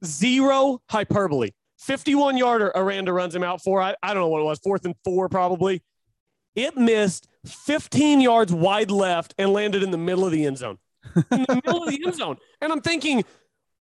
zero 0.06 0.80
hyperbole. 0.90 1.52
51 1.80 2.38
yarder 2.38 2.72
Aranda 2.76 3.12
runs 3.12 3.34
him 3.34 3.44
out 3.44 3.64
for. 3.64 3.82
I, 3.82 3.96
I 4.04 4.14
don't 4.14 4.22
know 4.22 4.28
what 4.28 4.42
it 4.42 4.46
was, 4.46 4.60
fourth 4.60 4.86
and 4.86 4.96
four 5.04 5.28
probably. 5.28 5.82
It 6.56 6.78
missed 6.78 7.28
15 7.46 8.22
yards 8.22 8.54
wide 8.54 8.92
left 8.92 9.34
and 9.38 9.54
landed 9.54 9.82
in 9.82 9.92
the 9.92 9.98
middle 9.98 10.26
of 10.26 10.32
the 10.32 10.46
end 10.46 10.58
zone. 10.58 10.78
In 11.32 11.46
the 11.48 11.62
middle 11.64 11.84
of 11.84 11.90
the 11.90 12.02
end 12.06 12.16
zone. 12.16 12.38
And 12.62 12.72
I'm 12.72 12.82
thinking, 12.82 13.24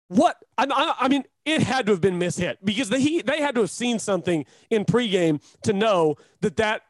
what 0.07 0.37
I, 0.57 0.93
I, 0.99 1.07
mean, 1.07 1.23
it 1.45 1.63
had 1.63 1.85
to 1.87 1.91
have 1.93 2.01
been 2.01 2.19
mishit 2.19 2.57
because 2.63 2.89
they 2.89 3.01
he, 3.01 3.21
they 3.21 3.41
had 3.41 3.55
to 3.55 3.61
have 3.61 3.71
seen 3.71 3.99
something 3.99 4.45
in 4.69 4.85
pregame 4.85 5.41
to 5.63 5.73
know 5.73 6.15
that 6.41 6.57
that 6.57 6.83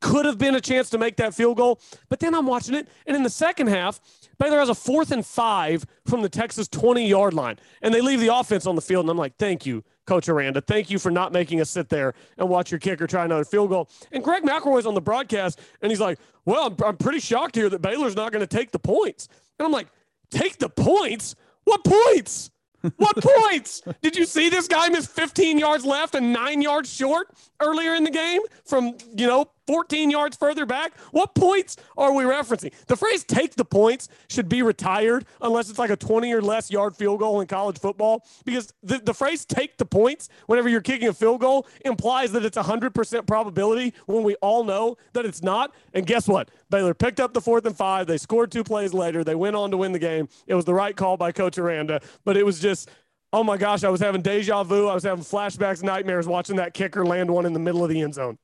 could 0.00 0.24
have 0.24 0.38
been 0.38 0.54
a 0.54 0.60
chance 0.60 0.90
to 0.90 0.98
make 0.98 1.16
that 1.16 1.34
field 1.34 1.56
goal. 1.56 1.80
But 2.08 2.20
then 2.20 2.34
I'm 2.34 2.46
watching 2.46 2.74
it, 2.74 2.88
and 3.06 3.16
in 3.16 3.22
the 3.22 3.30
second 3.30 3.68
half, 3.68 4.00
Baylor 4.38 4.58
has 4.58 4.68
a 4.68 4.74
fourth 4.74 5.10
and 5.10 5.26
five 5.26 5.84
from 6.06 6.22
the 6.22 6.28
Texas 6.28 6.68
20 6.68 7.06
yard 7.06 7.34
line, 7.34 7.58
and 7.82 7.92
they 7.92 8.00
leave 8.00 8.20
the 8.20 8.34
offense 8.34 8.66
on 8.66 8.76
the 8.76 8.80
field. 8.80 9.04
And 9.04 9.10
I'm 9.10 9.18
like, 9.18 9.36
thank 9.36 9.66
you, 9.66 9.82
Coach 10.06 10.28
Aranda. 10.28 10.60
Thank 10.60 10.90
you 10.90 10.98
for 10.98 11.10
not 11.10 11.32
making 11.32 11.60
us 11.60 11.70
sit 11.70 11.88
there 11.88 12.14
and 12.36 12.48
watch 12.48 12.70
your 12.70 12.78
kicker 12.78 13.06
try 13.06 13.24
another 13.24 13.44
field 13.44 13.70
goal. 13.70 13.88
And 14.12 14.22
Greg 14.22 14.44
McElroy's 14.44 14.86
on 14.86 14.94
the 14.94 15.00
broadcast, 15.00 15.60
and 15.82 15.90
he's 15.90 16.00
like, 16.00 16.18
well, 16.44 16.68
I'm, 16.68 16.76
I'm 16.86 16.96
pretty 16.96 17.20
shocked 17.20 17.56
here 17.56 17.68
that 17.68 17.82
Baylor's 17.82 18.16
not 18.16 18.30
going 18.30 18.46
to 18.46 18.56
take 18.56 18.70
the 18.70 18.78
points. 18.78 19.28
And 19.58 19.66
I'm 19.66 19.72
like, 19.72 19.88
take 20.30 20.58
the 20.58 20.68
points? 20.68 21.34
What 21.68 21.84
points? 21.84 22.50
What 22.96 23.16
points? 23.22 23.82
Did 24.00 24.16
you 24.16 24.24
see 24.24 24.48
this 24.48 24.68
guy 24.68 24.88
miss 24.88 25.06
15 25.06 25.58
yards 25.58 25.84
left 25.84 26.14
and 26.14 26.32
nine 26.32 26.62
yards 26.62 26.90
short 26.90 27.28
earlier 27.60 27.94
in 27.94 28.04
the 28.04 28.10
game 28.10 28.40
from, 28.64 28.96
you 29.14 29.26
know, 29.26 29.50
14 29.68 30.10
yards 30.10 30.34
further 30.34 30.64
back? 30.64 30.96
What 31.10 31.34
points 31.34 31.76
are 31.98 32.14
we 32.14 32.24
referencing? 32.24 32.72
The 32.86 32.96
phrase 32.96 33.22
take 33.22 33.54
the 33.54 33.66
points 33.66 34.08
should 34.30 34.48
be 34.48 34.62
retired 34.62 35.26
unless 35.42 35.68
it's 35.68 35.78
like 35.78 35.90
a 35.90 35.96
20 35.96 36.32
or 36.32 36.40
less 36.40 36.70
yard 36.70 36.96
field 36.96 37.20
goal 37.20 37.42
in 37.42 37.46
college 37.46 37.78
football 37.78 38.24
because 38.46 38.72
the, 38.82 38.98
the 38.98 39.12
phrase 39.12 39.44
take 39.44 39.76
the 39.76 39.84
points 39.84 40.30
whenever 40.46 40.70
you're 40.70 40.80
kicking 40.80 41.08
a 41.08 41.12
field 41.12 41.42
goal 41.42 41.66
implies 41.84 42.32
that 42.32 42.46
it's 42.46 42.56
100% 42.56 43.26
probability 43.26 43.92
when 44.06 44.22
we 44.22 44.36
all 44.36 44.64
know 44.64 44.96
that 45.12 45.26
it's 45.26 45.42
not. 45.42 45.74
And 45.92 46.06
guess 46.06 46.26
what? 46.26 46.50
Baylor 46.70 46.94
picked 46.94 47.20
up 47.20 47.34
the 47.34 47.42
fourth 47.42 47.66
and 47.66 47.76
five. 47.76 48.06
They 48.06 48.16
scored 48.16 48.50
two 48.50 48.64
plays 48.64 48.94
later. 48.94 49.22
They 49.22 49.34
went 49.34 49.54
on 49.54 49.70
to 49.72 49.76
win 49.76 49.92
the 49.92 49.98
game. 49.98 50.30
It 50.46 50.54
was 50.54 50.64
the 50.64 50.72
right 50.72 50.96
call 50.96 51.18
by 51.18 51.30
Coach 51.30 51.58
Aranda, 51.58 52.00
but 52.24 52.38
it 52.38 52.46
was 52.46 52.58
just 52.58 52.88
oh 53.34 53.44
my 53.44 53.58
gosh, 53.58 53.84
I 53.84 53.90
was 53.90 54.00
having 54.00 54.22
deja 54.22 54.62
vu. 54.62 54.86
I 54.88 54.94
was 54.94 55.02
having 55.02 55.22
flashbacks, 55.22 55.82
nightmares 55.82 56.26
watching 56.26 56.56
that 56.56 56.72
kicker 56.72 57.04
land 57.04 57.30
one 57.30 57.44
in 57.44 57.52
the 57.52 57.58
middle 57.58 57.84
of 57.84 57.90
the 57.90 58.00
end 58.00 58.14
zone. 58.14 58.38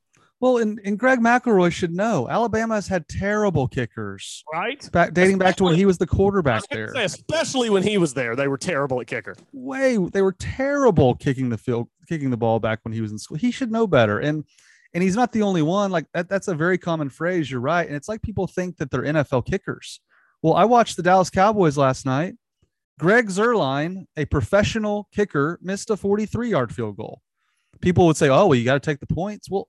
Well, 0.45 0.57
and, 0.57 0.79
and 0.85 0.99
Greg 0.99 1.21
McElroy 1.21 1.71
should 1.71 1.91
know 1.91 2.29
Alabama 2.29 2.75
has 2.75 2.87
had 2.87 3.07
terrible 3.07 3.67
kickers, 3.67 4.43
right? 4.53 4.87
Back, 4.91 5.15
dating 5.15 5.39
back 5.39 5.55
to 5.55 5.63
when 5.63 5.73
he 5.73 5.87
was 5.87 5.97
the 5.97 6.05
quarterback 6.05 6.61
there. 6.69 6.93
Especially 6.95 7.71
when 7.71 7.81
he 7.81 7.97
was 7.97 8.13
there, 8.13 8.35
they 8.35 8.47
were 8.47 8.59
terrible 8.59 9.01
at 9.01 9.07
kicker. 9.07 9.35
Way 9.53 9.97
they 9.97 10.21
were 10.21 10.33
terrible 10.33 11.15
kicking 11.15 11.49
the 11.49 11.57
field, 11.57 11.87
kicking 12.07 12.29
the 12.29 12.37
ball 12.37 12.59
back 12.59 12.81
when 12.83 12.93
he 12.93 13.01
was 13.01 13.11
in 13.11 13.17
school. 13.17 13.37
He 13.37 13.49
should 13.49 13.71
know 13.71 13.87
better. 13.87 14.19
And 14.19 14.45
and 14.93 15.01
he's 15.01 15.15
not 15.15 15.31
the 15.31 15.41
only 15.41 15.63
one. 15.63 15.89
Like 15.89 16.05
that, 16.13 16.29
that's 16.29 16.47
a 16.47 16.53
very 16.53 16.77
common 16.77 17.09
phrase. 17.09 17.49
You're 17.49 17.59
right. 17.59 17.87
And 17.87 17.95
it's 17.95 18.07
like 18.07 18.21
people 18.21 18.45
think 18.45 18.77
that 18.77 18.91
they're 18.91 19.01
NFL 19.01 19.47
kickers. 19.47 19.99
Well, 20.43 20.53
I 20.53 20.65
watched 20.65 20.95
the 20.95 21.01
Dallas 21.01 21.31
Cowboys 21.31 21.75
last 21.75 22.05
night. 22.05 22.35
Greg 22.99 23.29
Zuerlein, 23.29 24.05
a 24.15 24.25
professional 24.25 25.09
kicker, 25.11 25.57
missed 25.63 25.89
a 25.89 25.97
43 25.97 26.49
yard 26.51 26.71
field 26.71 26.97
goal. 26.97 27.23
People 27.81 28.05
would 28.05 28.15
say, 28.15 28.29
"Oh, 28.29 28.45
well, 28.45 28.55
you 28.55 28.63
got 28.63 28.75
to 28.75 28.79
take 28.79 28.99
the 28.99 29.07
points." 29.07 29.49
Well, 29.49 29.65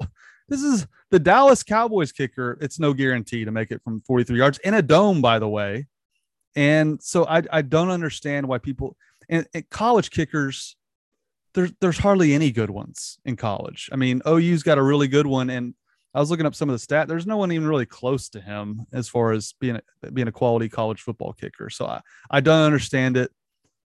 this 0.49 0.63
is 0.63 0.87
the 1.11 1.19
Dallas 1.19 1.63
Cowboys 1.63 2.13
kicker. 2.13 2.59
It's 2.61 2.79
no 2.79 2.93
guarantee 2.93 3.45
to 3.45 3.51
make 3.51 3.71
it 3.71 3.83
from 3.83 4.01
43 4.03 4.39
yards 4.39 4.59
in 4.59 4.75
a 4.75 4.83
dome, 4.83 5.21
by 5.21 5.39
the 5.39 5.49
way. 5.49 5.87
And 6.55 7.03
so 7.03 7.27
I, 7.27 7.43
I 7.53 7.63
don't 7.63 7.91
understand 7.91 8.49
why 8.49 8.59
people 8.59 8.97
and, 9.29 9.47
and 9.55 9.69
college 9.71 10.11
kickers, 10.11 10.77
there's 11.55 11.73
there's 11.81 11.99
hardly 11.99 12.35
any 12.35 12.51
good 12.51 12.71
ones 12.71 13.19
in 13.25 13.37
college. 13.37 13.89
I 13.93 13.97
mean, 13.97 14.23
OU's 14.27 14.63
got 14.63 14.79
a 14.79 14.83
really 14.83 15.09
good 15.09 15.27
one, 15.27 15.51
and 15.51 15.75
I 16.15 16.21
was 16.21 16.31
looking 16.31 16.47
up 16.47 16.55
some 16.55 16.69
of 16.69 16.75
the 16.75 16.79
stat. 16.79 17.09
There's 17.09 17.27
no 17.27 17.37
one 17.37 17.53
even 17.53 17.69
really 17.69 17.87
close 17.87 18.29
to 18.31 18.41
him 18.41 18.87
as 18.93 19.09
far 19.09 19.33
as 19.33 19.55
being 19.61 19.79
a, 20.03 20.11
being 20.13 20.29
a 20.29 20.33
quality 20.33 20.69
college 20.69 21.03
football 21.03 21.33
kicker. 21.33 21.69
So 21.71 21.87
I, 21.87 22.01
I 22.31 22.41
don't 22.41 22.63
understand 22.63 23.17
it, 23.17 23.31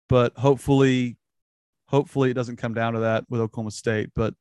but 0.08 0.38
hopefully, 0.38 1.18
hopefully 1.88 2.32
it 2.32 2.36
doesn't 2.36 2.58
come 2.58 2.74
down 2.74 2.94
to 2.94 3.00
that 3.00 3.26
with 3.30 3.42
Oklahoma 3.42 3.72
State. 3.72 4.12
But 4.16 4.34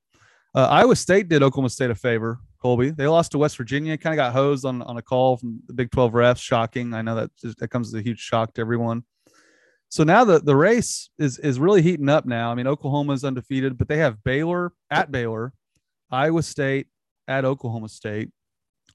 uh, 0.54 0.66
Iowa 0.66 0.96
State 0.96 1.28
did 1.28 1.42
Oklahoma 1.42 1.70
State 1.70 1.90
a 1.90 1.94
favor. 1.94 2.40
Kolby, 2.62 2.94
they 2.94 3.06
lost 3.06 3.32
to 3.32 3.38
West 3.38 3.56
Virginia. 3.56 3.96
Kind 3.96 4.14
of 4.14 4.18
got 4.18 4.32
hosed 4.32 4.64
on 4.64 4.82
on 4.82 4.96
a 4.96 5.02
call 5.02 5.38
from 5.38 5.60
the 5.66 5.72
Big 5.72 5.90
12 5.90 6.12
refs. 6.12 6.42
Shocking. 6.42 6.92
I 6.92 7.02
know 7.02 7.14
that 7.14 7.30
just, 7.36 7.58
that 7.58 7.68
comes 7.68 7.88
as 7.88 7.94
a 7.94 8.02
huge 8.02 8.18
shock 8.18 8.54
to 8.54 8.60
everyone. 8.60 9.04
So 9.88 10.04
now 10.04 10.24
the, 10.24 10.38
the 10.38 10.54
race 10.54 11.10
is 11.18 11.38
is 11.38 11.58
really 11.58 11.82
heating 11.82 12.08
up 12.08 12.26
now. 12.26 12.52
I 12.52 12.54
mean, 12.54 12.66
Oklahoma 12.66 13.12
is 13.14 13.24
undefeated, 13.24 13.78
but 13.78 13.88
they 13.88 13.96
have 13.98 14.22
Baylor 14.22 14.72
at 14.90 15.10
Baylor, 15.10 15.52
Iowa 16.10 16.42
State, 16.42 16.86
at 17.26 17.44
Oklahoma 17.44 17.88
State. 17.88 18.30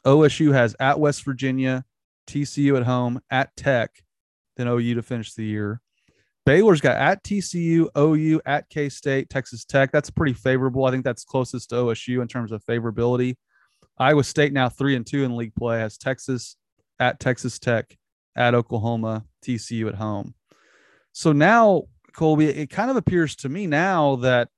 OSU 0.06 0.53
has 0.53 0.76
at 0.80 0.99
West 0.99 1.24
Virginia, 1.24 1.84
TCU 2.28 2.78
at 2.78 2.84
home, 2.84 3.20
at 3.32 3.56
Tech, 3.56 3.91
then 4.56 4.68
OU 4.68 4.95
to 4.95 5.01
finish 5.01 5.34
the 5.34 5.43
year. 5.43 5.82
Baylor's 6.46 6.82
got 6.82 6.98
at 6.98 7.24
TCU, 7.24 7.88
OU, 7.98 8.41
at 8.46 8.70
K 8.70 8.89
State, 8.89 9.30
Texas 9.30 9.66
Tech. 9.66 9.91
That's 9.91 10.12
pretty 10.12 10.34
favorable. 10.34 10.86
I 10.86 10.91
think 10.91 11.04
that's 11.04 11.24
closest 11.24 11.70
to 11.70 11.76
OSU 11.76 12.22
in 12.22 12.28
terms 12.28 12.52
of 12.52 12.64
favorability. 12.64 13.36
Iowa 13.98 14.24
State 14.24 14.54
now 14.54 14.70
three 14.70 14.96
and 14.96 15.06
two 15.06 15.24
in 15.24 15.36
league 15.36 15.56
play 15.56 15.80
has 15.80 15.98
Texas 15.98 16.56
at 17.00 17.20
Texas 17.20 17.58
Tech, 17.58 17.98
at 18.36 18.54
Oklahoma, 18.54 19.26
TCU 19.43 19.88
at 19.88 19.96
home. 19.96 20.36
So 21.14 21.32
now, 21.32 21.84
Kolby, 22.14 22.48
it 22.48 22.70
kind 22.70 22.91
of 22.91 22.98
appears 22.98 23.36
to 23.38 23.50
me 23.50 23.68
now 23.68 24.18
that 24.18 24.50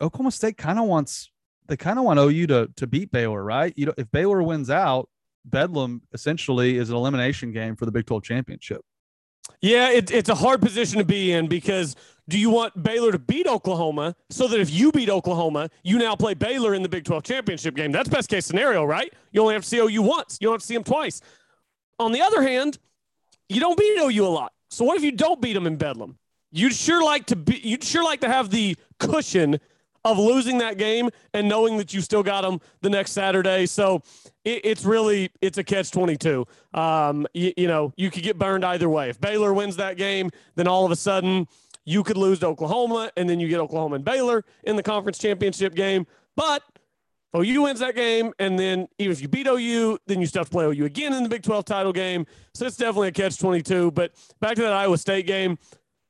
Oklahoma 0.00 0.30
State 0.30 0.56
kind 0.56 0.78
of 0.78 0.86
wants 0.86 1.30
they 1.68 1.76
kind 1.76 1.98
of 1.98 2.04
want 2.04 2.18
OU 2.18 2.46
to 2.46 2.68
to 2.76 2.86
beat 2.86 3.10
Baylor, 3.10 3.42
right? 3.42 3.72
You 3.76 3.86
know, 3.86 3.94
if 3.98 4.10
Baylor 4.10 4.42
wins 4.42 4.70
out, 4.70 5.08
Bedlam 5.44 6.02
essentially 6.14 6.78
is 6.78 6.90
an 6.90 6.96
elimination 6.96 7.52
game 7.52 7.76
for 7.76 7.84
the 7.84 7.92
Big 7.92 8.06
12 8.06 8.22
championship. 8.22 8.82
Yeah, 9.60 9.90
it, 9.90 10.10
it's 10.10 10.28
a 10.28 10.34
hard 10.34 10.60
position 10.60 10.98
to 10.98 11.04
be 11.04 11.32
in 11.32 11.46
because 11.46 11.96
do 12.28 12.38
you 12.38 12.50
want 12.50 12.82
Baylor 12.82 13.12
to 13.12 13.18
beat 13.18 13.46
Oklahoma 13.46 14.16
so 14.30 14.48
that 14.48 14.60
if 14.60 14.70
you 14.70 14.90
beat 14.90 15.08
Oklahoma, 15.08 15.70
you 15.84 15.98
now 15.98 16.16
play 16.16 16.34
Baylor 16.34 16.74
in 16.74 16.82
the 16.82 16.88
Big 16.88 17.04
12 17.04 17.22
championship 17.22 17.74
game? 17.74 17.92
That's 17.92 18.08
best 18.08 18.28
case 18.28 18.46
scenario, 18.46 18.84
right? 18.84 19.12
You 19.32 19.42
only 19.42 19.54
have 19.54 19.62
to 19.62 19.68
see 19.68 19.78
OU 19.78 20.02
once, 20.02 20.38
you 20.40 20.46
don't 20.46 20.54
have 20.54 20.60
to 20.60 20.66
see 20.66 20.74
them 20.74 20.84
twice. 20.84 21.20
On 21.98 22.12
the 22.12 22.20
other 22.20 22.42
hand, 22.42 22.78
you 23.48 23.60
don't 23.60 23.78
beat 23.78 23.98
OU 23.98 24.26
a 24.26 24.28
lot. 24.28 24.52
So 24.70 24.84
what 24.84 24.96
if 24.96 25.04
you 25.04 25.12
don't 25.12 25.40
beat 25.40 25.52
them 25.52 25.66
in 25.66 25.76
Bedlam? 25.76 26.18
You'd 26.52 26.74
sure 26.74 27.04
like 27.04 27.26
to 27.26 27.36
be 27.36 27.60
you'd 27.62 27.84
sure 27.84 28.04
like 28.04 28.20
to 28.20 28.28
have 28.28 28.50
the 28.50 28.76
cushion 28.98 29.60
of 30.04 30.18
losing 30.18 30.58
that 30.58 30.78
game 30.78 31.10
and 31.34 31.48
knowing 31.48 31.76
that 31.78 31.92
you 31.92 32.00
still 32.00 32.22
got 32.22 32.42
them 32.42 32.60
the 32.80 32.90
next 32.90 33.12
Saturday. 33.12 33.66
So 33.66 34.02
it, 34.46 34.60
it's 34.64 34.84
really 34.84 35.30
it's 35.42 35.58
a 35.58 35.64
catch 35.64 35.90
twenty 35.90 36.16
two. 36.16 36.46
Um, 36.72 37.26
you, 37.34 37.52
you 37.56 37.66
know 37.66 37.92
you 37.96 38.10
could 38.10 38.22
get 38.22 38.38
burned 38.38 38.64
either 38.64 38.88
way. 38.88 39.10
If 39.10 39.20
Baylor 39.20 39.52
wins 39.52 39.76
that 39.76 39.98
game, 39.98 40.30
then 40.54 40.66
all 40.66 40.86
of 40.86 40.92
a 40.92 40.96
sudden 40.96 41.46
you 41.84 42.02
could 42.02 42.16
lose 42.16 42.38
to 42.40 42.46
Oklahoma, 42.46 43.10
and 43.16 43.28
then 43.28 43.38
you 43.38 43.48
get 43.48 43.60
Oklahoma 43.60 43.96
and 43.96 44.04
Baylor 44.04 44.44
in 44.64 44.76
the 44.76 44.82
conference 44.82 45.18
championship 45.18 45.74
game. 45.74 46.06
But 46.36 46.62
OU 47.36 47.62
wins 47.62 47.80
that 47.80 47.94
game, 47.94 48.32
and 48.38 48.58
then 48.58 48.88
even 48.98 49.12
if 49.12 49.20
you 49.20 49.28
beat 49.28 49.46
OU, 49.46 49.98
then 50.06 50.20
you 50.20 50.26
still 50.26 50.40
have 50.40 50.48
to 50.48 50.52
play 50.52 50.64
OU 50.64 50.84
again 50.84 51.12
in 51.12 51.22
the 51.22 51.28
Big 51.28 51.42
12 51.42 51.64
title 51.64 51.92
game. 51.92 52.26
So 52.54 52.66
it's 52.66 52.76
definitely 52.76 53.08
a 53.08 53.12
catch 53.12 53.38
22. 53.38 53.90
But 53.90 54.12
back 54.40 54.56
to 54.56 54.62
that 54.62 54.72
Iowa 54.72 54.96
State 54.98 55.26
game, 55.26 55.58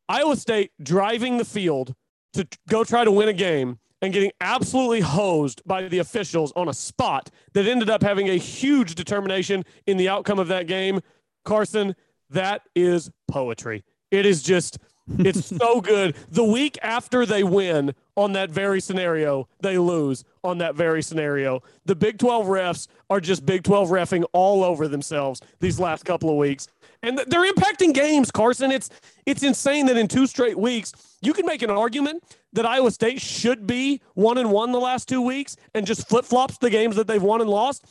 Iowa 0.09 0.37
State 0.37 0.73
driving 0.83 1.37
the 1.37 1.45
field 1.45 1.95
to 2.35 2.47
go 2.69 2.85
try 2.85 3.05
to 3.05 3.11
win 3.11 3.29
a 3.29 3.33
game 3.33 3.79
and 4.03 4.13
getting 4.13 4.33
absolutely 4.41 5.01
hosed 5.01 5.63
by 5.67 5.89
the 5.89 5.99
officials 5.99 6.53
on 6.55 6.69
a 6.69 6.75
spot 6.75 7.31
that 7.55 7.67
ended 7.67 7.91
up 7.91 8.03
having 8.03 8.29
a 8.29 8.37
huge 8.37 8.95
determination 8.95 9.65
in 9.87 9.97
the 9.97 10.09
outcome 10.09 10.39
of 10.39 10.49
that 10.49 10.67
game. 10.67 11.01
Carson, 11.45 11.95
that 12.31 12.63
is 12.75 13.11
poetry. 13.29 13.85
It 14.11 14.27
is 14.27 14.43
just, 14.43 14.79
it's 15.19 15.47
so 15.57 15.81
good. 15.81 16.17
The 16.31 16.45
week 16.45 16.79
after 16.83 17.25
they 17.25 17.43
win 17.43 17.95
on 18.17 18.33
that 18.33 18.51
very 18.51 18.81
scenario, 18.81 19.49
they 19.61 19.79
lose 19.79 20.25
on 20.43 20.59
that 20.59 20.75
very 20.75 21.03
scenario. 21.03 21.63
The 21.85 21.95
Big 21.95 22.19
12 22.19 22.47
refs 22.47 22.89
are 23.09 23.21
just 23.21 23.47
Big 23.47 23.63
12 23.63 23.89
refing 23.89 24.25
all 24.33 24.65
over 24.65 24.89
themselves 24.89 25.41
these 25.61 25.81
last 25.81 26.05
couple 26.05 26.31
of 26.31 26.37
weeks. 26.37 26.69
And 27.03 27.19
they're 27.19 27.51
impacting 27.51 27.95
games, 27.95 28.31
Carson. 28.31 28.73
It's 28.73 28.91
it's 29.27 29.43
insane 29.43 29.87
that 29.87 29.97
in 29.97 30.09
two 30.09 30.27
straight 30.27 30.59
weeks, 30.59 30.93
you 31.21 31.33
can 31.33 31.47
make 31.47 31.63
an 31.63 31.71
argument 31.71 32.25
that 32.57 32.67
Iowa 32.67 32.91
State 32.91 33.21
should 33.21 33.67
be 33.67 34.01
one 34.15 34.39
and 34.39 34.51
one 34.51 34.73
the 34.73 34.81
last 34.81 35.09
two 35.09 35.23
weeks 35.23 35.57
and 35.75 35.87
just 35.87 36.09
flip 36.09 36.25
flops 36.25 36.59
the 36.59 36.71
games 36.71 36.97
that 36.97 37.07
they've 37.07 37.23
won 37.23 37.41
and 37.41 37.49
lost. 37.49 37.87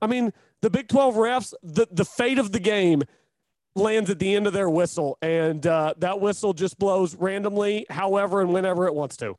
I 0.00 0.06
mean, 0.06 0.32
the 0.62 0.70
Big 0.70 0.88
12 0.88 1.14
refs, 1.16 1.54
the, 1.62 1.86
the 1.90 2.04
fate 2.04 2.38
of 2.38 2.52
the 2.52 2.60
game 2.60 3.02
lands 3.74 4.10
at 4.10 4.18
the 4.18 4.34
end 4.34 4.46
of 4.46 4.52
their 4.52 4.68
whistle, 4.68 5.16
and 5.22 5.66
uh, 5.66 5.94
that 5.98 6.20
whistle 6.20 6.52
just 6.52 6.78
blows 6.78 7.14
randomly, 7.16 7.86
however 7.88 8.40
and 8.40 8.52
whenever 8.52 8.86
it 8.86 8.94
wants 8.94 9.16
to. 9.18 9.36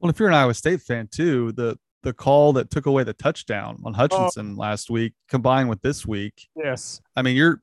Well, 0.00 0.10
if 0.10 0.18
you're 0.18 0.28
an 0.28 0.34
Iowa 0.34 0.54
State 0.54 0.82
fan 0.82 1.08
too, 1.10 1.52
the 1.52 1.78
the 2.02 2.12
call 2.12 2.52
that 2.52 2.70
took 2.70 2.86
away 2.86 3.02
the 3.02 3.14
touchdown 3.14 3.80
on 3.84 3.92
Hutchinson 3.92 4.54
oh. 4.56 4.60
last 4.60 4.90
week, 4.90 5.14
combined 5.28 5.68
with 5.68 5.82
this 5.82 6.06
week, 6.06 6.48
yes, 6.54 7.00
I 7.16 7.22
mean 7.22 7.36
you're 7.36 7.62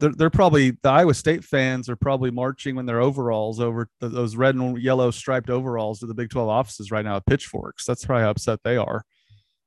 they're, 0.00 0.12
they're 0.12 0.30
probably 0.30 0.72
the 0.82 0.88
Iowa 0.88 1.14
State 1.14 1.44
fans 1.44 1.88
are 1.88 1.96
probably 1.96 2.30
marching 2.30 2.76
in 2.78 2.86
their 2.86 3.00
overalls 3.00 3.60
over 3.60 3.88
the, 4.00 4.08
those 4.08 4.34
red 4.36 4.54
and 4.54 4.78
yellow 4.78 5.10
striped 5.10 5.50
overalls 5.50 6.00
to 6.00 6.06
the 6.06 6.14
Big 6.14 6.30
12 6.30 6.48
offices 6.48 6.90
right 6.90 7.04
now 7.04 7.16
at 7.16 7.26
Pitchforks. 7.26 7.84
That's 7.84 8.04
probably 8.04 8.24
how 8.24 8.30
upset 8.30 8.60
they 8.64 8.76
are. 8.76 9.04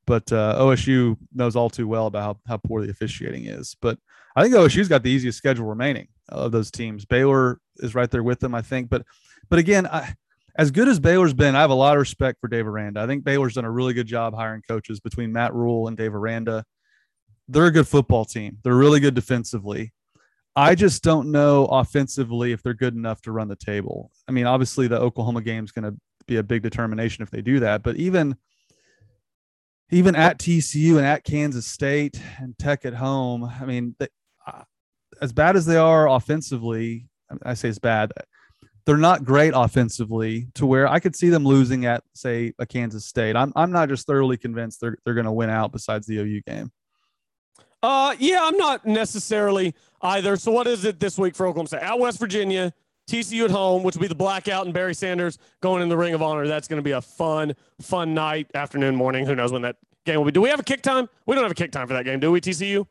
But 0.05 0.31
uh, 0.33 0.57
OSU 0.59 1.17
knows 1.33 1.55
all 1.55 1.69
too 1.69 1.87
well 1.87 2.07
about 2.07 2.23
how, 2.23 2.37
how 2.47 2.57
poor 2.57 2.81
the 2.81 2.91
officiating 2.91 3.45
is. 3.45 3.77
But 3.81 3.97
I 4.35 4.43
think 4.43 4.53
OSU's 4.55 4.89
got 4.89 5.03
the 5.03 5.11
easiest 5.11 5.37
schedule 5.37 5.65
remaining 5.65 6.07
of 6.29 6.51
those 6.51 6.71
teams. 6.71 7.05
Baylor 7.05 7.59
is 7.77 7.95
right 7.95 8.09
there 8.09 8.23
with 8.23 8.39
them, 8.39 8.55
I 8.55 8.61
think. 8.61 8.89
But 8.89 9.05
but 9.49 9.59
again, 9.59 9.87
I, 9.87 10.15
as 10.55 10.71
good 10.71 10.87
as 10.87 10.99
Baylor's 10.99 11.33
been, 11.33 11.55
I 11.55 11.61
have 11.61 11.69
a 11.69 11.75
lot 11.75 11.95
of 11.95 11.99
respect 11.99 12.39
for 12.39 12.47
Dave 12.47 12.67
Aranda. 12.67 13.01
I 13.01 13.07
think 13.07 13.23
Baylor's 13.23 13.55
done 13.55 13.65
a 13.65 13.71
really 13.71 13.93
good 13.93 14.07
job 14.07 14.35
hiring 14.35 14.61
coaches 14.67 14.99
between 14.99 15.31
Matt 15.31 15.53
Rhule 15.53 15.87
and 15.87 15.97
Dave 15.97 16.13
Aranda. 16.13 16.63
They're 17.47 17.67
a 17.67 17.71
good 17.71 17.87
football 17.87 18.25
team. 18.25 18.57
They're 18.63 18.75
really 18.75 18.99
good 18.99 19.15
defensively. 19.15 19.93
I 20.55 20.75
just 20.75 21.03
don't 21.03 21.31
know 21.31 21.65
offensively 21.65 22.51
if 22.51 22.61
they're 22.61 22.73
good 22.73 22.93
enough 22.95 23.21
to 23.23 23.31
run 23.31 23.47
the 23.47 23.55
table. 23.55 24.11
I 24.27 24.31
mean, 24.31 24.45
obviously 24.45 24.87
the 24.87 24.99
Oklahoma 24.99 25.41
game 25.41 25.63
is 25.63 25.71
going 25.71 25.91
to 25.91 25.97
be 26.27 26.37
a 26.37 26.43
big 26.43 26.61
determination 26.61 27.23
if 27.23 27.31
they 27.31 27.41
do 27.41 27.59
that, 27.61 27.83
but 27.83 27.95
even 27.97 28.35
even 29.91 30.15
at 30.15 30.39
TCU 30.39 30.97
and 30.97 31.05
at 31.05 31.23
Kansas 31.23 31.67
State 31.67 32.19
and 32.39 32.57
Tech 32.57 32.83
at 32.85 32.95
home, 32.95 33.43
I 33.43 33.65
mean, 33.65 33.95
they, 33.99 34.07
uh, 34.47 34.63
as 35.21 35.31
bad 35.31 35.55
as 35.55 35.65
they 35.65 35.77
are 35.77 36.09
offensively, 36.09 37.07
I 37.43 37.53
say 37.53 37.69
it's 37.69 37.79
bad. 37.79 38.11
They're 38.85 38.97
not 38.97 39.23
great 39.23 39.53
offensively 39.55 40.47
to 40.55 40.65
where 40.65 40.87
I 40.87 40.99
could 40.99 41.15
see 41.15 41.29
them 41.29 41.45
losing 41.45 41.85
at 41.85 42.03
say 42.15 42.53
a 42.59 42.65
Kansas 42.65 43.05
State. 43.05 43.35
I'm 43.35 43.53
I'm 43.55 43.71
not 43.71 43.87
just 43.87 44.05
thoroughly 44.05 44.37
convinced 44.37 44.81
they're 44.81 44.97
they're 45.05 45.13
going 45.13 45.25
to 45.25 45.31
win 45.31 45.49
out 45.49 45.71
besides 45.71 46.05
the 46.05 46.17
OU 46.17 46.41
game. 46.41 46.71
Uh, 47.83 48.15
yeah, 48.17 48.39
I'm 48.41 48.55
not 48.55 48.85
necessarily 48.85 49.75
either. 50.01 50.37
So 50.37 50.51
what 50.51 50.67
is 50.67 50.85
it 50.85 51.01
this 51.01 51.17
week 51.17 51.35
for 51.35 51.45
Oklahoma 51.45 51.67
State? 51.67 51.81
At 51.81 51.99
West 51.99 52.17
Virginia, 52.17 52.73
TCU 53.09 53.43
at 53.43 53.51
home, 53.51 53.83
which 53.83 53.95
will 53.95 54.03
be 54.03 54.07
the 54.07 54.15
blackout, 54.15 54.65
and 54.65 54.73
Barry 54.73 54.95
Sanders 54.95 55.37
going 55.61 55.81
in 55.81 55.89
the 55.89 55.97
Ring 55.97 56.13
of 56.13 56.21
Honor. 56.21 56.47
That's 56.47 56.69
going 56.69 56.77
to 56.77 56.83
be 56.83 56.91
a 56.91 57.01
fun, 57.01 57.53
fun 57.81 58.13
night, 58.13 58.49
afternoon, 58.55 58.95
morning. 58.95 59.25
Who 59.25 59.35
knows 59.35 59.51
when 59.51 59.63
that 59.63 59.75
game 60.05 60.17
will 60.17 60.25
be? 60.25 60.31
Do 60.31 60.41
we 60.41 60.49
have 60.49 60.61
a 60.61 60.63
kick 60.63 60.81
time? 60.81 61.09
We 61.25 61.35
don't 61.35 61.43
have 61.43 61.51
a 61.51 61.55
kick 61.55 61.73
time 61.73 61.87
for 61.87 61.93
that 61.93 62.05
game, 62.05 62.21
do 62.21 62.31
we? 62.31 62.39
TCU? 62.39 62.87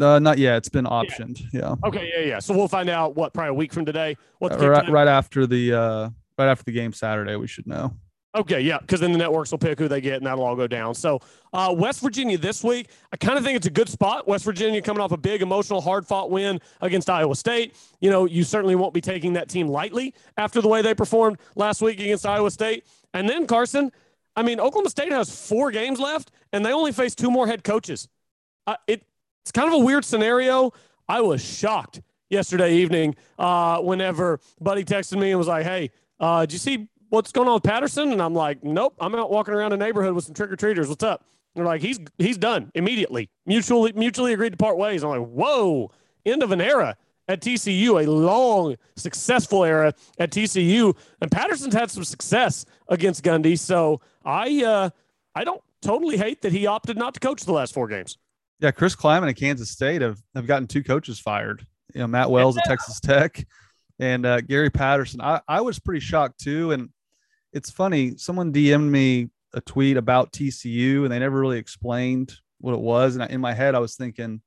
Uh, 0.00 0.18
not 0.18 0.38
yet. 0.38 0.56
It's 0.56 0.68
been 0.68 0.86
optioned. 0.86 1.40
Yeah. 1.52 1.60
yeah. 1.60 1.88
Okay. 1.88 2.10
Yeah. 2.12 2.24
Yeah. 2.24 2.38
So 2.40 2.56
we'll 2.56 2.66
find 2.66 2.88
out 2.88 3.14
what 3.14 3.32
probably 3.32 3.50
a 3.50 3.54
week 3.54 3.72
from 3.72 3.86
today. 3.86 4.16
What 4.40 4.60
uh, 4.60 4.68
right, 4.68 4.88
right 4.88 5.06
after 5.06 5.46
the 5.46 5.72
uh, 5.72 6.10
right 6.36 6.48
after 6.48 6.64
the 6.64 6.72
game 6.72 6.92
Saturday, 6.92 7.36
we 7.36 7.46
should 7.46 7.68
know. 7.68 7.94
Okay, 8.36 8.60
yeah, 8.60 8.78
because 8.80 8.98
then 8.98 9.12
the 9.12 9.18
networks 9.18 9.52
will 9.52 9.58
pick 9.58 9.78
who 9.78 9.86
they 9.86 10.00
get, 10.00 10.16
and 10.16 10.26
that'll 10.26 10.42
all 10.42 10.56
go 10.56 10.66
down. 10.66 10.92
So, 10.94 11.20
uh, 11.52 11.72
West 11.76 12.00
Virginia 12.00 12.36
this 12.36 12.64
week, 12.64 12.90
I 13.12 13.16
kind 13.16 13.38
of 13.38 13.44
think 13.44 13.54
it's 13.54 13.68
a 13.68 13.70
good 13.70 13.88
spot. 13.88 14.26
West 14.26 14.44
Virginia 14.44 14.82
coming 14.82 15.00
off 15.00 15.12
a 15.12 15.16
big, 15.16 15.40
emotional, 15.40 15.80
hard-fought 15.80 16.32
win 16.32 16.60
against 16.80 17.08
Iowa 17.08 17.36
State. 17.36 17.76
You 18.00 18.10
know, 18.10 18.24
you 18.24 18.42
certainly 18.42 18.74
won't 18.74 18.92
be 18.92 19.00
taking 19.00 19.34
that 19.34 19.48
team 19.48 19.68
lightly 19.68 20.14
after 20.36 20.60
the 20.60 20.66
way 20.66 20.82
they 20.82 20.94
performed 20.94 21.38
last 21.54 21.80
week 21.80 22.00
against 22.00 22.26
Iowa 22.26 22.50
State. 22.50 22.84
And 23.12 23.28
then 23.28 23.46
Carson, 23.46 23.92
I 24.34 24.42
mean, 24.42 24.58
Oklahoma 24.58 24.90
State 24.90 25.12
has 25.12 25.30
four 25.48 25.70
games 25.70 26.00
left, 26.00 26.32
and 26.52 26.66
they 26.66 26.72
only 26.72 26.90
face 26.90 27.14
two 27.14 27.30
more 27.30 27.46
head 27.46 27.62
coaches. 27.62 28.08
Uh, 28.66 28.74
it, 28.88 29.04
it's 29.44 29.52
kind 29.52 29.68
of 29.68 29.74
a 29.74 29.78
weird 29.78 30.04
scenario. 30.04 30.72
I 31.08 31.20
was 31.20 31.44
shocked 31.44 32.00
yesterday 32.30 32.74
evening 32.74 33.14
uh, 33.38 33.78
whenever 33.78 34.40
Buddy 34.60 34.84
texted 34.84 35.20
me 35.20 35.30
and 35.30 35.38
was 35.38 35.46
like, 35.46 35.64
"Hey, 35.64 35.90
uh, 36.18 36.40
did 36.40 36.54
you 36.54 36.58
see 36.58 36.88
what's 37.14 37.32
going 37.32 37.48
on 37.48 37.54
with 37.54 37.62
Patterson? 37.62 38.12
And 38.12 38.20
I'm 38.20 38.34
like, 38.34 38.62
nope, 38.62 38.94
I'm 39.00 39.14
out 39.14 39.30
walking 39.30 39.54
around 39.54 39.70
the 39.70 39.76
neighborhood 39.76 40.14
with 40.14 40.24
some 40.24 40.34
trick 40.34 40.50
or 40.50 40.56
treaters. 40.56 40.88
What's 40.88 41.04
up? 41.04 41.24
And 41.54 41.64
they're 41.64 41.72
like, 41.72 41.80
he's 41.80 42.00
he's 42.18 42.36
done 42.36 42.70
immediately, 42.74 43.30
mutually 43.46 43.92
mutually 43.92 44.32
agreed 44.32 44.50
to 44.50 44.56
part 44.56 44.76
ways. 44.76 45.04
I'm 45.04 45.10
like, 45.10 45.28
whoa, 45.28 45.90
end 46.26 46.42
of 46.42 46.50
an 46.50 46.60
era 46.60 46.96
at 47.28 47.40
TCU, 47.40 48.04
a 48.04 48.10
long, 48.10 48.76
successful 48.96 49.64
era 49.64 49.94
at 50.18 50.30
TCU. 50.30 50.96
And 51.20 51.30
Patterson's 51.30 51.74
had 51.74 51.90
some 51.90 52.04
success 52.04 52.66
against 52.88 53.24
Gundy. 53.24 53.58
So 53.58 54.00
I 54.24 54.64
uh, 54.64 54.90
I 55.34 55.44
don't 55.44 55.62
totally 55.80 56.16
hate 56.16 56.42
that 56.42 56.52
he 56.52 56.66
opted 56.66 56.98
not 56.98 57.14
to 57.14 57.20
coach 57.20 57.44
the 57.44 57.52
last 57.52 57.72
four 57.72 57.88
games. 57.88 58.18
Yeah, 58.60 58.70
Chris 58.70 58.96
Klieman 58.96 59.28
at 59.28 59.36
Kansas 59.36 59.70
State 59.70 60.02
have, 60.02 60.22
have 60.34 60.46
gotten 60.46 60.66
two 60.66 60.82
coaches 60.82 61.18
fired. 61.18 61.66
You 61.92 62.00
know, 62.00 62.06
Matt 62.06 62.30
Wells 62.30 62.56
at 62.56 62.64
Texas 62.64 62.98
Tech 63.00 63.46
and 63.98 64.26
uh, 64.26 64.40
Gary 64.40 64.70
Patterson. 64.70 65.20
I, 65.20 65.40
I 65.46 65.60
was 65.60 65.78
pretty 65.78 66.00
shocked 66.00 66.40
too. 66.40 66.72
And 66.72 66.90
it's 67.54 67.70
funny, 67.70 68.16
someone 68.16 68.52
DM'd 68.52 68.90
me 68.90 69.30
a 69.54 69.60
tweet 69.60 69.96
about 69.96 70.32
TCU 70.32 71.04
and 71.04 71.12
they 71.12 71.20
never 71.20 71.38
really 71.38 71.58
explained 71.58 72.34
what 72.58 72.74
it 72.74 72.80
was. 72.80 73.14
And 73.14 73.22
I, 73.22 73.26
in 73.28 73.40
my 73.40 73.54
head, 73.54 73.76
I 73.76 73.78
was 73.78 73.94
thinking, 73.94 74.42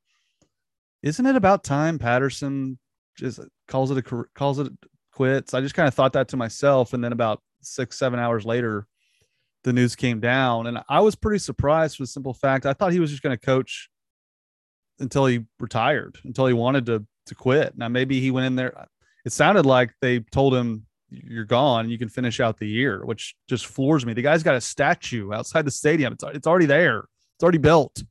isn't 1.02 1.26
it 1.26 1.36
about 1.36 1.64
time 1.64 1.98
Patterson 1.98 2.78
just 3.18 3.40
calls 3.68 3.92
it 3.92 3.98
a 3.98 4.24
calls 4.36 4.60
it 4.60 4.72
quits? 5.14 5.54
I 5.54 5.62
just 5.62 5.74
kind 5.74 5.88
of 5.88 5.94
thought 5.94 6.14
that 6.14 6.28
to 6.30 6.38
myself, 6.38 6.94
and 6.94 7.04
then 7.04 7.14
about 7.14 7.42
six 7.62 7.98
seven 7.98 8.20
hours 8.20 8.46
later, 8.46 8.88
the 9.64 9.74
news 9.74 9.96
came 9.96 10.20
down, 10.20 10.68
and 10.68 10.80
I 10.90 11.00
was 11.00 11.16
pretty 11.16 11.40
surprised 11.40 11.98
for 11.98 12.04
the 12.04 12.08
simple 12.08 12.34
fact 12.34 12.66
I 12.66 12.74
thought 12.74 12.92
he 12.92 13.00
was 13.00 13.12
just 13.12 13.24
going 13.24 13.38
to 13.38 13.46
coach 13.46 13.90
until 15.00 15.28
he 15.28 15.46
retired, 15.60 16.18
until 16.26 16.48
he 16.48 16.54
wanted 16.54 16.86
to 16.88 17.06
to 17.28 17.36
quit. 17.36 17.78
Now 17.78 17.88
maybe 17.88 18.20
he 18.20 18.32
went 18.32 18.48
in 18.48 18.56
there. 18.56 18.88
It 19.24 19.32
sounded 19.32 19.66
like 19.66 19.94
they 20.02 20.20
told 20.20 20.54
him 20.56 20.87
you're 21.10 21.46
gone. 21.46 21.90
You 21.90 21.98
can 21.98 22.10
finish 22.10 22.40
out 22.40 22.58
the 22.58 22.68
year, 22.68 23.06
which 23.06 23.36
just 23.48 23.66
floors 23.68 24.06
me. 24.06 24.14
The 24.14 24.22
guy's 24.22 24.44
got 24.44 24.56
a 24.56 24.62
statue 24.62 25.34
outside 25.34 25.66
the 25.66 25.72
stadium. 25.72 26.14
It's 26.14 26.24
it's 26.34 26.48
already 26.48 26.66
there. 26.66 27.06
It's 27.36 27.44
already 27.44 27.60
built 27.60 28.04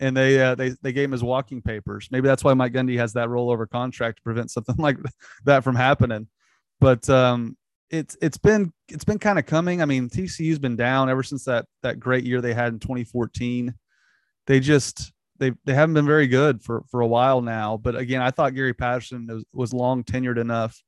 and 0.00 0.16
they 0.16 0.40
uh, 0.40 0.54
they 0.54 0.70
they 0.82 0.92
gave 0.92 1.06
him 1.06 1.12
his 1.12 1.22
walking 1.22 1.62
papers. 1.62 2.08
Maybe 2.10 2.26
that's 2.26 2.44
why 2.44 2.54
Mike 2.54 2.72
Gundy 2.72 2.96
has 2.98 3.12
that 3.12 3.28
rollover 3.28 3.68
contract 3.68 4.18
to 4.18 4.22
prevent 4.22 4.50
something 4.50 4.76
like 4.78 4.98
that 5.44 5.64
from 5.64 5.76
happening. 5.76 6.28
But 6.80 7.08
um, 7.08 7.56
it's 7.90 8.16
it's 8.20 8.38
been 8.38 8.72
it's 8.88 9.04
been 9.04 9.18
kind 9.18 9.38
of 9.38 9.46
coming. 9.46 9.82
I 9.82 9.84
mean, 9.84 10.08
TCU's 10.08 10.58
been 10.58 10.76
down 10.76 11.08
ever 11.08 11.22
since 11.22 11.44
that 11.44 11.66
that 11.82 12.00
great 12.00 12.24
year 12.24 12.40
they 12.40 12.54
had 12.54 12.72
in 12.72 12.78
2014. 12.80 13.74
They 14.46 14.60
just 14.60 15.12
they 15.38 15.52
they 15.64 15.74
haven't 15.74 15.94
been 15.94 16.06
very 16.06 16.26
good 16.26 16.62
for 16.62 16.82
for 16.90 17.00
a 17.00 17.06
while 17.06 17.40
now. 17.40 17.76
But 17.76 17.96
again, 17.96 18.20
I 18.20 18.30
thought 18.30 18.54
Gary 18.54 18.74
Patterson 18.74 19.26
was, 19.26 19.44
was 19.52 19.72
long 19.72 20.02
tenured 20.02 20.38
enough 20.38 20.80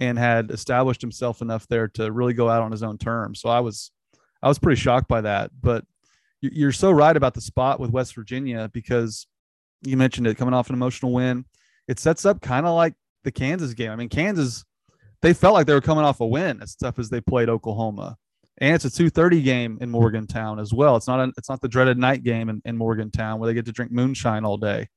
and 0.00 0.18
had 0.18 0.50
established 0.50 1.02
himself 1.02 1.42
enough 1.42 1.68
there 1.68 1.86
to 1.86 2.10
really 2.10 2.32
go 2.32 2.48
out 2.48 2.62
on 2.62 2.72
his 2.72 2.82
own 2.82 2.96
terms. 2.96 3.38
So 3.38 3.50
I 3.50 3.60
was 3.60 3.92
I 4.42 4.48
was 4.48 4.58
pretty 4.58 4.80
shocked 4.80 5.06
by 5.06 5.20
that. 5.20 5.50
But 5.60 5.84
you're 6.40 6.72
so 6.72 6.90
right 6.90 7.16
about 7.16 7.34
the 7.34 7.42
spot 7.42 7.78
with 7.78 7.90
West 7.90 8.14
Virginia 8.14 8.70
because 8.72 9.26
you 9.82 9.98
mentioned 9.98 10.26
it 10.26 10.38
coming 10.38 10.54
off 10.54 10.70
an 10.70 10.74
emotional 10.74 11.12
win. 11.12 11.44
It 11.86 11.98
sets 12.00 12.24
up 12.24 12.40
kind 12.40 12.66
of 12.66 12.74
like 12.74 12.94
the 13.24 13.30
Kansas 13.30 13.74
game. 13.74 13.90
I 13.90 13.96
mean, 13.96 14.08
Kansas, 14.08 14.64
they 15.20 15.34
felt 15.34 15.52
like 15.52 15.66
they 15.66 15.74
were 15.74 15.82
coming 15.82 16.04
off 16.04 16.20
a 16.20 16.26
win 16.26 16.62
as 16.62 16.74
tough 16.74 16.98
as 16.98 17.10
they 17.10 17.20
played 17.20 17.50
Oklahoma. 17.50 18.16
And 18.56 18.74
it's 18.74 18.86
a 18.86 18.90
2:30 18.90 19.44
game 19.44 19.78
in 19.82 19.90
Morgantown 19.90 20.58
as 20.58 20.72
well. 20.72 20.96
It's 20.96 21.08
not 21.08 21.20
a, 21.20 21.32
it's 21.36 21.50
not 21.50 21.60
the 21.60 21.68
dreaded 21.68 21.98
night 21.98 22.22
game 22.22 22.48
in, 22.48 22.62
in 22.64 22.78
Morgantown 22.78 23.38
where 23.38 23.48
they 23.48 23.54
get 23.54 23.66
to 23.66 23.72
drink 23.72 23.92
moonshine 23.92 24.46
all 24.46 24.56
day. 24.56 24.88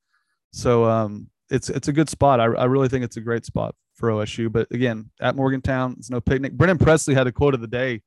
So 0.51 0.85
um, 0.85 1.27
it's 1.49 1.69
it's 1.69 1.89
a 1.89 1.93
good 1.93 2.09
spot. 2.09 2.39
I, 2.39 2.45
I 2.45 2.65
really 2.65 2.87
think 2.87 3.03
it's 3.03 3.17
a 3.17 3.21
great 3.21 3.45
spot 3.45 3.75
for 3.95 4.09
OSU. 4.09 4.51
But 4.51 4.67
again, 4.71 5.09
at 5.19 5.35
Morgantown, 5.35 5.95
it's 5.97 6.09
no 6.09 6.21
picnic. 6.21 6.53
Brennan 6.53 6.77
Presley 6.77 7.13
had 7.13 7.27
a 7.27 7.31
quote 7.31 7.53
of 7.53 7.61
the 7.61 7.67
day 7.67 8.01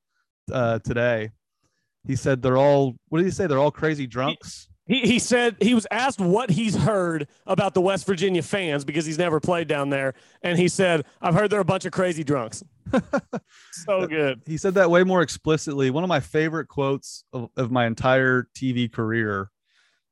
uh, 0.51 0.79
today 0.79 1.31
he 2.07 2.15
said 2.15 2.41
they're 2.41 2.57
all 2.57 2.95
what 3.09 3.19
did 3.19 3.25
he 3.25 3.31
say? 3.31 3.45
They're 3.45 3.59
all 3.59 3.71
crazy 3.71 4.07
drunks. 4.07 4.69
He, 4.85 5.01
he 5.01 5.19
said 5.19 5.57
he 5.59 5.73
was 5.73 5.85
asked 5.91 6.21
what 6.21 6.49
he's 6.49 6.73
heard 6.73 7.27
about 7.45 7.73
the 7.73 7.81
West 7.81 8.07
Virginia 8.07 8.41
fans 8.41 8.85
because 8.85 9.05
he's 9.05 9.17
never 9.17 9.41
played 9.41 9.67
down 9.67 9.89
there. 9.89 10.13
And 10.41 10.57
he 10.57 10.69
said, 10.69 11.05
I've 11.21 11.33
heard 11.33 11.49
they're 11.49 11.59
a 11.59 11.65
bunch 11.65 11.83
of 11.83 11.91
crazy 11.91 12.23
drunks. 12.23 12.63
so 13.73 14.07
good. 14.07 14.41
He 14.45 14.55
said 14.55 14.75
that 14.75 14.89
way 14.89 15.03
more 15.03 15.21
explicitly. 15.21 15.89
One 15.89 16.05
of 16.05 16.07
my 16.07 16.21
favorite 16.21 16.69
quotes 16.69 17.25
of, 17.33 17.49
of 17.57 17.69
my 17.69 17.85
entire 17.85 18.47
TV 18.55 18.89
career 18.89 19.51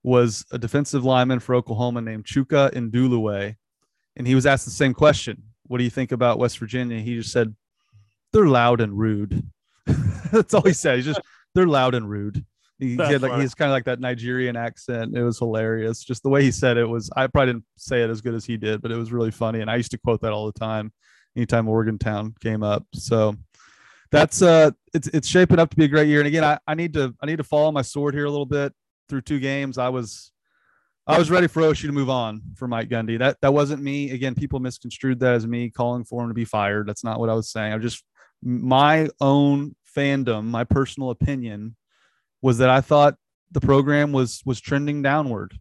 was 0.03 0.45
a 0.51 0.57
defensive 0.57 1.05
lineman 1.05 1.39
for 1.39 1.55
Oklahoma 1.55 2.01
named 2.01 2.25
Chuka 2.25 2.73
Ndulue. 2.73 3.55
And 4.17 4.27
he 4.27 4.35
was 4.35 4.45
asked 4.45 4.65
the 4.65 4.71
same 4.71 4.93
question. 4.93 5.41
What 5.67 5.79
do 5.79 5.83
you 5.83 5.89
think 5.89 6.11
about 6.11 6.39
West 6.39 6.59
Virginia? 6.59 6.99
He 6.99 7.15
just 7.15 7.31
said, 7.31 7.55
they're 8.33 8.47
loud 8.47 8.81
and 8.81 8.97
rude. 8.97 9.47
That's 10.31 10.53
all 10.53 10.61
he 10.61 10.73
said. 10.73 10.97
He's 10.97 11.05
just 11.05 11.21
they're 11.53 11.67
loud 11.67 11.95
and 11.95 12.09
rude. 12.09 12.45
He 12.79 12.97
had 12.97 13.21
like 13.21 13.39
he's 13.39 13.55
kind 13.55 13.71
of 13.71 13.73
like 13.73 13.85
that 13.85 14.01
Nigerian 14.01 14.57
accent. 14.57 15.15
It 15.15 15.23
was 15.23 15.39
hilarious. 15.39 16.03
Just 16.03 16.23
the 16.23 16.29
way 16.29 16.43
he 16.43 16.51
said 16.51 16.75
it 16.75 16.85
was. 16.85 17.09
I 17.15 17.27
probably 17.27 17.53
didn't 17.53 17.65
say 17.77 18.03
it 18.03 18.09
as 18.09 18.19
good 18.19 18.33
as 18.33 18.43
he 18.43 18.57
did, 18.57 18.81
but 18.81 18.91
it 18.91 18.97
was 18.97 19.13
really 19.13 19.31
funny. 19.31 19.61
And 19.61 19.71
I 19.71 19.77
used 19.77 19.91
to 19.91 19.97
quote 19.97 20.19
that 20.21 20.33
all 20.33 20.45
the 20.47 20.59
time, 20.59 20.91
anytime 21.37 21.65
Morgantown 21.65 22.35
came 22.41 22.63
up. 22.63 22.85
So 22.93 23.35
that's 24.11 24.41
uh, 24.41 24.71
it's 24.93 25.07
it's 25.07 25.27
shaping 25.27 25.59
up 25.59 25.69
to 25.69 25.77
be 25.77 25.85
a 25.85 25.87
great 25.87 26.09
year. 26.09 26.19
And 26.19 26.27
again, 26.27 26.43
I, 26.43 26.59
I 26.67 26.73
need 26.73 26.93
to 26.93 27.15
I 27.21 27.25
need 27.25 27.37
to 27.37 27.45
follow 27.45 27.71
my 27.71 27.81
sword 27.81 28.13
here 28.13 28.25
a 28.25 28.29
little 28.29 28.45
bit 28.45 28.73
through 29.07 29.21
two 29.21 29.39
games. 29.39 29.77
I 29.77 29.87
was 29.87 30.33
I 31.07 31.19
was 31.19 31.29
ready 31.29 31.47
for 31.47 31.61
OSU 31.61 31.83
to 31.83 31.91
move 31.91 32.09
on 32.09 32.41
for 32.55 32.67
Mike 32.67 32.89
Gundy. 32.89 33.19
That 33.19 33.39
that 33.41 33.53
wasn't 33.53 33.83
me. 33.83 34.11
Again, 34.11 34.33
people 34.33 34.59
misconstrued 34.59 35.19
that 35.19 35.35
as 35.35 35.45
me 35.45 35.69
calling 35.69 36.03
for 36.03 36.23
him 36.23 36.29
to 36.29 36.33
be 36.33 36.45
fired. 36.45 36.87
That's 36.87 37.03
not 37.03 37.19
what 37.19 37.29
I 37.29 37.33
was 37.33 37.49
saying. 37.49 37.73
I 37.73 37.77
just 37.77 38.03
my 38.41 39.09
own 39.21 39.75
fandom, 39.95 40.45
my 40.45 40.63
personal 40.63 41.11
opinion 41.11 41.75
was 42.41 42.57
that 42.57 42.69
I 42.69 42.81
thought 42.81 43.15
the 43.51 43.61
program 43.61 44.11
was 44.11 44.41
was 44.45 44.59
trending 44.59 45.01
downward. 45.01 45.57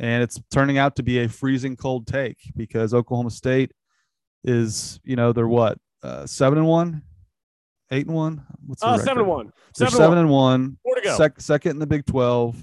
And 0.00 0.24
it's 0.24 0.40
turning 0.50 0.76
out 0.76 0.96
to 0.96 1.04
be 1.04 1.20
a 1.20 1.28
freezing 1.28 1.76
cold 1.76 2.08
take 2.08 2.38
because 2.56 2.92
Oklahoma 2.92 3.30
State 3.30 3.70
is, 4.42 4.98
you 5.04 5.14
know, 5.14 5.32
they're 5.32 5.46
what? 5.46 5.78
Uh, 6.02 6.26
7 6.26 6.58
and 6.58 6.66
1, 6.66 7.02
8 7.92 8.06
and 8.06 8.14
1. 8.14 8.46
What's 8.66 8.82
the 8.82 8.88
uh, 8.88 8.98
7 8.98 9.18
and 9.18 9.28
1. 9.28 9.52
They're 9.78 9.88
7, 9.88 9.96
7 9.96 10.18
and 10.18 10.28
1. 10.28 10.78
Four 10.82 10.94
to 10.96 11.00
go. 11.00 11.16
Sec- 11.16 11.40
second 11.40 11.70
in 11.70 11.78
the 11.78 11.86
Big 11.86 12.04
12 12.06 12.56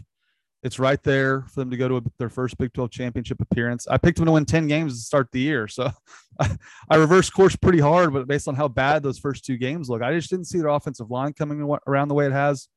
it's 0.64 0.78
right 0.78 1.02
there 1.02 1.42
for 1.48 1.60
them 1.60 1.72
to 1.72 1.78
go 1.78 1.88
to 1.88 1.98
a, 1.98 2.02
their 2.20 2.30
first 2.30 2.58
Big 2.58 2.72
12 2.74 2.92
championship 2.92 3.42
appearance. 3.42 3.88
I 3.88 3.98
picked 3.98 4.18
them 4.18 4.28
to 4.28 4.32
win 4.32 4.46
10 4.46 4.68
games 4.68 4.94
to 4.94 5.00
start 5.00 5.30
the 5.32 5.40
year. 5.40 5.68
So 5.68 5.92
I, 6.40 6.56
I 6.90 6.96
reversed 6.98 7.34
course 7.34 7.56
pretty 7.56 7.80
hard, 7.80 8.14
but 8.14 8.28
based 8.28 8.48
on 8.48 8.56
how 8.56 8.68
bad 8.68 9.02
those 9.02 9.18
first 9.18 9.44
two 9.44 9.58
games 9.58 9.90
look, 9.90 10.02
I 10.02 10.14
just 10.14 10.30
didn't 10.30 10.46
see 10.46 10.60
their 10.60 10.68
offensive 10.68 11.10
line 11.10 11.34
coming 11.34 11.62
around 11.88 12.10
the 12.10 12.14
way 12.14 12.28
it 12.28 12.32
has. 12.32 12.68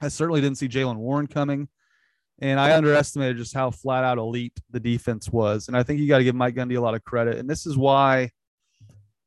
I 0.00 0.08
certainly 0.08 0.40
didn't 0.40 0.58
see 0.58 0.68
Jaylen 0.68 0.96
Warren 0.96 1.26
coming. 1.26 1.68
And 2.40 2.60
I 2.60 2.76
underestimated 2.76 3.36
just 3.36 3.52
how 3.52 3.72
flat 3.72 4.04
out 4.04 4.16
elite 4.16 4.56
the 4.70 4.78
defense 4.78 5.28
was. 5.28 5.66
And 5.66 5.76
I 5.76 5.82
think 5.82 5.98
you 5.98 6.06
got 6.06 6.18
to 6.18 6.24
give 6.24 6.36
Mike 6.36 6.54
Gundy 6.54 6.76
a 6.76 6.80
lot 6.80 6.94
of 6.94 7.02
credit. 7.02 7.36
And 7.36 7.50
this 7.50 7.66
is 7.66 7.76
why, 7.76 8.30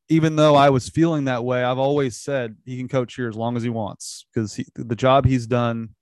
even 0.08 0.34
though 0.34 0.54
I 0.54 0.70
was 0.70 0.88
feeling 0.88 1.26
that 1.26 1.44
way, 1.44 1.62
I've 1.62 1.78
always 1.78 2.16
said 2.16 2.56
he 2.64 2.78
can 2.78 2.88
coach 2.88 3.14
here 3.14 3.28
as 3.28 3.36
long 3.36 3.54
as 3.58 3.62
he 3.62 3.68
wants 3.68 4.24
because 4.32 4.58
the 4.74 4.96
job 4.96 5.24
he's 5.24 5.46
done– 5.46 5.90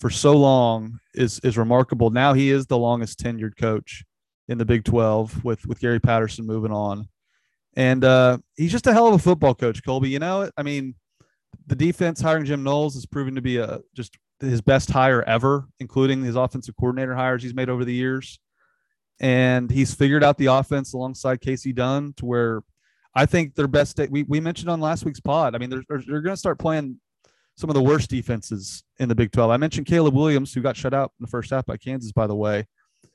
for 0.00 0.10
so 0.10 0.36
long 0.36 0.98
is 1.14 1.38
is 1.40 1.56
remarkable. 1.56 2.10
Now 2.10 2.34
he 2.34 2.50
is 2.50 2.66
the 2.66 2.78
longest 2.78 3.18
tenured 3.18 3.56
coach 3.56 4.04
in 4.48 4.58
the 4.58 4.64
Big 4.64 4.84
12 4.84 5.44
with 5.44 5.66
with 5.66 5.80
Gary 5.80 6.00
Patterson 6.00 6.46
moving 6.46 6.72
on. 6.72 7.08
And 7.74 8.04
uh, 8.04 8.38
he's 8.56 8.72
just 8.72 8.86
a 8.86 8.92
hell 8.92 9.08
of 9.08 9.14
a 9.14 9.18
football 9.18 9.54
coach, 9.54 9.82
Kolby. 9.82 10.08
You 10.08 10.18
know, 10.18 10.50
I 10.56 10.62
mean, 10.62 10.94
the 11.66 11.76
defense 11.76 12.20
hiring 12.20 12.46
Jim 12.46 12.62
Knowles 12.62 12.94
has 12.94 13.06
proven 13.06 13.34
to 13.34 13.42
be 13.42 13.58
a 13.58 13.80
just 13.94 14.16
his 14.40 14.60
best 14.60 14.90
hire 14.90 15.22
ever, 15.22 15.66
including 15.80 16.22
his 16.22 16.36
offensive 16.36 16.76
coordinator 16.76 17.14
hires 17.14 17.42
he's 17.42 17.54
made 17.54 17.68
over 17.68 17.84
the 17.84 17.94
years. 17.94 18.38
And 19.18 19.70
he's 19.70 19.94
figured 19.94 20.22
out 20.22 20.36
the 20.36 20.46
offense 20.46 20.92
alongside 20.92 21.40
Kasey 21.40 21.74
Dunn 21.74 22.12
to 22.18 22.26
where 22.26 22.62
I 23.14 23.24
think 23.24 23.54
their 23.54 23.66
best 23.66 23.96
day. 23.96 24.08
We, 24.10 24.24
we 24.24 24.40
mentioned 24.40 24.68
on 24.68 24.80
last 24.80 25.06
week's 25.06 25.20
pod. 25.20 25.54
I 25.54 25.58
mean, 25.58 25.70
they're, 25.70 25.82
they're 25.88 26.20
going 26.20 26.34
to 26.34 26.36
start 26.36 26.58
playing 26.58 27.00
some 27.56 27.70
of 27.70 27.74
the 27.74 27.82
worst 27.82 28.10
defenses 28.10 28.84
in 28.98 29.08
the 29.08 29.14
Big 29.14 29.32
12. 29.32 29.50
I 29.50 29.56
mentioned 29.56 29.86
Caleb 29.86 30.14
Williams, 30.14 30.52
who 30.52 30.60
got 30.60 30.76
shut 30.76 30.92
out 30.92 31.12
in 31.18 31.24
the 31.24 31.30
first 31.30 31.50
half 31.50 31.64
by 31.66 31.76
Kansas, 31.76 32.12
by 32.12 32.26
the 32.26 32.34
way. 32.34 32.66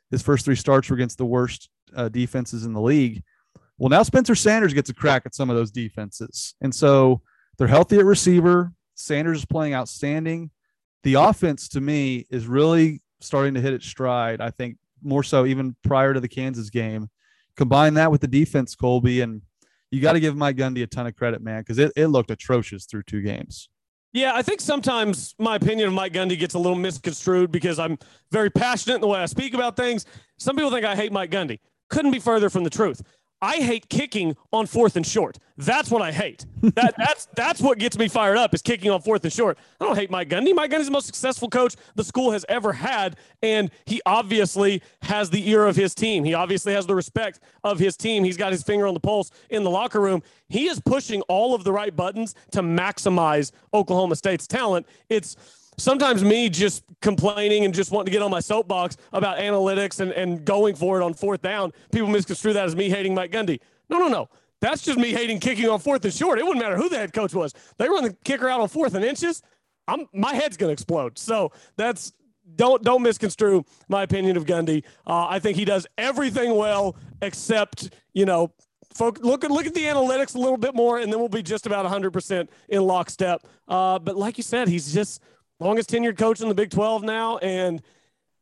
His 0.10 0.22
first 0.22 0.46
three 0.46 0.56
starts 0.56 0.90
were 0.90 0.96
against 0.96 1.18
the 1.18 1.26
worst 1.26 1.70
uh, 1.96 2.10
defenses 2.10 2.66
in 2.66 2.74
the 2.74 2.82
league. 2.82 3.24
Well, 3.78 3.90
now 3.90 4.04
Spencer 4.04 4.36
Sanders 4.36 4.74
gets 4.74 4.90
a 4.90 4.94
crack 4.94 5.24
at 5.26 5.36
some 5.36 5.50
of 5.50 5.56
those 5.56 5.72
defenses. 5.72 6.56
And 6.62 6.74
so 6.74 7.22
they're 7.58 7.68
healthy 7.68 7.98
at 7.98 8.06
receiver. 8.06 8.74
Sanders 8.96 9.40
is 9.40 9.46
playing 9.46 9.74
outstanding. 9.74 10.52
The 11.04 11.16
offense, 11.16 11.70
to 11.70 11.82
me, 11.82 12.28
is 12.30 12.46
really 12.48 13.02
starting 13.22 13.54
to 13.54 13.62
hit 13.62 13.74
its 13.74 13.86
stride. 13.86 14.42
I 14.42 14.52
think 14.52 14.78
more 15.04 15.24
so 15.24 15.46
even 15.46 15.76
prior 15.84 16.14
to 16.14 16.20
the 16.20 16.28
Kansas 16.28 16.70
game. 16.70 17.10
Combine 17.56 17.96
that 17.96 18.12
with 18.12 18.22
the 18.22 18.28
defense, 18.28 18.76
Kolby, 18.76 19.24
and 19.24 19.42
you 19.90 20.00
got 20.00 20.14
to 20.14 20.20
give 20.20 20.36
Mike 20.36 20.58
Gundy 20.58 20.84
a 20.84 20.88
ton 20.88 21.08
of 21.08 21.16
credit, 21.16 21.42
man, 21.42 21.62
because 21.62 21.78
it, 21.78 21.92
it 21.96 22.08
looked 22.08 22.32
atrocious 22.32 22.86
through 22.86 23.04
two 23.04 23.22
games. 23.22 23.70
Yeah, 24.14 24.34
I 24.36 24.42
think 24.42 24.60
sometimes 24.60 25.36
my 25.40 25.56
opinion 25.56 25.88
of 25.88 25.94
Mike 25.94 26.12
Gundy 26.12 26.38
gets 26.38 26.54
a 26.54 26.60
little 26.60 26.78
misconstrued 26.78 27.52
because 27.52 27.80
I'm 27.80 27.98
very 28.32 28.50
passionate 28.50 28.96
in 28.96 29.02
the 29.02 29.08
way 29.08 29.20
I 29.20 29.26
speak 29.26 29.54
about 29.54 29.78
things. 29.78 30.06
Some 30.38 30.56
people 30.56 30.70
think 30.70 30.86
I 30.86 30.96
hate 30.96 31.14
Mike 31.14 31.32
Gundy. 31.32 31.60
Couldn't 31.90 32.12
be 32.12 32.20
further 32.20 32.50
from 32.50 32.64
the 32.66 32.70
truth. 32.70 33.02
I 33.42 33.58
hate 33.58 33.90
kicking 33.90 34.36
on 34.54 34.68
fourth 34.68 34.96
and 34.96 35.06
short. 35.06 35.40
That's 35.58 35.90
what 35.90 36.02
I 36.02 36.12
hate. 36.12 36.46
That 36.62 36.94
that's 36.98 37.28
that's 37.36 37.60
what 37.60 37.80
gets 37.80 37.98
me 37.98 38.08
fired 38.08 38.38
up 38.38 38.54
is 38.54 38.62
kicking 38.62 38.92
on 38.92 39.02
fourth 39.02 39.24
and 39.24 39.34
short. 39.34 39.58
I 39.80 39.86
don't 39.86 39.96
hate 39.96 40.12
Mike 40.12 40.30
Gundy. 40.30 40.54
Mike 40.54 40.72
Gundy's 40.72 40.86
the 40.86 40.92
most 40.92 41.08
successful 41.08 41.50
coach 41.50 41.76
the 41.96 42.04
school 42.04 42.32
has 42.32 42.46
ever 42.50 42.74
had, 42.74 43.18
and 43.42 43.72
he 43.86 44.02
obviously 44.06 44.82
has 45.02 45.30
the 45.30 45.50
ear 45.50 45.66
of 45.66 45.76
his 45.76 45.96
team. 45.96 46.24
He 46.24 46.34
obviously 46.34 46.74
has 46.74 46.86
the 46.86 46.96
respect 46.96 47.40
of 47.64 47.80
his 47.80 47.98
team. 47.98 48.24
He's 48.24 48.38
got 48.38 48.52
his 48.52 48.64
finger 48.64 48.86
on 48.86 48.94
the 48.94 49.00
pulse 49.00 49.32
in 49.50 49.64
the 49.64 49.72
locker 49.72 50.00
room. 50.00 50.22
He 50.48 50.68
is 50.68 50.80
pushing 50.80 51.22
all 51.24 51.56
of 51.56 51.64
the 51.64 51.72
right 51.72 51.96
buttons 51.96 52.36
to 52.52 52.62
maximize 52.62 53.52
Oklahoma 53.74 54.16
State's 54.16 54.48
talent. 54.48 54.86
It's 55.10 55.36
sometimes 55.78 56.24
me 56.24 56.50
just 56.50 56.84
complaining 57.02 57.66
and 57.66 57.74
just 57.74 57.92
wanting 57.92 58.06
to 58.06 58.12
get 58.12 58.22
on 58.22 58.32
my 58.32 58.40
soapbox 58.40 58.98
about 59.14 59.38
analytics 59.38 60.00
and, 60.00 60.12
and 60.12 60.46
going 60.46 60.76
for 60.76 61.00
it 61.00 61.04
on 61.04 61.14
fourth 61.14 61.42
down, 61.42 61.72
people 61.92 62.08
misconstrue 62.08 62.54
that 62.54 62.66
as 62.66 62.76
me 62.76 62.90
hating 62.90 63.16
Mike 63.16 63.32
Gundy. 63.32 63.60
No, 63.90 63.98
no, 63.98 64.08
no. 64.08 64.30
That's 64.62 64.84
just 64.84 65.00
me 65.00 65.12
hating 65.12 65.40
kicking 65.40 65.68
on 65.68 65.80
fourth 65.80 66.06
and 66.06 66.14
short. 66.14 66.38
It 66.38 66.44
wouldn't 66.44 66.64
matter 66.64 66.78
who 66.78 66.88
the 66.88 66.98
head 66.98 67.14
coach 67.14 67.34
was. 67.34 67.54
They 67.78 67.90
run 67.90 68.04
the 68.04 68.16
kicker 68.24 68.48
out 68.48 68.62
on 68.62 68.68
fourth 68.68 68.94
and 68.94 69.04
inches. 69.04 69.42
I'm 69.88 70.08
my 70.14 70.36
head's 70.36 70.56
gonna 70.56 70.72
explode. 70.72 71.18
So 71.18 71.52
that's 71.78 72.14
don't 72.56 72.84
don't 72.84 73.02
misconstrue 73.02 73.64
my 73.90 74.04
opinion 74.04 74.38
of 74.38 74.46
Gundy. 74.46 74.84
Uh, 75.08 75.26
I 75.28 75.40
think 75.40 75.58
he 75.58 75.66
does 75.66 75.88
everything 75.98 76.56
well 76.56 76.96
except 77.24 77.90
you 78.14 78.26
know 78.26 78.54
folk, 78.94 79.20
look 79.24 79.44
at 79.44 79.52
look 79.52 79.66
at 79.66 79.74
the 79.74 79.84
analytics 79.84 80.36
a 80.36 80.38
little 80.38 80.58
bit 80.58 80.76
more, 80.76 81.00
and 81.00 81.12
then 81.12 81.20
we'll 81.20 81.30
be 81.30 81.44
just 81.44 81.66
about 81.66 81.84
100 81.84 82.12
percent 82.12 82.50
in 82.70 82.84
lockstep. 82.84 83.46
Uh, 83.68 84.00
but 84.00 84.16
like 84.16 84.38
you 84.38 84.44
said, 84.44 84.68
he's 84.68 84.94
just 84.94 85.22
longest 85.62 85.90
tenured 85.90 86.18
coach 86.18 86.42
in 86.42 86.50
the 86.50 86.56
Big 86.56 86.72
12 86.72 87.04
now, 87.04 87.38
and 87.38 87.82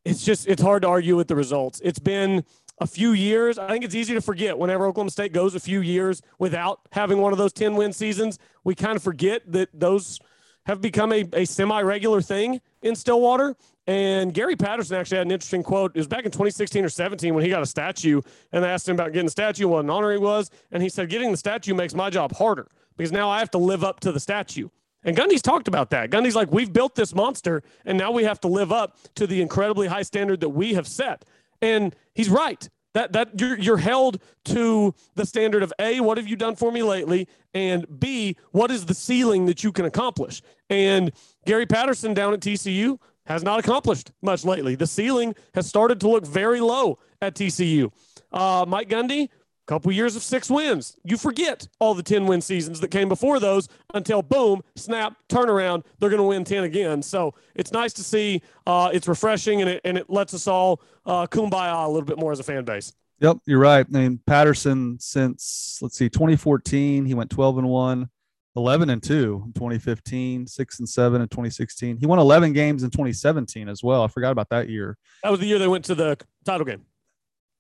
it's 0.06 0.24
just 0.24 0.48
it's 0.48 0.62
hard 0.62 0.84
to 0.84 0.88
argue 0.88 1.16
with 1.16 1.28
the 1.28 1.36
results. 1.36 1.82
It's 1.84 2.00
been 2.00 2.44
a 2.80 2.88
few 2.88 3.12
years. 3.12 3.58
I 3.58 3.68
think 3.68 3.84
it's 3.84 3.96
easy 3.96 4.14
to 4.14 4.22
forget 4.22 4.58
whenever 4.58 4.86
Oklahoma 4.86 5.12
State 5.12 5.34
goes 5.34 5.54
a 5.54 5.60
few 5.60 5.82
years 5.82 6.22
without 6.40 6.80
having 6.94 7.20
one 7.20 7.34
of 7.34 7.38
those 7.38 7.52
10 7.52 7.76
win 7.76 7.92
seasons. 7.92 8.40
We 8.64 8.74
kind 8.74 8.96
of 8.96 9.04
forget 9.04 9.42
that 9.52 9.70
those 9.74 10.20
have 10.66 10.82
become 10.82 11.12
a, 11.12 11.28
a 11.34 11.46
semi 11.46 11.82
regular 11.82 12.22
thing 12.22 12.62
in 12.82 12.96
Stillwater. 12.96 13.56
And 13.88 14.34
Gary 14.34 14.56
Patterson 14.56 14.98
actually 14.98 15.18
had 15.18 15.28
an 15.28 15.32
interesting 15.32 15.64
quote. 15.64 15.92
It 15.96 16.00
was 16.00 16.08
back 16.08 16.24
in 16.24 16.32
2016 16.32 16.86
or 16.86 16.90
17 16.90 17.34
when 17.34 17.44
he 17.44 17.50
got 17.50 17.64
a 17.64 17.66
statue 17.66 18.22
and 18.52 18.64
they 18.64 18.70
asked 18.70 18.88
him 18.88 18.96
about 18.96 19.14
getting 19.14 19.26
the 19.26 19.32
statue, 19.32 19.68
what 19.68 19.84
an 19.84 19.90
honor 19.90 20.12
he 20.12 20.20
was. 20.20 20.52
And 20.72 20.84
he 20.84 20.90
said, 20.90 21.10
Getting 21.10 21.32
the 21.32 21.38
statue 21.38 21.74
makes 21.74 21.96
my 21.96 22.10
job 22.10 22.34
harder 22.36 22.68
because 22.96 23.12
now 23.12 23.30
I 23.30 23.40
have 23.40 23.52
to 23.52 23.58
live 23.58 23.84
up 23.84 24.00
to 24.02 24.12
the 24.12 24.20
statue. 24.20 24.70
And 25.04 25.16
Gundy's 25.16 25.42
talked 25.42 25.68
about 25.68 25.92
that. 25.92 26.10
Gundy's 26.10 26.36
like, 26.36 26.52
we've 26.52 26.74
built 26.74 26.96
this 26.96 27.16
monster, 27.16 27.64
and 27.86 27.98
now 27.98 28.12
we 28.12 28.24
have 28.24 28.40
to 28.42 28.48
live 28.48 28.72
up 28.72 28.98
to 29.16 29.26
the 29.26 29.42
incredibly 29.42 29.88
high 29.88 30.02
standard 30.02 30.42
that 30.42 30.50
we 30.50 30.74
have 30.74 30.88
set. 30.88 31.26
And 31.62 31.96
he's 32.14 32.30
right. 32.30 32.68
That 32.96 33.14
that 33.14 33.40
you're 33.40 33.58
you're 33.60 33.78
held 33.78 34.20
to 34.46 34.96
the 35.14 35.26
standard 35.26 35.62
of 35.62 35.72
A, 35.80 36.00
what 36.00 36.18
have 36.18 36.28
you 36.28 36.36
done 36.36 36.56
for 36.56 36.72
me 36.72 36.82
lately? 36.82 37.28
And 37.54 37.86
B, 38.00 38.36
what 38.52 38.72
is 38.72 38.86
the 38.86 38.96
ceiling 38.96 39.46
that 39.46 39.64
you 39.64 39.72
can 39.72 39.86
accomplish? 39.86 40.42
And 40.72 41.12
Gary 41.46 41.68
Patterson 41.68 42.16
down 42.16 42.34
at 42.34 42.40
TCU 42.40 42.98
has 43.28 43.44
not 43.44 43.60
accomplished 43.60 44.12
much 44.24 44.44
lately. 44.44 44.74
The 44.74 44.88
ceiling 44.88 45.36
has 45.54 45.68
started 45.68 46.00
to 46.00 46.10
look 46.10 46.26
very 46.26 46.60
low 46.60 46.98
at 47.22 47.36
TCU. 47.36 47.92
Uh, 48.32 48.66
Mike 48.68 48.90
Gundy, 48.90 49.30
couple 49.70 49.92
years 49.92 50.16
of 50.16 50.24
six 50.24 50.50
wins. 50.50 50.98
You 51.04 51.16
forget 51.16 51.68
all 51.80 51.94
the 51.94 52.02
10 52.02 52.26
win 52.26 52.42
seasons 52.42 52.80
that 52.80 52.90
came 52.90 53.08
before 53.08 53.40
those 53.40 53.70
until 53.94 54.24
boom, 54.24 54.64
snap, 54.76 55.16
turnaround, 55.30 55.86
they're 56.00 56.10
going 56.10 56.18
to 56.18 56.24
win 56.24 56.44
10 56.44 56.64
again. 56.64 57.04
So 57.04 57.36
it's 57.54 57.72
nice 57.72 57.94
to 57.94 58.04
see. 58.04 58.42
Uh, 58.66 58.90
it's 58.92 59.08
refreshing 59.08 59.62
and 59.62 59.70
it, 59.70 59.82
and 59.86 59.96
it 59.96 60.10
lets 60.10 60.34
us 60.34 60.48
all 60.48 60.82
uh, 61.06 61.28
kumbaya 61.28 61.86
a 61.86 61.88
little 61.88 62.06
bit 62.06 62.18
more 62.18 62.32
as 62.32 62.40
a 62.40 62.44
fan 62.44 62.66
base. 62.66 62.94
Yep, 63.20 63.38
you're 63.46 63.60
right. 63.60 63.86
I 63.86 63.98
mean, 63.98 64.20
Patterson 64.26 64.98
since 65.00 65.78
let's 65.84 65.98
see, 65.98 66.10
2014, 66.10 67.06
he 67.06 67.14
went 67.14 67.30
12 67.30 67.60
and 67.60 67.70
1, 67.70 68.10
11 68.56 68.90
and 68.90 69.04
2 69.04 69.44
in 69.46 69.54
2015, 69.54 70.48
6 70.48 70.80
and 70.80 70.90
7 70.90 71.22
in 71.22 71.28
2016. 71.28 71.98
He 71.98 72.08
won 72.08 72.18
11 72.18 72.54
games 72.54 72.82
in 72.82 72.90
2017 72.90 73.70
as 73.70 73.84
well. 73.84 74.04
I 74.04 74.08
forgot 74.08 74.32
about 74.32 74.50
that 74.50 74.68
year. 74.68 74.98
That 75.22 75.30
was 75.30 75.42
the 75.42 75.46
year 75.46 75.60
they 75.60 75.68
went 75.68 75.86
to 75.86 75.96
the 75.96 76.18
title 76.44 76.66
game. 76.66 76.86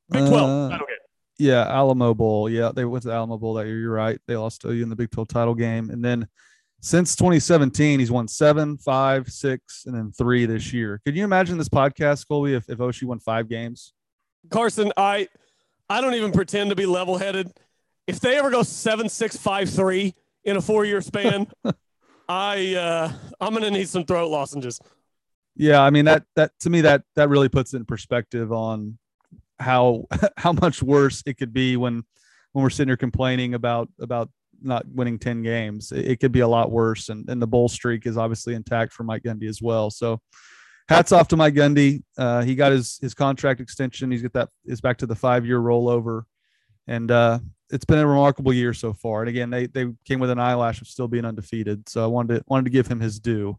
Big 0.10 0.26
12 0.28 0.34
uh, 0.34 0.70
title 0.72 0.88
game. 0.88 0.99
Yeah, 1.40 1.66
Alamo 1.68 2.14
Bowl. 2.14 2.50
Yeah, 2.50 2.72
they 2.76 2.84
went 2.84 3.04
to 3.04 3.08
the 3.08 3.14
Alamo 3.14 3.38
Bowl 3.38 3.54
that 3.56 3.66
year. 3.66 3.80
You're 3.80 3.94
right. 3.94 4.20
They 4.28 4.36
lost 4.36 4.62
to 4.62 4.74
you 4.74 4.84
in 4.84 4.90
the 4.90 4.96
Big 4.96 5.10
12 5.10 5.30
title 5.30 5.56
game. 5.56 5.90
And 5.90 6.04
then 6.04 6.28
since 6.82 7.16
2017, 7.16 8.00
he's 8.00 8.12
won 8.12 8.28
seven, 8.28 8.78
five, 8.78 9.30
six, 9.30 9.86
and 9.86 9.96
then 9.96 10.12
three 10.12 10.46
this 10.46 10.74
year. 10.74 11.02
Could 11.06 11.16
you 11.16 11.24
imagine 11.24 11.58
this 11.58 11.70
podcast, 11.70 12.28
Kolby, 12.30 12.56
if, 12.56 12.70
if 12.70 12.78
Oshie 12.78 13.04
won 13.04 13.20
five 13.20 13.48
games? 13.50 13.94
Carson, 14.50 14.92
I 14.98 15.30
I 15.90 16.02
don't 16.02 16.14
even 16.14 16.32
pretend 16.32 16.70
to 16.70 16.76
be 16.76 16.86
level 16.86 17.18
headed. 17.18 17.52
If 18.06 18.20
they 18.20 18.38
ever 18.38 18.50
go 18.52 18.64
seven, 18.64 19.10
six, 19.10 19.38
five, 19.38 19.70
three 19.70 20.16
in 20.44 20.58
a 20.58 20.62
four 20.62 20.86
year 20.86 21.02
span, 21.02 21.48
I 22.30 22.76
uh 22.76 23.12
I'm 23.40 23.54
gonna 23.54 23.72
need 23.72 23.90
some 23.90 24.06
throat 24.06 24.30
lozenges. 24.30 24.80
Yeah, 25.56 25.82
I 25.82 25.90
mean 25.90 26.06
that 26.06 26.24
that 26.36 26.52
to 26.62 26.70
me 26.70 26.82
that 26.82 27.04
that 27.16 27.30
really 27.30 27.50
puts 27.50 27.74
it 27.74 27.78
in 27.78 27.86
perspective 27.86 28.52
on 28.52 28.98
how 29.60 30.06
how 30.38 30.54
much 30.54 30.82
worse 30.82 31.24
it 31.26 31.38
could 31.38 31.54
be 31.54 31.78
when 31.78 32.04
when 32.54 32.64
we're 32.64 32.70
sitting 32.70 32.90
here 32.90 32.98
complaining 32.98 33.54
about 33.54 33.90
about 34.00 34.30
not 34.62 34.86
winning 34.88 35.18
10 35.18 35.42
games. 35.42 35.92
It, 35.92 36.06
it 36.06 36.20
could 36.20 36.32
be 36.32 36.42
a 36.42 36.48
lot 36.48 36.72
worse 36.72 37.10
and, 37.10 37.30
and 37.30 37.42
the 37.42 37.48
bowl 37.48 37.70
streak 37.70 38.06
is 38.06 38.18
obviously 38.18 38.56
intact 38.56 38.94
for 38.94 39.04
mike 39.04 39.24
gundy 39.24 39.48
as 39.48 39.62
well. 39.62 39.90
So 39.90 40.20
hats 40.88 41.12
off 41.12 41.28
to 41.30 41.38
mike 41.38 41.54
gundy. 41.54 42.04
Uh, 42.18 42.42
he 42.42 42.56
got 42.56 42.72
his 42.72 42.98
his 43.02 43.14
contract 43.14 43.62
extension. 43.62 44.12
He's 44.12 44.22
got 44.22 44.34
that 44.34 44.50
is 44.66 44.82
back 44.82 44.98
to 44.98 45.06
the 45.06 45.16
five 45.16 45.46
year 45.46 45.60
rollover. 45.60 46.24
And 46.88 47.12
uh, 47.12 47.40
it's 47.70 47.86
been 47.86 48.00
a 48.00 48.08
remarkable 48.08 48.52
year 48.52 48.74
so 48.74 48.94
far. 48.94 49.22
And 49.22 49.30
again 49.30 49.50
they 49.50 49.68
they 49.68 49.88
came 50.06 50.20
with 50.20 50.30
an 50.30 50.40
eyelash 50.40 50.82
of 50.82 50.88
still 50.88 51.08
being 51.08 51.26
undefeated. 51.26 51.88
So 51.88 52.04
i 52.04 52.08
wanted 52.08 52.40
to 52.40 52.44
wanted 52.48 52.66
to 52.66 52.72
give 52.72 52.88
him 52.88 53.00
his 53.00 53.20
due. 53.20 53.58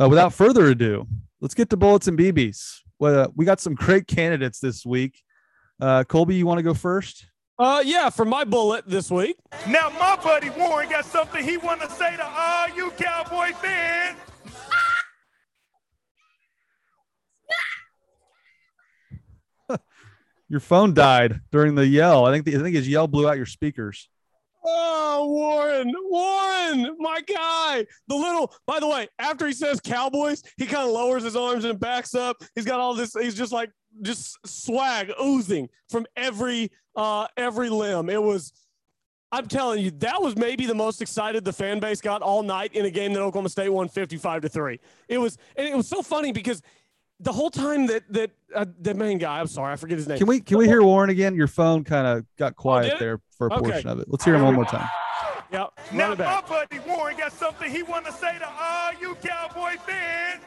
Uh, 0.00 0.08
without 0.08 0.32
further 0.32 0.66
ado 0.66 1.06
let's 1.40 1.54
get 1.54 1.70
to 1.70 1.76
bullets 1.76 2.06
and 2.06 2.18
bb's 2.18 2.82
well, 2.98 3.32
we 3.36 3.44
got 3.44 3.60
some 3.60 3.74
great 3.74 4.06
candidates 4.06 4.58
this 4.58 4.84
week. 4.84 5.22
Uh, 5.80 6.04
Kolby, 6.04 6.36
you 6.36 6.46
want 6.46 6.58
to 6.58 6.62
go 6.62 6.74
first? 6.74 7.26
Uh, 7.58 7.82
yeah, 7.84 8.10
for 8.10 8.24
my 8.24 8.44
bullet 8.44 8.84
this 8.86 9.10
week. 9.10 9.36
Now, 9.66 9.90
my 9.98 10.18
buddy 10.22 10.50
Warren 10.50 10.90
got 10.90 11.06
something 11.06 11.42
he 11.42 11.56
want 11.56 11.80
to 11.80 11.90
say 11.90 12.16
to 12.16 12.26
all 12.26 12.68
you 12.68 12.90
Cowboy 12.92 13.52
fans. 13.54 14.18
your 20.48 20.60
phone 20.60 20.92
died 20.92 21.40
during 21.50 21.74
the 21.74 21.86
yell. 21.86 22.26
I 22.26 22.32
think 22.32 22.44
the, 22.44 22.56
I 22.56 22.60
think 22.60 22.76
his 22.76 22.88
yell 22.88 23.08
blew 23.08 23.26
out 23.28 23.38
your 23.38 23.46
speakers. 23.46 24.10
Oh, 24.68 25.26
Warren, 25.28 25.92
Warren, 26.10 26.96
my 26.98 27.20
guy. 27.20 27.86
The 28.08 28.16
little, 28.16 28.52
by 28.66 28.80
the 28.80 28.88
way, 28.88 29.08
after 29.18 29.46
he 29.46 29.52
says 29.52 29.80
Cowboys, 29.80 30.42
he 30.56 30.66
kind 30.66 30.86
of 30.86 30.92
lowers 30.92 31.22
his 31.22 31.36
arms 31.36 31.64
and 31.64 31.78
backs 31.78 32.14
up. 32.14 32.42
He's 32.56 32.64
got 32.64 32.80
all 32.80 32.94
this, 32.94 33.14
he's 33.14 33.36
just 33.36 33.52
like, 33.52 33.70
just 34.02 34.36
swag 34.44 35.12
oozing 35.22 35.68
from 35.88 36.04
every, 36.16 36.70
uh, 36.96 37.28
every 37.36 37.70
limb. 37.70 38.10
It 38.10 38.20
was, 38.20 38.52
I'm 39.30 39.46
telling 39.46 39.82
you, 39.82 39.92
that 39.92 40.20
was 40.20 40.36
maybe 40.36 40.66
the 40.66 40.74
most 40.74 41.00
excited 41.00 41.44
the 41.44 41.52
fan 41.52 41.78
base 41.78 42.00
got 42.00 42.22
all 42.22 42.42
night 42.42 42.74
in 42.74 42.86
a 42.86 42.90
game 42.90 43.12
that 43.12 43.20
Oklahoma 43.20 43.48
State 43.48 43.68
won 43.68 43.88
55 43.88 44.42
to 44.42 44.48
three. 44.48 44.80
It 45.08 45.18
was, 45.18 45.38
and 45.56 45.68
it 45.68 45.76
was 45.76 45.88
so 45.88 46.02
funny 46.02 46.32
because 46.32 46.60
the 47.20 47.32
whole 47.32 47.50
time 47.50 47.86
that 47.86 48.02
that 48.10 48.30
uh, 48.54 48.66
the 48.80 48.94
main 48.94 49.18
guy, 49.18 49.40
I'm 49.40 49.46
sorry, 49.46 49.72
I 49.72 49.76
forget 49.76 49.98
his 49.98 50.06
name. 50.06 50.18
Can 50.18 50.26
we 50.26 50.40
can 50.40 50.58
we 50.58 50.66
hear 50.66 50.82
Warren 50.82 51.10
again? 51.10 51.34
Your 51.34 51.48
phone 51.48 51.84
kind 51.84 52.06
of 52.06 52.26
got 52.36 52.52
oh, 52.52 52.60
quiet 52.60 52.92
oh, 52.96 52.98
there 52.98 53.20
for 53.36 53.48
a 53.48 53.54
okay. 53.54 53.70
portion 53.70 53.88
of 53.88 54.00
it. 54.00 54.06
Let's 54.08 54.24
hear 54.24 54.34
him 54.34 54.42
one 54.42 54.54
more 54.54 54.64
time. 54.64 54.88
Yep. 55.52 55.78
Now 55.92 56.08
my 56.16 56.42
buddy 56.48 56.80
Warren 56.80 57.16
got 57.16 57.32
something 57.32 57.70
he 57.70 57.84
want 57.84 58.04
to 58.06 58.12
say 58.12 58.36
to 58.36 58.48
all 58.48 58.90
you 59.00 59.14
Cowboy 59.22 59.76
fans. 59.86 60.42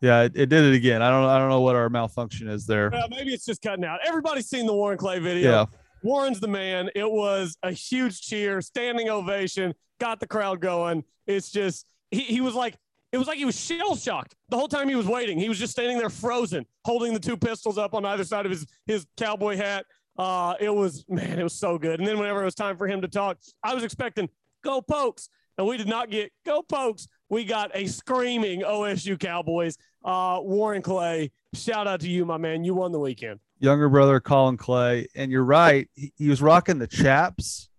Yeah, 0.00 0.22
it, 0.22 0.32
it, 0.36 0.48
did 0.48 0.64
it 0.64 0.74
again. 0.74 1.02
I 1.02 1.10
don't 1.10 1.24
I 1.28 1.36
don't 1.38 1.48
know 1.48 1.60
what 1.60 1.74
our 1.74 1.88
malfunction 1.88 2.48
is 2.48 2.64
there. 2.64 2.90
Well, 2.90 3.08
maybe 3.08 3.32
it's 3.32 3.44
just 3.44 3.60
cutting 3.60 3.84
out. 3.84 3.98
Everybody's 4.06 4.48
seen 4.48 4.66
the 4.66 4.74
Warren 4.74 4.98
Clay 4.98 5.18
video. 5.18 5.50
Yeah. 5.50 5.64
Warren's 6.02 6.40
the 6.40 6.48
man. 6.48 6.90
It 6.94 7.10
was 7.10 7.56
a 7.62 7.72
huge 7.72 8.20
cheer, 8.20 8.60
standing 8.60 9.08
ovation, 9.08 9.74
got 10.00 10.20
the 10.20 10.26
crowd 10.26 10.60
going. 10.60 11.04
It's 11.26 11.50
just 11.50 11.86
he, 12.10 12.20
he 12.20 12.40
was 12.40 12.54
like 12.54 12.76
it 13.12 13.18
was 13.18 13.28
like 13.28 13.38
he 13.38 13.44
was 13.44 13.58
shell 13.58 13.94
shocked 13.94 14.34
the 14.48 14.56
whole 14.56 14.68
time 14.68 14.88
he 14.88 14.94
was 14.94 15.06
waiting. 15.06 15.38
He 15.38 15.48
was 15.48 15.58
just 15.58 15.72
standing 15.72 15.98
there 15.98 16.10
frozen, 16.10 16.66
holding 16.84 17.12
the 17.12 17.20
two 17.20 17.36
pistols 17.36 17.78
up 17.78 17.94
on 17.94 18.04
either 18.04 18.24
side 18.24 18.46
of 18.46 18.52
his 18.52 18.66
his 18.86 19.06
cowboy 19.16 19.56
hat. 19.56 19.86
Uh, 20.18 20.54
it 20.60 20.70
was 20.70 21.04
man, 21.08 21.38
it 21.38 21.42
was 21.42 21.54
so 21.54 21.78
good. 21.78 22.00
And 22.00 22.06
then 22.06 22.18
whenever 22.18 22.42
it 22.42 22.44
was 22.44 22.54
time 22.54 22.76
for 22.76 22.88
him 22.88 23.00
to 23.02 23.08
talk, 23.08 23.38
I 23.62 23.74
was 23.74 23.84
expecting 23.84 24.28
go 24.64 24.80
pokes, 24.82 25.28
and 25.56 25.66
we 25.66 25.76
did 25.76 25.88
not 25.88 26.10
get 26.10 26.32
go 26.44 26.62
pokes. 26.62 27.06
We 27.28 27.44
got 27.44 27.70
a 27.74 27.86
screaming 27.86 28.60
OSU 28.62 29.18
Cowboys. 29.18 29.78
Uh, 30.04 30.40
Warren 30.42 30.82
Clay, 30.82 31.30
shout 31.54 31.86
out 31.86 32.00
to 32.00 32.08
you, 32.08 32.26
my 32.26 32.36
man. 32.36 32.64
You 32.64 32.74
won 32.74 32.92
the 32.92 32.98
weekend 32.98 33.38
younger 33.62 33.88
brother 33.88 34.20
Colin 34.20 34.56
Clay, 34.56 35.06
and 35.14 35.30
you're 35.30 35.44
right. 35.44 35.88
He, 35.94 36.12
he, 36.16 36.28
was 36.28 36.42
rocking 36.42 36.78
the 36.78 36.86
chaps 36.86 37.70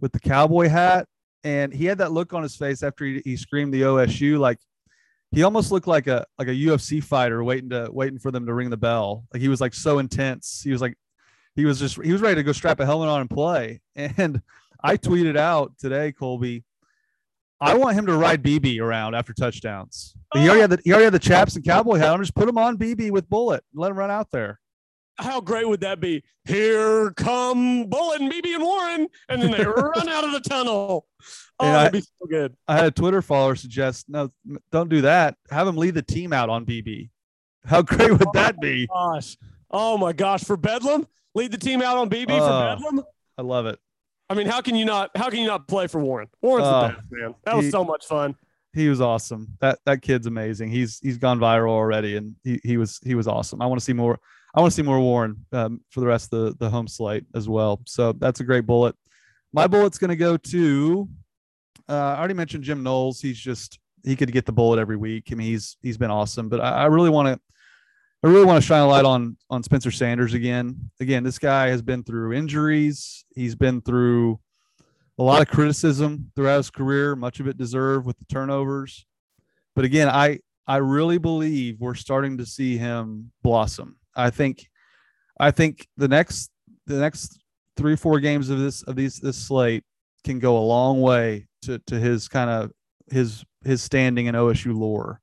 with 0.00 0.12
the 0.12 0.20
cowboy 0.20 0.68
hat, 0.68 1.06
and 1.44 1.72
he 1.72 1.84
had 1.86 1.98
that 1.98 2.12
look 2.12 2.34
on 2.34 2.42
his 2.42 2.56
face 2.56 2.82
after 2.82 3.04
he, 3.04 3.22
he 3.24 3.36
screamed 3.36 3.72
the 3.72 3.82
OSU. 3.82 4.38
Like 4.38 4.58
he 5.30 5.44
almost 5.44 5.70
looked 5.70 5.86
like 5.86 6.08
a 6.08 6.26
like 6.38 6.48
a 6.48 6.54
UFC 6.54 7.02
fighter 7.02 7.42
waiting 7.44 7.70
to 7.70 7.88
waiting 7.92 8.18
for 8.18 8.30
them 8.30 8.46
to 8.46 8.52
ring 8.52 8.70
the 8.70 8.76
bell. 8.76 9.24
Like 9.32 9.40
he 9.40 9.48
was 9.48 9.60
like 9.60 9.72
so 9.72 10.00
intense. 10.00 10.60
He 10.62 10.72
was 10.72 10.80
like 10.80 10.96
he 11.54 11.64
was 11.64 11.78
just 11.78 12.02
he 12.02 12.12
was 12.12 12.20
ready 12.20 12.36
to 12.36 12.42
go 12.42 12.52
strap 12.52 12.80
a 12.80 12.86
helmet 12.86 13.08
on 13.08 13.20
and 13.22 13.30
play. 13.30 13.80
And 13.96 14.42
I 14.82 14.96
tweeted 14.96 15.36
out 15.36 15.72
today, 15.78 16.12
Kolby. 16.12 16.64
I 17.60 17.74
want 17.74 17.94
him 17.94 18.06
to 18.06 18.16
ride 18.16 18.42
BB 18.42 18.80
around 18.80 19.14
after 19.14 19.34
touchdowns. 19.34 20.16
He 20.32 20.48
already 20.48 20.62
had 20.62 20.70
the 20.70 20.78
he 20.82 20.92
already 20.92 21.04
had 21.04 21.12
the 21.12 21.18
chaps 21.18 21.54
and 21.54 21.64
cowboy 21.64 21.96
hat 21.96 22.08
on. 22.08 22.20
Just 22.20 22.34
put 22.34 22.48
him 22.48 22.56
on 22.56 22.78
BB 22.78 23.10
with 23.10 23.28
Bullet. 23.28 23.62
Let 23.74 23.90
him 23.90 23.98
run 23.98 24.10
out 24.10 24.30
there. 24.30 24.58
How 25.22 25.40
great 25.40 25.68
would 25.68 25.80
that 25.80 26.00
be? 26.00 26.22
Here 26.44 27.10
come 27.12 27.84
Bullet 27.86 28.20
and 28.20 28.32
BB 28.32 28.54
and 28.54 28.62
Warren, 28.62 29.06
and 29.28 29.42
then 29.42 29.50
they 29.52 29.64
run 29.64 30.08
out 30.08 30.24
of 30.24 30.32
the 30.32 30.40
tunnel. 30.40 31.06
Oh, 31.58 31.64
And 31.66 31.74
that'd 31.74 31.88
I- 31.94 31.98
be 31.98 32.00
so 32.00 32.26
good. 32.28 32.56
I 32.68 32.76
had 32.76 32.86
a 32.86 32.90
Twitter 32.90 33.22
follower 33.22 33.54
suggest, 33.56 34.08
no, 34.08 34.30
don't 34.72 34.88
do 34.88 35.02
that. 35.02 35.36
Have 35.50 35.66
them 35.66 35.76
lead 35.76 35.94
the 35.94 36.02
team 36.02 36.32
out 36.32 36.48
on 36.48 36.64
BB. 36.64 37.10
How 37.66 37.82
great 37.82 38.10
would 38.12 38.28
that 38.34 38.60
be? 38.60 38.86
Gosh. 38.86 39.36
Oh 39.70 39.96
my 39.98 40.12
gosh. 40.12 40.42
For 40.44 40.56
Bedlam, 40.56 41.06
lead 41.34 41.52
the 41.52 41.58
team 41.58 41.82
out 41.82 41.96
on 41.98 42.08
BB 42.10 42.30
Uh, 42.30 42.38
for 42.76 42.76
Bedlam. 42.82 43.04
I 43.38 43.42
love 43.42 43.66
it. 43.66 43.78
I 44.28 44.34
mean, 44.34 44.46
how 44.46 44.60
can 44.60 44.74
you 44.76 44.84
not? 44.84 45.10
How 45.16 45.28
can 45.28 45.40
you 45.40 45.46
not 45.46 45.66
play 45.68 45.86
for 45.88 46.00
Warren? 46.00 46.28
Warren's 46.40 46.66
Uh, 46.68 46.88
the 46.88 46.94
best 46.94 47.06
man. 47.10 47.34
That 47.44 47.56
was 47.56 47.64
he- 47.66 47.70
so 47.70 47.84
much 47.84 48.06
fun. 48.06 48.36
He 48.72 48.88
was 48.88 49.00
awesome. 49.00 49.48
That 49.60 49.80
that 49.84 50.00
kid's 50.00 50.28
amazing. 50.28 50.70
He's 50.70 51.00
he's 51.00 51.18
gone 51.18 51.40
viral 51.40 51.70
already, 51.70 52.16
and 52.16 52.36
he 52.44 52.60
he 52.62 52.76
was 52.76 53.00
he 53.04 53.16
was 53.16 53.26
awesome. 53.26 53.60
I 53.60 53.66
want 53.66 53.80
to 53.80 53.84
see 53.84 53.92
more. 53.92 54.20
I 54.54 54.60
want 54.60 54.72
to 54.72 54.76
see 54.76 54.82
more 54.82 54.98
Warren 54.98 55.46
um, 55.52 55.80
for 55.90 56.00
the 56.00 56.06
rest 56.06 56.32
of 56.32 56.40
the 56.40 56.64
the 56.64 56.70
home 56.70 56.88
slate 56.88 57.24
as 57.34 57.48
well. 57.48 57.80
So 57.86 58.12
that's 58.12 58.40
a 58.40 58.44
great 58.44 58.66
bullet. 58.66 58.96
My 59.52 59.66
bullet's 59.66 59.98
going 59.98 60.10
to 60.10 60.16
go 60.16 60.36
to. 60.36 61.08
Uh, 61.88 61.92
I 61.92 62.18
already 62.18 62.34
mentioned 62.34 62.64
Jim 62.64 62.82
Knowles. 62.82 63.20
He's 63.20 63.38
just 63.38 63.78
he 64.04 64.16
could 64.16 64.32
get 64.32 64.46
the 64.46 64.52
bullet 64.52 64.78
every 64.78 64.96
week. 64.96 65.28
I 65.30 65.34
mean, 65.34 65.46
he's 65.46 65.76
he's 65.82 65.98
been 65.98 66.10
awesome. 66.10 66.48
But 66.48 66.60
I, 66.60 66.70
I 66.70 66.86
really 66.86 67.10
want 67.10 67.28
to. 67.28 67.40
I 68.22 68.28
really 68.28 68.44
want 68.44 68.62
to 68.62 68.66
shine 68.66 68.82
a 68.82 68.86
light 68.86 69.04
on 69.04 69.36
on 69.48 69.62
Spencer 69.62 69.90
Sanders 69.90 70.34
again. 70.34 70.90
Again, 71.00 71.24
this 71.24 71.38
guy 71.38 71.68
has 71.68 71.82
been 71.82 72.02
through 72.02 72.32
injuries. 72.32 73.24
He's 73.34 73.54
been 73.54 73.80
through 73.80 74.40
a 75.18 75.22
lot 75.22 75.42
of 75.42 75.48
criticism 75.48 76.32
throughout 76.34 76.56
his 76.56 76.70
career, 76.70 77.14
much 77.14 77.40
of 77.40 77.46
it 77.46 77.58
deserved 77.58 78.06
with 78.06 78.18
the 78.18 78.24
turnovers. 78.24 79.06
But 79.76 79.84
again, 79.84 80.08
I 80.08 80.40
I 80.66 80.78
really 80.78 81.18
believe 81.18 81.80
we're 81.80 81.94
starting 81.94 82.38
to 82.38 82.46
see 82.46 82.78
him 82.78 83.32
blossom. 83.42 83.96
I 84.16 84.30
think 84.30 84.68
I 85.38 85.50
think 85.50 85.86
the 85.96 86.08
next 86.08 86.50
the 86.86 86.96
next 86.96 87.40
three 87.76 87.96
four 87.96 88.20
games 88.20 88.50
of 88.50 88.58
this 88.58 88.82
of 88.82 88.96
these 88.96 89.18
this 89.18 89.36
slate 89.36 89.84
can 90.24 90.38
go 90.38 90.58
a 90.58 90.60
long 90.60 91.00
way 91.00 91.46
to 91.62 91.78
to 91.86 91.98
his 91.98 92.28
kind 92.28 92.50
of 92.50 92.70
his 93.10 93.44
his 93.64 93.82
standing 93.82 94.26
in 94.26 94.34
OSU 94.34 94.76
lore. 94.76 95.20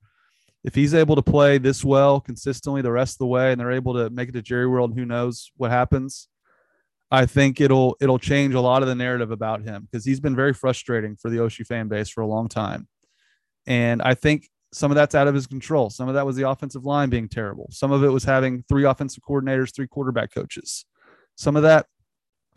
If 0.64 0.76
he's 0.76 0.94
able 0.94 1.16
to 1.16 1.22
play 1.22 1.58
this 1.58 1.84
well 1.84 2.20
consistently 2.20 2.82
the 2.82 2.92
rest 2.92 3.16
of 3.16 3.20
the 3.20 3.28
way, 3.28 3.52
and 3.52 3.60
they're 3.60 3.72
able 3.72 3.94
to 3.94 4.10
make 4.10 4.30
it 4.30 4.34
to 4.34 4.42
Jerry 4.42 4.68
World, 4.68 4.96
who 4.96 5.06
knows 5.06 5.52
what 5.56 5.72
happens? 5.72 6.28
I 7.10 7.26
think 7.26 7.62
it'll 7.62 7.96
it'll 8.02 8.20
change 8.20 8.54
a 8.54 8.62
lot 8.62 8.82
of 8.82 8.88
the 8.88 8.96
narrative 8.96 9.32
about 9.32 9.62
him 9.62 9.88
because 9.90 10.04
he's 10.04 10.20
been 10.20 10.36
very 10.36 10.54
frustrating 10.54 11.16
for 11.16 11.30
the 11.30 11.38
OSU 11.38 11.66
fan 11.66 11.88
base 11.88 12.10
for 12.10 12.22
a 12.22 12.28
long 12.28 12.50
time. 12.50 12.88
And 13.66 14.02
I 14.02 14.14
think 14.14 14.50
some 14.74 14.92
of 14.92 14.96
that's 14.96 15.16
out 15.16 15.28
of 15.28 15.36
his 15.36 15.48
control. 15.48 15.90
Some 15.90 16.08
of 16.08 16.16
that 16.16 16.26
was 16.26 16.36
the 16.36 16.50
offensive 16.50 16.86
line 16.86 17.10
being 17.10 17.30
terrible. 17.30 17.68
Some 17.72 17.92
of 17.92 18.04
it 18.04 18.10
was 18.10 18.24
having 18.24 18.64
three 18.68 18.84
offensive 18.84 19.24
coordinators, 19.28 19.74
three 19.74 19.88
quarterback 19.88 20.34
coaches. 20.34 20.86
Some 21.36 21.56
of 21.56 21.64
that 21.64 21.86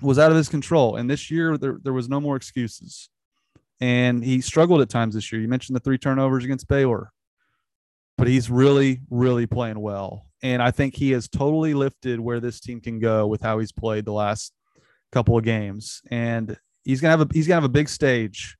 was 0.03 0.19
out 0.19 0.31
of 0.31 0.37
his 0.37 0.49
control. 0.49 0.97
And 0.97 1.09
this 1.09 1.31
year 1.31 1.57
there, 1.57 1.79
there 1.83 1.93
was 1.93 2.09
no 2.09 2.21
more 2.21 2.37
excuses. 2.37 3.09
And 3.81 4.25
he 4.25 4.41
struggled 4.41 4.81
at 4.81 4.89
times 4.89 5.15
this 5.15 5.31
year. 5.33 5.41
You 5.41 5.49
mentioned 5.49 5.77
the 5.77 5.81
three 5.81 5.99
turnovers 5.99 6.45
against 6.45 6.69
Baylor, 6.69 7.13
but 8.19 8.27
he's 8.27 8.51
really, 8.51 9.01
really 9.09 9.47
playing 9.47 9.81
well. 9.81 10.27
And 10.43 10.63
I 10.63 10.71
think 10.71 10.97
he 10.97 11.13
has 11.13 11.29
totally 11.29 11.75
lifted 11.75 12.21
where 12.21 12.41
this 12.41 12.61
team 12.61 12.81
can 12.81 12.99
go 12.99 13.27
with 13.27 13.41
how 13.41 13.59
he's 13.59 13.73
played 13.73 14.05
the 14.05 14.13
last 14.13 14.53
couple 15.13 15.37
of 15.37 15.45
games. 15.45 16.03
And 16.11 16.57
he's 16.85 17.01
gonna 17.01 17.17
have 17.17 17.21
a 17.23 17.29
he's 17.33 17.47
gonna 17.47 17.57
have 17.57 17.65
a 17.65 17.69
big 17.69 17.89
stage 17.89 18.57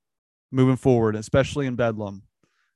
moving 0.51 0.75
forward, 0.75 1.15
especially 1.15 1.67
in 1.67 1.75
Bedlam. 1.75 2.23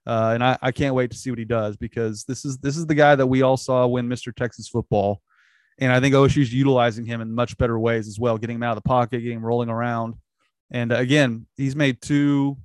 Uh, 0.05 0.31
and 0.33 0.43
I, 0.43 0.57
I 0.61 0.71
can't 0.71 0.93
wait 0.93 1.11
to 1.11 1.17
see 1.17 1.31
what 1.31 1.39
he 1.39 1.45
does 1.45 1.77
because 1.77 2.23
this 2.25 2.45
is 2.45 2.57
this 2.59 2.77
is 2.77 2.85
the 2.85 2.95
guy 2.95 3.15
that 3.15 3.25
we 3.25 3.41
all 3.41 3.57
saw 3.57 3.87
win 3.87 4.07
Mr. 4.07 4.33
Texas 4.35 4.67
football. 4.67 5.21
And 5.77 5.91
I 5.91 5.99
think 5.99 6.15
OSU's 6.15 6.53
utilizing 6.53 7.05
him 7.05 7.21
in 7.21 7.33
much 7.33 7.57
better 7.57 7.77
ways 7.77 8.07
as 8.07 8.19
well, 8.19 8.37
getting 8.37 8.55
him 8.55 8.63
out 8.63 8.77
of 8.77 8.83
the 8.83 8.87
pocket, 8.87 9.19
getting 9.19 9.37
him 9.37 9.45
rolling 9.45 9.69
around. 9.69 10.15
And 10.71 10.93
uh, 10.93 10.97
again, 10.97 11.47
he's 11.57 11.75
made 11.75 12.01
two 12.01 12.57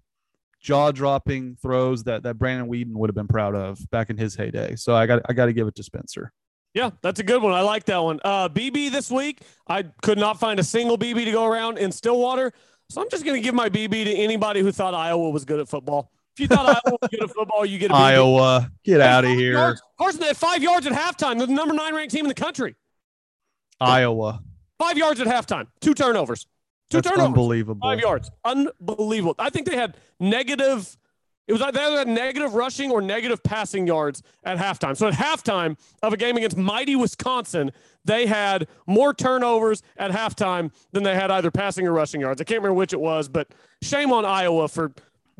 jaw-dropping 0.60 1.56
throws 1.62 2.04
that 2.04 2.22
that 2.24 2.34
Brandon 2.34 2.68
Weeden 2.68 2.92
would 2.92 3.08
have 3.08 3.14
been 3.14 3.28
proud 3.28 3.54
of 3.54 3.78
back 3.90 4.10
in 4.10 4.18
his 4.18 4.34
heyday. 4.34 4.76
So 4.76 4.94
I 4.94 5.06
got 5.06 5.22
I 5.28 5.32
got 5.32 5.46
to 5.46 5.52
give 5.52 5.66
it 5.66 5.74
to 5.76 5.82
Spencer. 5.82 6.32
Yeah, 6.74 6.90
that's 7.02 7.18
a 7.18 7.24
good 7.24 7.42
one. 7.42 7.52
I 7.52 7.62
like 7.62 7.84
that 7.86 7.98
one. 7.98 8.20
Uh, 8.24 8.48
BB 8.48 8.92
this 8.92 9.10
week, 9.10 9.40
I 9.66 9.82
could 10.02 10.18
not 10.18 10.38
find 10.38 10.60
a 10.60 10.64
single 10.64 10.96
BB 10.96 11.24
to 11.24 11.32
go 11.32 11.44
around 11.44 11.78
in 11.78 11.90
Stillwater. 11.90 12.52
So 12.90 13.00
I'm 13.00 13.08
just 13.10 13.24
going 13.24 13.36
to 13.36 13.42
give 13.42 13.54
my 13.54 13.68
BB 13.68 14.04
to 14.04 14.14
anybody 14.14 14.60
who 14.60 14.70
thought 14.70 14.94
Iowa 14.94 15.30
was 15.30 15.44
good 15.44 15.58
at 15.58 15.68
football. 15.68 16.12
If 16.34 16.40
you 16.40 16.46
thought 16.46 16.66
Iowa 16.66 16.98
was 17.00 17.10
good 17.10 17.22
at 17.22 17.30
football, 17.30 17.66
you 17.66 17.78
get 17.78 17.90
a. 17.90 17.94
Iowa, 17.94 18.70
get 18.84 19.00
out 19.00 19.24
of 19.24 19.30
here. 19.32 19.52
yards. 19.52 19.82
Carson, 19.98 20.20
they 20.20 20.28
had 20.28 20.36
five 20.36 20.62
yards 20.62 20.86
at 20.86 20.92
halftime. 20.92 21.38
They're 21.38 21.46
the 21.46 21.52
number 21.52 21.74
nine 21.74 21.94
ranked 21.94 22.14
team 22.14 22.24
in 22.24 22.28
the 22.28 22.34
country. 22.34 22.76
Iowa. 23.80 24.42
Five 24.78 24.96
yards 24.96 25.20
at 25.20 25.26
halftime. 25.26 25.66
Two 25.80 25.94
turnovers. 25.94 26.46
Two 26.90 26.98
That's 26.98 27.08
turnovers. 27.08 27.26
unbelievable. 27.28 27.80
Five 27.80 28.00
yards. 28.00 28.30
Unbelievable. 28.44 29.34
I 29.38 29.50
think 29.50 29.66
they 29.68 29.76
had 29.76 29.96
negative. 30.18 30.96
It 31.46 31.52
was 31.52 31.62
either 31.62 31.78
they 31.78 31.96
had 31.96 32.08
negative 32.08 32.54
rushing 32.54 32.90
or 32.90 33.00
negative 33.02 33.42
passing 33.42 33.86
yards 33.86 34.22
at 34.44 34.56
halftime. 34.58 34.96
So 34.96 35.08
at 35.08 35.14
halftime 35.14 35.76
of 36.02 36.12
a 36.12 36.16
game 36.16 36.36
against 36.36 36.56
mighty 36.56 36.94
Wisconsin, 36.96 37.72
they 38.04 38.26
had 38.26 38.68
more 38.86 39.12
turnovers 39.12 39.82
at 39.96 40.12
halftime 40.12 40.72
than 40.92 41.02
they 41.02 41.14
had 41.14 41.30
either 41.30 41.50
passing 41.50 41.86
or 41.86 41.92
rushing 41.92 42.20
yards. 42.20 42.40
I 42.40 42.44
can't 42.44 42.58
remember 42.58 42.74
which 42.74 42.92
it 42.92 43.00
was, 43.00 43.28
but 43.28 43.48
shame 43.82 44.12
on 44.12 44.24
Iowa 44.24 44.68
for 44.68 44.92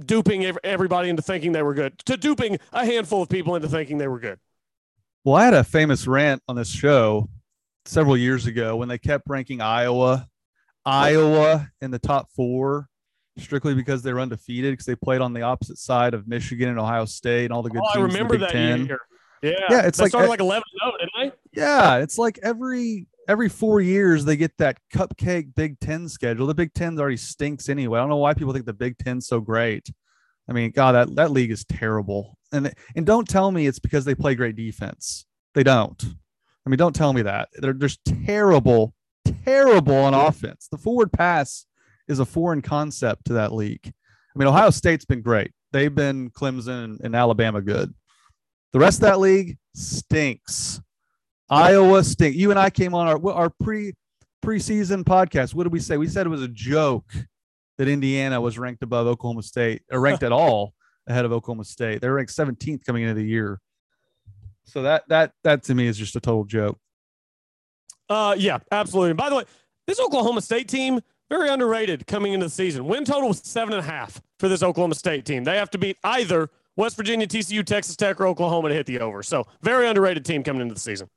duping 0.07 0.45
everybody 0.65 1.09
into 1.09 1.23
thinking 1.23 1.53
they 1.53 1.63
were 1.63 1.75
good, 1.75 1.99
to 2.07 2.17
duping 2.17 2.59
a 2.73 2.85
handful 2.85 3.23
of 3.23 3.29
people 3.29 3.55
into 3.57 3.69
thinking 3.69 3.99
they 3.99 4.09
were 4.09 4.21
good. 4.21 4.39
Well, 5.25 5.37
I 5.37 5.45
had 5.45 5.55
a 5.55 5.65
famous 5.65 6.07
rant 6.07 6.43
on 6.49 6.57
this 6.57 6.69
show 6.71 7.29
several 7.85 8.17
years 8.17 8.47
ago 8.47 8.77
when 8.77 8.89
they 8.89 8.99
kept 8.99 9.25
ranking 9.29 9.61
Iowa, 9.61 10.27
Iowa 10.85 11.69
in 11.81 11.91
the 11.91 11.99
top 11.99 12.29
four, 12.35 12.89
strictly 13.39 13.75
because 13.75 14.03
they 14.03 14.13
were 14.13 14.21
undefeated 14.21 14.73
because 14.73 14.87
they 14.87 14.95
played 14.97 15.21
on 15.21 15.33
the 15.33 15.43
opposite 15.43 15.79
side 15.79 16.15
of 16.15 16.27
Michigan 16.27 16.69
and 16.69 16.79
Ohio 16.79 17.05
State 17.05 17.45
and 17.47 17.53
all 17.53 17.63
the 17.63 17.71
good 17.71 17.83
Oh, 17.85 17.89
I 17.89 17.95
teams. 17.95 18.05
in 18.05 18.09
the 18.09 18.15
remember 18.15 18.35
Big 18.35 18.41
that 18.41 18.53
Ten. 18.53 18.87
year. 18.87 18.99
Yeah, 19.43 19.51
Yeah, 19.71 19.87
it's 19.87 19.99
they 19.99 20.05
like- 20.05 20.11
started 20.11 20.29
like 20.29 20.41
11 20.41 20.63
0, 20.83 20.93
didn't 20.99 21.33
they? 21.55 21.61
Yeah, 21.61 21.97
it's 21.99 22.19
like 22.19 22.39
every 22.43 23.07
every 23.31 23.49
four 23.49 23.81
years 23.81 24.25
they 24.25 24.37
get 24.37 24.57
that 24.59 24.79
cupcake 24.93 25.55
Big 25.55 25.79
Ten 25.79 26.09
schedule. 26.09 26.49
The 26.49 26.55
Big 26.55 26.75
Ten 26.75 26.99
already 26.99 27.17
stinks 27.17 27.69
anyway. 27.69 27.99
I 27.99 28.03
don't 28.03 28.11
know 28.11 28.17
why 28.17 28.35
people 28.35 28.53
think 28.53 28.67
the 28.67 28.73
Big 28.73 28.99
Ten's 28.99 29.29
so 29.29 29.41
great. 29.41 29.89
I 30.49 30.53
mean, 30.53 30.73
God, 30.73 30.93
that, 30.93 31.15
that 31.15 31.31
league 31.31 31.53
is 31.53 31.65
terrible. 31.65 32.37
And 32.53 32.73
and 32.97 33.07
don't 33.07 33.29
tell 33.29 33.53
me 33.53 33.69
it's 33.69 33.79
because 33.79 34.05
they 34.05 34.17
play 34.17 34.35
great 34.35 34.57
defense. 34.57 35.25
They 35.55 35.63
don't. 35.63 36.03
I 36.67 36.71
mean, 36.71 36.79
don't 36.79 36.95
tell 36.95 37.13
me 37.13 37.23
that. 37.23 37.49
They're 37.55 37.73
just 37.73 38.01
terrible, 38.27 38.95
terrible 39.45 39.95
on 39.95 40.13
offense. 40.13 40.67
The 40.71 40.79
forward 40.79 41.13
pass 41.13 41.67
is 42.09 42.19
a 42.19 42.27
foreign 42.27 42.63
concept 42.63 43.27
to 43.27 43.35
that 43.35 43.53
league. 43.53 43.81
I 43.85 44.39
mean, 44.39 44.49
Ohio 44.49 44.71
State's 44.71 45.05
been 45.05 45.23
great. 45.23 45.53
They've 45.73 45.95
been 45.95 46.31
Clemson 46.31 46.99
and 47.01 47.15
Alabama 47.15 47.61
good. 47.61 47.95
The 48.73 48.81
rest 48.81 48.99
of 48.99 49.03
that 49.03 49.21
league 49.21 49.57
stinks. 49.75 50.81
Iowa 51.51 52.05
stink. 52.05 52.37
You 52.37 52.51
and 52.51 52.59
I 52.59 52.71
came 52.71 52.95
on 52.95 53.09
our 53.09 53.33
our 53.33 53.51
pre 53.51 53.93
preseason 54.45 55.05
podcast. 55.05 55.55
What 55.55 55.65
did 55.65 55.73
we 55.73 55.81
say? 55.81 55.97
We 55.97 56.09
said 56.09 56.27
it 56.27 56.31
was 56.31 56.43
a 56.43 56.49
joke 56.49 57.13
that 57.79 57.89
Indiana 57.89 58.41
was 58.41 58.59
ranked 58.59 58.83
above 58.83 59.07
Oklahoma 59.07 59.43
State, 59.43 59.83
or 59.91 60.01
ranked 60.01 60.23
at 60.23 60.33
all 60.33 60.75
ahead 61.07 61.25
of 61.25 61.33
Oklahoma 61.33 61.65
State. 61.65 62.01
They 62.01 62.09
were 62.09 62.15
ranked 62.15 62.35
17th 62.35 62.85
coming 62.85 63.03
into 63.03 63.15
the 63.15 63.25
year. 63.25 63.61
So 64.65 64.83
that 64.83 65.05
that 65.09 65.33
that 65.43 65.65
to 65.65 65.75
me 65.75 65.87
is 65.87 65.99
just 65.99 66.15
a 66.17 66.21
total 66.21 66.45
joke. 66.45 66.79
Uh, 68.09 68.35
yeah, 68.39 68.59
absolutely. 68.71 69.11
And 69.11 69.17
by 69.17 69.29
the 69.29 69.37
way, 69.37 69.45
this 69.87 70.01
Oklahoma 70.01 70.41
State 70.41 70.69
team 70.69 71.01
very 71.29 71.49
underrated 71.49 72.07
coming 72.07 72.33
into 72.33 72.47
the 72.47 72.51
season. 72.51 72.87
Win 72.87 73.05
total 73.05 73.29
was 73.29 73.39
seven 73.39 73.73
and 73.73 73.85
a 73.85 73.89
half 73.89 74.21
for 74.39 74.49
this 74.49 74.63
Oklahoma 74.63 74.97
State 74.97 75.25
team. 75.25 75.45
They 75.45 75.57
have 75.57 75.71
to 75.71 75.79
beat 75.79 75.97
either 76.03 76.51
West 76.77 76.97
Virginia, 76.97 77.27
TCU, 77.27 77.65
Texas 77.65 77.97
Tech, 77.97 78.21
or 78.21 78.27
Oklahoma 78.27 78.69
to 78.69 78.75
hit 78.75 78.87
the 78.87 79.01
over. 79.01 79.23
So 79.23 79.47
very 79.63 79.87
underrated 79.87 80.25
team 80.25 80.43
coming 80.43 80.63
into 80.63 80.75
the 80.75 80.81
season. 80.81 81.09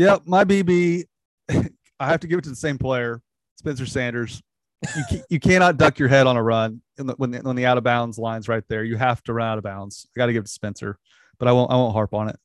Yep, 0.00 0.22
my 0.24 0.44
BB. 0.44 1.04
I 1.50 2.06
have 2.06 2.20
to 2.20 2.26
give 2.26 2.38
it 2.38 2.44
to 2.44 2.48
the 2.48 2.56
same 2.56 2.78
player, 2.78 3.20
Spencer 3.56 3.84
Sanders. 3.84 4.42
You 4.96 5.20
you 5.28 5.38
cannot 5.38 5.76
duck 5.76 5.98
your 5.98 6.08
head 6.08 6.26
on 6.26 6.38
a 6.38 6.42
run 6.42 6.80
in 6.96 7.06
the, 7.06 7.12
when 7.18 7.32
the, 7.32 7.40
when 7.40 7.54
the 7.54 7.66
out 7.66 7.76
of 7.76 7.84
bounds 7.84 8.18
lines 8.18 8.48
right 8.48 8.64
there. 8.66 8.82
You 8.82 8.96
have 8.96 9.22
to 9.24 9.34
run 9.34 9.46
out 9.46 9.58
of 9.58 9.64
bounds. 9.64 10.06
I 10.16 10.18
got 10.18 10.26
to 10.26 10.32
give 10.32 10.40
it 10.40 10.46
to 10.46 10.52
Spencer, 10.52 10.96
but 11.38 11.48
I 11.48 11.52
won't 11.52 11.70
I 11.70 11.74
won't 11.74 11.92
harp 11.92 12.14
on 12.14 12.30
it. 12.30 12.38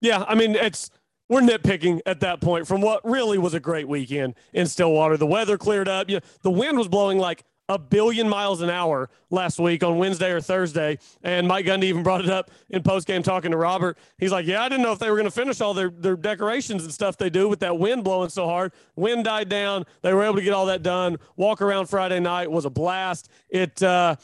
Yeah, 0.00 0.24
I 0.28 0.36
mean 0.36 0.54
it's 0.54 0.88
we're 1.28 1.40
nitpicking 1.40 2.02
at 2.06 2.20
that 2.20 2.40
point 2.40 2.68
from 2.68 2.82
what 2.82 3.04
really 3.04 3.36
was 3.36 3.52
a 3.52 3.58
great 3.58 3.88
weekend 3.88 4.36
in 4.52 4.68
Stillwater. 4.68 5.16
The 5.16 5.26
weather 5.26 5.58
cleared 5.58 5.88
up. 5.88 6.08
Yeah, 6.08 6.20
the 6.42 6.52
wind 6.52 6.78
was 6.78 6.86
blowing 6.86 7.18
like 7.18 7.42
a 7.68 7.78
billion 7.78 8.28
miles 8.28 8.62
an 8.62 8.70
hour 8.70 9.10
last 9.30 9.58
week 9.58 9.82
on 9.82 9.98
Wednesday 9.98 10.30
or 10.30 10.40
Thursday. 10.40 10.98
And 11.22 11.48
Mike 11.48 11.66
Gundy 11.66 11.84
even 11.84 12.02
brought 12.02 12.24
it 12.24 12.30
up 12.30 12.50
in 12.70 12.82
postgame 12.82 13.24
talking 13.24 13.50
to 13.50 13.56
Robert. 13.56 13.98
He's 14.18 14.32
like, 14.32 14.46
Yeah, 14.46 14.62
I 14.62 14.68
didn't 14.68 14.82
know 14.82 14.92
if 14.92 14.98
they 14.98 15.10
were 15.10 15.16
going 15.16 15.26
to 15.26 15.30
finish 15.30 15.60
all 15.60 15.74
their, 15.74 15.90
their 15.90 16.16
decorations 16.16 16.84
and 16.84 16.92
stuff 16.92 17.16
they 17.16 17.30
do 17.30 17.48
with 17.48 17.60
that 17.60 17.78
wind 17.78 18.04
blowing 18.04 18.28
so 18.28 18.46
hard. 18.46 18.72
Wind 18.94 19.24
died 19.24 19.48
down. 19.48 19.84
They 20.02 20.14
were 20.14 20.24
able 20.24 20.36
to 20.36 20.42
get 20.42 20.52
all 20.52 20.66
that 20.66 20.82
done. 20.82 21.18
Walk 21.36 21.60
around 21.60 21.86
Friday 21.86 22.20
night 22.20 22.50
was 22.50 22.64
a 22.64 22.70
blast. 22.70 23.28
It, 23.48 23.82
uh, 23.82 24.16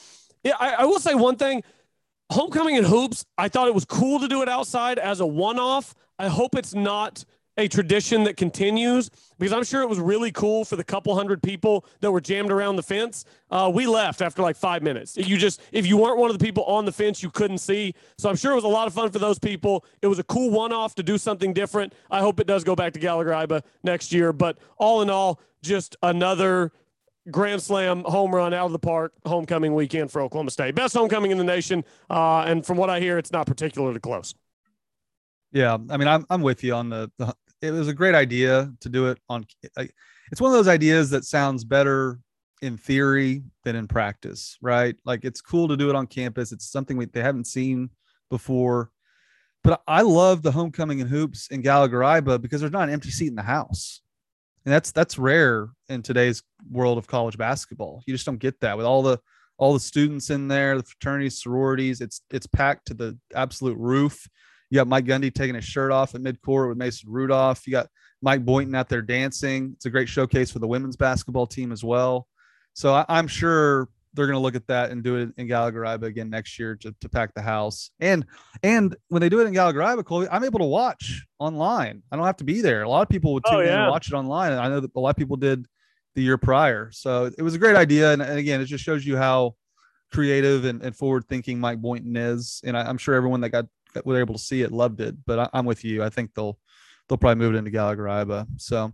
yeah, 0.44 0.54
I, 0.58 0.74
I 0.74 0.84
will 0.84 1.00
say 1.00 1.14
one 1.14 1.36
thing 1.36 1.62
homecoming 2.32 2.76
and 2.76 2.86
hoops, 2.86 3.24
I 3.36 3.48
thought 3.48 3.68
it 3.68 3.74
was 3.74 3.84
cool 3.84 4.18
to 4.20 4.28
do 4.28 4.42
it 4.42 4.48
outside 4.48 4.98
as 4.98 5.20
a 5.20 5.26
one 5.26 5.58
off. 5.58 5.94
I 6.18 6.28
hope 6.28 6.54
it's 6.54 6.74
not 6.74 7.24
a 7.56 7.68
tradition 7.68 8.24
that 8.24 8.36
continues 8.36 9.10
because 9.38 9.52
I'm 9.52 9.64
sure 9.64 9.82
it 9.82 9.88
was 9.88 9.98
really 9.98 10.32
cool 10.32 10.64
for 10.64 10.76
the 10.76 10.84
couple 10.84 11.14
hundred 11.14 11.42
people 11.42 11.84
that 12.00 12.10
were 12.10 12.20
jammed 12.20 12.50
around 12.50 12.76
the 12.76 12.82
fence. 12.82 13.24
Uh, 13.50 13.70
we 13.72 13.86
left 13.86 14.22
after 14.22 14.42
like 14.42 14.56
five 14.56 14.82
minutes. 14.82 15.16
You 15.16 15.36
just, 15.36 15.60
if 15.70 15.86
you 15.86 15.96
weren't 15.96 16.18
one 16.18 16.30
of 16.30 16.38
the 16.38 16.44
people 16.44 16.64
on 16.64 16.84
the 16.84 16.92
fence, 16.92 17.22
you 17.22 17.30
couldn't 17.30 17.58
see. 17.58 17.94
So 18.16 18.30
I'm 18.30 18.36
sure 18.36 18.52
it 18.52 18.56
was 18.56 18.64
a 18.64 18.68
lot 18.68 18.86
of 18.86 18.94
fun 18.94 19.10
for 19.10 19.18
those 19.18 19.38
people. 19.38 19.84
It 20.00 20.06
was 20.06 20.18
a 20.18 20.24
cool 20.24 20.50
one 20.50 20.72
off 20.72 20.94
to 20.94 21.02
do 21.02 21.18
something 21.18 21.52
different. 21.52 21.92
I 22.10 22.20
hope 22.20 22.40
it 22.40 22.46
does 22.46 22.64
go 22.64 22.74
back 22.74 22.94
to 22.94 22.98
Gallagher 22.98 23.30
Iba 23.30 23.62
next 23.82 24.12
year. 24.12 24.32
But 24.32 24.58
all 24.78 25.02
in 25.02 25.10
all, 25.10 25.40
just 25.62 25.96
another 26.02 26.72
grand 27.30 27.62
slam 27.62 28.02
home 28.04 28.34
run 28.34 28.52
out 28.52 28.66
of 28.66 28.72
the 28.72 28.78
park 28.78 29.12
homecoming 29.26 29.74
weekend 29.74 30.10
for 30.10 30.22
Oklahoma 30.22 30.50
State. 30.50 30.74
Best 30.74 30.94
homecoming 30.94 31.30
in 31.30 31.38
the 31.38 31.44
nation. 31.44 31.84
Uh, 32.08 32.40
and 32.40 32.64
from 32.64 32.76
what 32.78 32.90
I 32.90 32.98
hear, 32.98 33.18
it's 33.18 33.30
not 33.30 33.46
particularly 33.46 34.00
close. 34.00 34.34
Yeah, 35.52 35.76
I 35.90 35.96
mean, 35.98 36.08
I'm 36.08 36.24
I'm 36.30 36.40
with 36.40 36.64
you 36.64 36.74
on 36.74 36.88
the, 36.88 37.10
the 37.18 37.34
it 37.62 37.70
was 37.70 37.88
a 37.88 37.94
great 37.94 38.14
idea 38.14 38.70
to 38.80 38.88
do 38.88 39.06
it 39.06 39.18
on 39.28 39.44
it's 40.30 40.40
one 40.40 40.50
of 40.50 40.56
those 40.56 40.68
ideas 40.68 41.10
that 41.10 41.24
sounds 41.24 41.64
better 41.64 42.18
in 42.60 42.76
theory 42.76 43.42
than 43.64 43.76
in 43.76 43.88
practice 43.88 44.56
right? 44.60 44.96
Like 45.04 45.24
it's 45.24 45.40
cool 45.40 45.68
to 45.68 45.76
do 45.76 45.90
it 45.90 45.96
on 45.96 46.06
campus. 46.06 46.52
It's 46.52 46.70
something 46.70 46.96
we, 46.96 47.06
they 47.06 47.22
haven't 47.22 47.46
seen 47.46 47.90
before. 48.30 48.90
But 49.64 49.80
i 49.86 50.02
love 50.02 50.42
the 50.42 50.50
homecoming 50.50 51.00
and 51.00 51.08
hoops 51.08 51.46
in 51.48 51.60
gallagher 51.60 52.38
because 52.38 52.60
there's 52.60 52.72
not 52.72 52.88
an 52.88 52.94
empty 52.94 53.10
seat 53.10 53.28
in 53.28 53.36
the 53.36 53.42
house. 53.42 54.00
And 54.64 54.72
that's 54.72 54.92
that's 54.92 55.18
rare 55.18 55.70
in 55.88 56.02
today's 56.02 56.42
world 56.70 56.98
of 56.98 57.06
college 57.06 57.36
basketball. 57.36 58.02
You 58.06 58.14
just 58.14 58.26
don't 58.26 58.38
get 58.38 58.60
that 58.60 58.76
with 58.76 58.86
all 58.86 59.02
the 59.02 59.18
all 59.58 59.72
the 59.72 59.80
students 59.80 60.30
in 60.30 60.48
there 60.48 60.76
the 60.76 60.82
fraternities 60.82 61.40
sororities. 61.42 62.00
It's 62.00 62.22
it's 62.30 62.46
packed 62.46 62.86
to 62.88 62.94
the 62.94 63.18
absolute 63.34 63.78
roof 63.78 64.28
you 64.72 64.76
got 64.76 64.88
Mike 64.88 65.04
Gundy 65.04 65.32
taking 65.32 65.54
his 65.54 65.66
shirt 65.66 65.92
off 65.92 66.14
at 66.14 66.22
midcourt 66.22 66.70
with 66.70 66.78
Mason 66.78 67.12
Rudolph. 67.12 67.66
You 67.66 67.72
got 67.72 67.88
Mike 68.22 68.42
Boynton 68.42 68.74
out 68.74 68.88
there 68.88 69.02
dancing. 69.02 69.72
It's 69.76 69.84
a 69.84 69.90
great 69.90 70.08
showcase 70.08 70.50
for 70.50 70.60
the 70.60 70.66
women's 70.66 70.96
basketball 70.96 71.46
team 71.46 71.72
as 71.72 71.84
well. 71.84 72.26
So 72.72 72.94
I, 72.94 73.18
am 73.18 73.26
sure 73.26 73.90
they're 74.14 74.24
going 74.24 74.38
to 74.38 74.40
look 74.40 74.54
at 74.54 74.66
that 74.68 74.90
and 74.90 75.02
do 75.02 75.16
it 75.16 75.28
in 75.36 75.46
Gallagher-Iba 75.46 76.04
again 76.04 76.30
next 76.30 76.58
year 76.58 76.74
to, 76.76 76.94
to 77.02 77.08
pack 77.10 77.34
the 77.34 77.42
house. 77.42 77.90
And 78.00 78.24
and 78.62 78.96
when 79.08 79.20
they 79.20 79.28
do 79.28 79.40
it 79.40 79.46
in 79.46 79.52
Gallagher-Iba, 79.52 80.04
Kolby, 80.04 80.28
I'm 80.32 80.42
able 80.42 80.60
to 80.60 80.64
watch 80.64 81.22
online. 81.38 82.02
I 82.10 82.16
don't 82.16 82.24
have 82.24 82.38
to 82.38 82.44
be 82.44 82.62
there. 82.62 82.82
A 82.82 82.88
lot 82.88 83.02
of 83.02 83.10
people 83.10 83.34
would 83.34 83.44
oh, 83.48 83.50
tune 83.50 83.60
oh, 83.60 83.64
yeah. 83.64 83.74
in 83.74 83.80
and 83.80 83.90
watch 83.90 84.08
it 84.08 84.14
online, 84.14 84.52
and 84.52 84.60
I 84.62 84.68
know 84.68 84.80
that 84.80 84.90
a 84.96 85.00
lot 85.00 85.10
of 85.10 85.16
people 85.16 85.36
did 85.36 85.66
the 86.14 86.22
year 86.22 86.38
prior. 86.38 86.90
So 86.92 87.26
it 87.26 87.42
was 87.42 87.54
a 87.54 87.58
great 87.58 87.76
idea, 87.76 88.14
and, 88.14 88.22
and 88.22 88.38
again, 88.38 88.62
it 88.62 88.66
just 88.66 88.84
shows 88.84 89.04
you 89.04 89.18
how 89.18 89.54
creative 90.12 90.64
and, 90.64 90.82
and 90.82 90.96
forward 90.96 91.26
thinking 91.28 91.60
Mike 91.60 91.82
Boynton 91.82 92.16
is. 92.16 92.62
And 92.64 92.74
I, 92.74 92.88
am 92.88 92.96
sure 92.96 93.14
everyone 93.14 93.42
that 93.42 93.50
got 93.50 93.66
that 93.94 94.06
were 94.06 94.20
able 94.20 94.34
to 94.34 94.40
see 94.40 94.62
it 94.62 94.72
loved 94.72 95.00
it. 95.00 95.16
But 95.26 95.38
I, 95.38 95.48
am 95.58 95.66
with 95.66 95.84
you. 95.84 96.02
I 96.02 96.08
think 96.08 96.34
they'll 96.34 96.58
they'll 97.08 97.18
probably 97.18 97.44
move 97.44 97.54
it 97.54 97.58
into 97.58 97.70
Gallagher-Iba. 97.70 98.46
So 98.58 98.92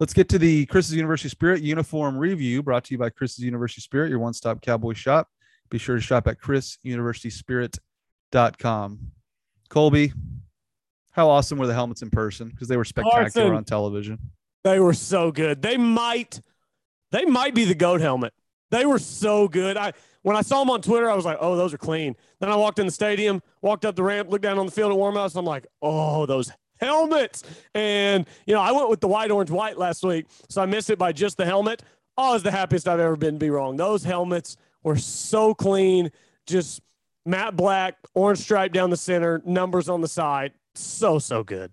let's 0.00 0.12
get 0.12 0.28
to 0.30 0.38
the 0.38 0.66
Chris's 0.66 0.94
University 0.94 1.28
Spirit 1.28 1.62
uniform 1.62 2.16
review 2.16 2.62
brought 2.62 2.84
to 2.84 2.94
you 2.94 2.98
by 2.98 3.10
Chris's 3.10 3.40
University 3.40 3.80
Spirit, 3.80 4.10
your 4.10 4.18
one 4.18 4.34
stop 4.34 4.62
cowboy 4.62 4.94
shop. 4.94 5.28
Be 5.70 5.78
sure 5.78 5.96
to 5.96 6.02
shop 6.02 6.26
at 6.26 6.40
chrisuniversityspirit.com. 6.40 8.98
Kolby, 9.70 10.12
how 11.12 11.30
awesome 11.30 11.58
were 11.58 11.66
the 11.66 11.74
helmets 11.74 12.02
in 12.02 12.10
person? 12.10 12.48
Because 12.48 12.68
they 12.68 12.76
were 12.76 12.84
spectacular 12.84 13.54
on 13.54 13.64
television. 13.64 14.18
They 14.64 14.80
were 14.80 14.92
so 14.92 15.32
good. 15.32 15.62
They 15.62 15.76
might, 15.76 16.40
they 17.10 17.24
might 17.24 17.54
be 17.54 17.64
the 17.64 17.74
goat 17.74 18.00
helmet. 18.00 18.32
They 18.70 18.86
were 18.86 18.98
so 18.98 19.48
good. 19.48 19.76
I 19.76 19.92
when 20.22 20.36
I 20.36 20.42
saw 20.42 20.60
them 20.60 20.70
on 20.70 20.80
Twitter, 20.82 21.10
I 21.10 21.14
was 21.14 21.24
like, 21.24 21.38
oh, 21.40 21.56
those 21.56 21.74
are 21.74 21.78
clean. 21.78 22.16
Then 22.40 22.50
I 22.50 22.56
walked 22.56 22.78
in 22.78 22.86
the 22.86 22.92
stadium, 22.92 23.42
walked 23.60 23.84
up 23.84 23.96
the 23.96 24.02
ramp, 24.02 24.30
looked 24.30 24.42
down 24.42 24.58
on 24.58 24.66
the 24.66 24.72
field 24.72 24.92
at 24.92 24.98
warmouts, 24.98 25.34
and 25.34 25.40
I'm 25.40 25.46
like, 25.46 25.66
oh, 25.80 26.26
those 26.26 26.52
helmets. 26.80 27.42
And, 27.74 28.26
you 28.46 28.54
know, 28.54 28.60
I 28.60 28.72
went 28.72 28.88
with 28.88 29.00
the 29.00 29.08
white, 29.08 29.30
orange, 29.30 29.50
white 29.50 29.78
last 29.78 30.04
week, 30.04 30.26
so 30.48 30.62
I 30.62 30.66
missed 30.66 30.90
it 30.90 30.98
by 30.98 31.12
just 31.12 31.36
the 31.36 31.44
helmet. 31.44 31.82
Oh, 32.16 32.30
I 32.30 32.32
was 32.34 32.42
the 32.42 32.50
happiest 32.50 32.88
I've 32.88 33.00
ever 33.00 33.16
been 33.16 33.34
to 33.34 33.38
be 33.38 33.50
wrong. 33.50 33.76
Those 33.76 34.04
helmets 34.04 34.56
were 34.82 34.96
so 34.96 35.54
clean, 35.54 36.10
just 36.46 36.80
matte 37.24 37.56
black, 37.56 37.96
orange 38.14 38.40
stripe 38.40 38.72
down 38.72 38.90
the 38.90 38.96
center, 38.96 39.42
numbers 39.44 39.88
on 39.88 40.00
the 40.00 40.08
side. 40.08 40.52
So, 40.74 41.18
so 41.18 41.44
good. 41.44 41.72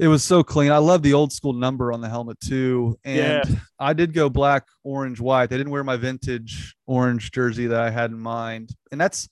It 0.00 0.08
was 0.08 0.24
so 0.24 0.42
clean. 0.42 0.72
I 0.72 0.78
love 0.78 1.02
the 1.02 1.12
old 1.12 1.30
school 1.30 1.52
number 1.52 1.92
on 1.92 2.00
the 2.00 2.08
helmet 2.08 2.40
too. 2.40 2.98
And 3.04 3.46
yeah. 3.46 3.56
I 3.78 3.92
did 3.92 4.14
go 4.14 4.30
black, 4.30 4.66
orange, 4.82 5.20
white. 5.20 5.50
They 5.50 5.58
didn't 5.58 5.72
wear 5.72 5.84
my 5.84 5.98
vintage 5.98 6.74
orange 6.86 7.30
jersey 7.32 7.66
that 7.66 7.82
I 7.82 7.90
had 7.90 8.10
in 8.10 8.18
mind. 8.18 8.74
And 8.90 8.98
that's 8.98 9.28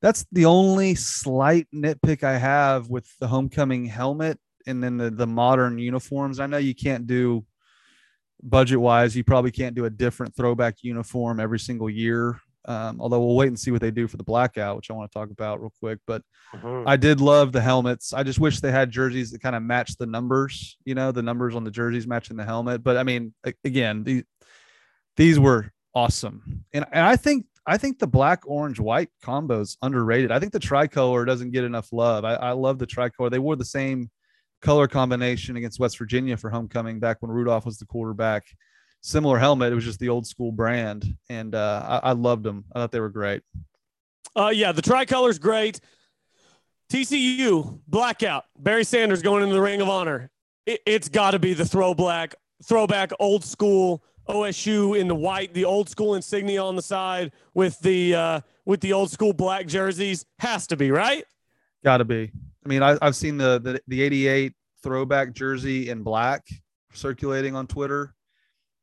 that's 0.00 0.26
the 0.32 0.46
only 0.46 0.96
slight 0.96 1.68
nitpick 1.72 2.24
I 2.24 2.36
have 2.36 2.90
with 2.90 3.06
the 3.20 3.28
homecoming 3.28 3.84
helmet 3.84 4.40
and 4.66 4.82
then 4.82 4.96
the, 4.96 5.08
the 5.10 5.26
modern 5.28 5.78
uniforms. 5.78 6.40
I 6.40 6.46
know 6.46 6.58
you 6.58 6.74
can't 6.74 7.06
do 7.06 7.44
budget 8.42 8.80
wise, 8.80 9.14
you 9.16 9.22
probably 9.22 9.52
can't 9.52 9.76
do 9.76 9.84
a 9.84 9.90
different 9.90 10.34
throwback 10.34 10.82
uniform 10.82 11.38
every 11.38 11.60
single 11.60 11.88
year. 11.88 12.40
Um, 12.64 13.00
although 13.00 13.18
we'll 13.18 13.36
wait 13.36 13.48
and 13.48 13.58
see 13.58 13.70
what 13.70 13.80
they 13.80 13.90
do 13.90 14.06
for 14.06 14.16
the 14.16 14.22
blackout, 14.22 14.76
which 14.76 14.90
I 14.90 14.94
want 14.94 15.10
to 15.10 15.18
talk 15.18 15.30
about 15.30 15.60
real 15.60 15.72
quick. 15.80 15.98
But 16.06 16.22
mm-hmm. 16.54 16.86
I 16.86 16.96
did 16.96 17.20
love 17.20 17.52
the 17.52 17.60
helmets. 17.60 18.12
I 18.12 18.22
just 18.22 18.38
wish 18.38 18.60
they 18.60 18.70
had 18.70 18.90
jerseys 18.90 19.32
that 19.32 19.42
kind 19.42 19.56
of 19.56 19.62
match 19.62 19.96
the 19.96 20.06
numbers, 20.06 20.76
you 20.84 20.94
know, 20.94 21.12
the 21.12 21.22
numbers 21.22 21.56
on 21.56 21.64
the 21.64 21.70
jerseys 21.70 22.06
matching 22.06 22.36
the 22.36 22.44
helmet. 22.44 22.82
But 22.82 22.96
I 22.96 23.02
mean, 23.02 23.34
again, 23.64 24.04
these 24.04 24.24
these 25.16 25.38
were 25.38 25.72
awesome. 25.94 26.64
And, 26.72 26.86
and 26.92 27.04
I 27.04 27.16
think 27.16 27.46
I 27.66 27.78
think 27.78 27.98
the 27.98 28.06
black, 28.06 28.42
orange, 28.44 28.80
white 28.80 29.10
combo 29.22 29.60
is 29.60 29.76
underrated. 29.82 30.32
I 30.32 30.40
think 30.40 30.52
the 30.52 30.58
tricolor 30.58 31.24
doesn't 31.24 31.52
get 31.52 31.64
enough 31.64 31.92
love. 31.92 32.24
I, 32.24 32.34
I 32.34 32.52
love 32.52 32.78
the 32.78 32.86
tricolor. 32.86 33.30
They 33.30 33.38
wore 33.38 33.56
the 33.56 33.64
same 33.64 34.10
color 34.62 34.88
combination 34.88 35.56
against 35.56 35.78
West 35.78 35.98
Virginia 35.98 36.36
for 36.36 36.50
homecoming 36.50 36.98
back 36.98 37.18
when 37.20 37.30
Rudolph 37.30 37.66
was 37.66 37.78
the 37.78 37.86
quarterback 37.86 38.44
similar 39.02 39.38
helmet. 39.38 39.72
It 39.72 39.74
was 39.74 39.84
just 39.84 39.98
the 39.98 40.08
old 40.08 40.26
school 40.26 40.52
brand, 40.52 41.16
and 41.28 41.54
uh, 41.54 42.00
I, 42.02 42.10
I, 42.10 42.12
loved 42.12 42.44
them. 42.44 42.64
I 42.74 42.78
thought 42.78 42.92
they 42.92 43.00
were 43.00 43.10
great. 43.10 43.42
Uh, 44.34 44.50
yeah, 44.54 44.72
the 44.72 44.80
tricolor's 44.80 45.38
great. 45.38 45.80
TCU 46.90 47.80
blackout. 47.86 48.44
Barry 48.58 48.84
Sanders 48.84 49.22
going 49.22 49.42
into 49.42 49.54
the 49.54 49.60
Ring 49.60 49.80
of 49.80 49.88
Honor. 49.88 50.30
It, 50.64 50.80
has 50.86 51.08
got 51.08 51.32
to 51.32 51.38
be 51.38 51.54
the 51.54 51.64
throwback, 51.64 52.34
throwback 52.64 53.10
old 53.18 53.44
school 53.44 54.02
OSU 54.28 54.98
in 54.98 55.08
the 55.08 55.14
white, 55.14 55.52
the 55.52 55.64
old 55.64 55.88
school 55.88 56.14
insignia 56.14 56.62
on 56.62 56.76
the 56.76 56.82
side 56.82 57.32
with 57.54 57.78
the 57.80 58.14
uh, 58.14 58.40
with 58.64 58.80
the 58.80 58.92
old 58.92 59.10
school 59.10 59.32
black 59.32 59.66
jerseys. 59.66 60.24
Has 60.38 60.66
to 60.68 60.76
be 60.76 60.90
right. 60.90 61.24
Got 61.84 61.98
to 61.98 62.04
be. 62.04 62.30
I 62.64 62.68
mean, 62.68 62.82
I, 62.82 62.96
have 63.02 63.16
seen 63.16 63.36
the, 63.36 63.58
the 63.58 63.80
the 63.88 64.02
'88 64.02 64.52
throwback 64.82 65.32
jersey 65.32 65.90
in 65.90 66.02
black 66.02 66.46
circulating 66.92 67.56
on 67.56 67.66
Twitter 67.66 68.14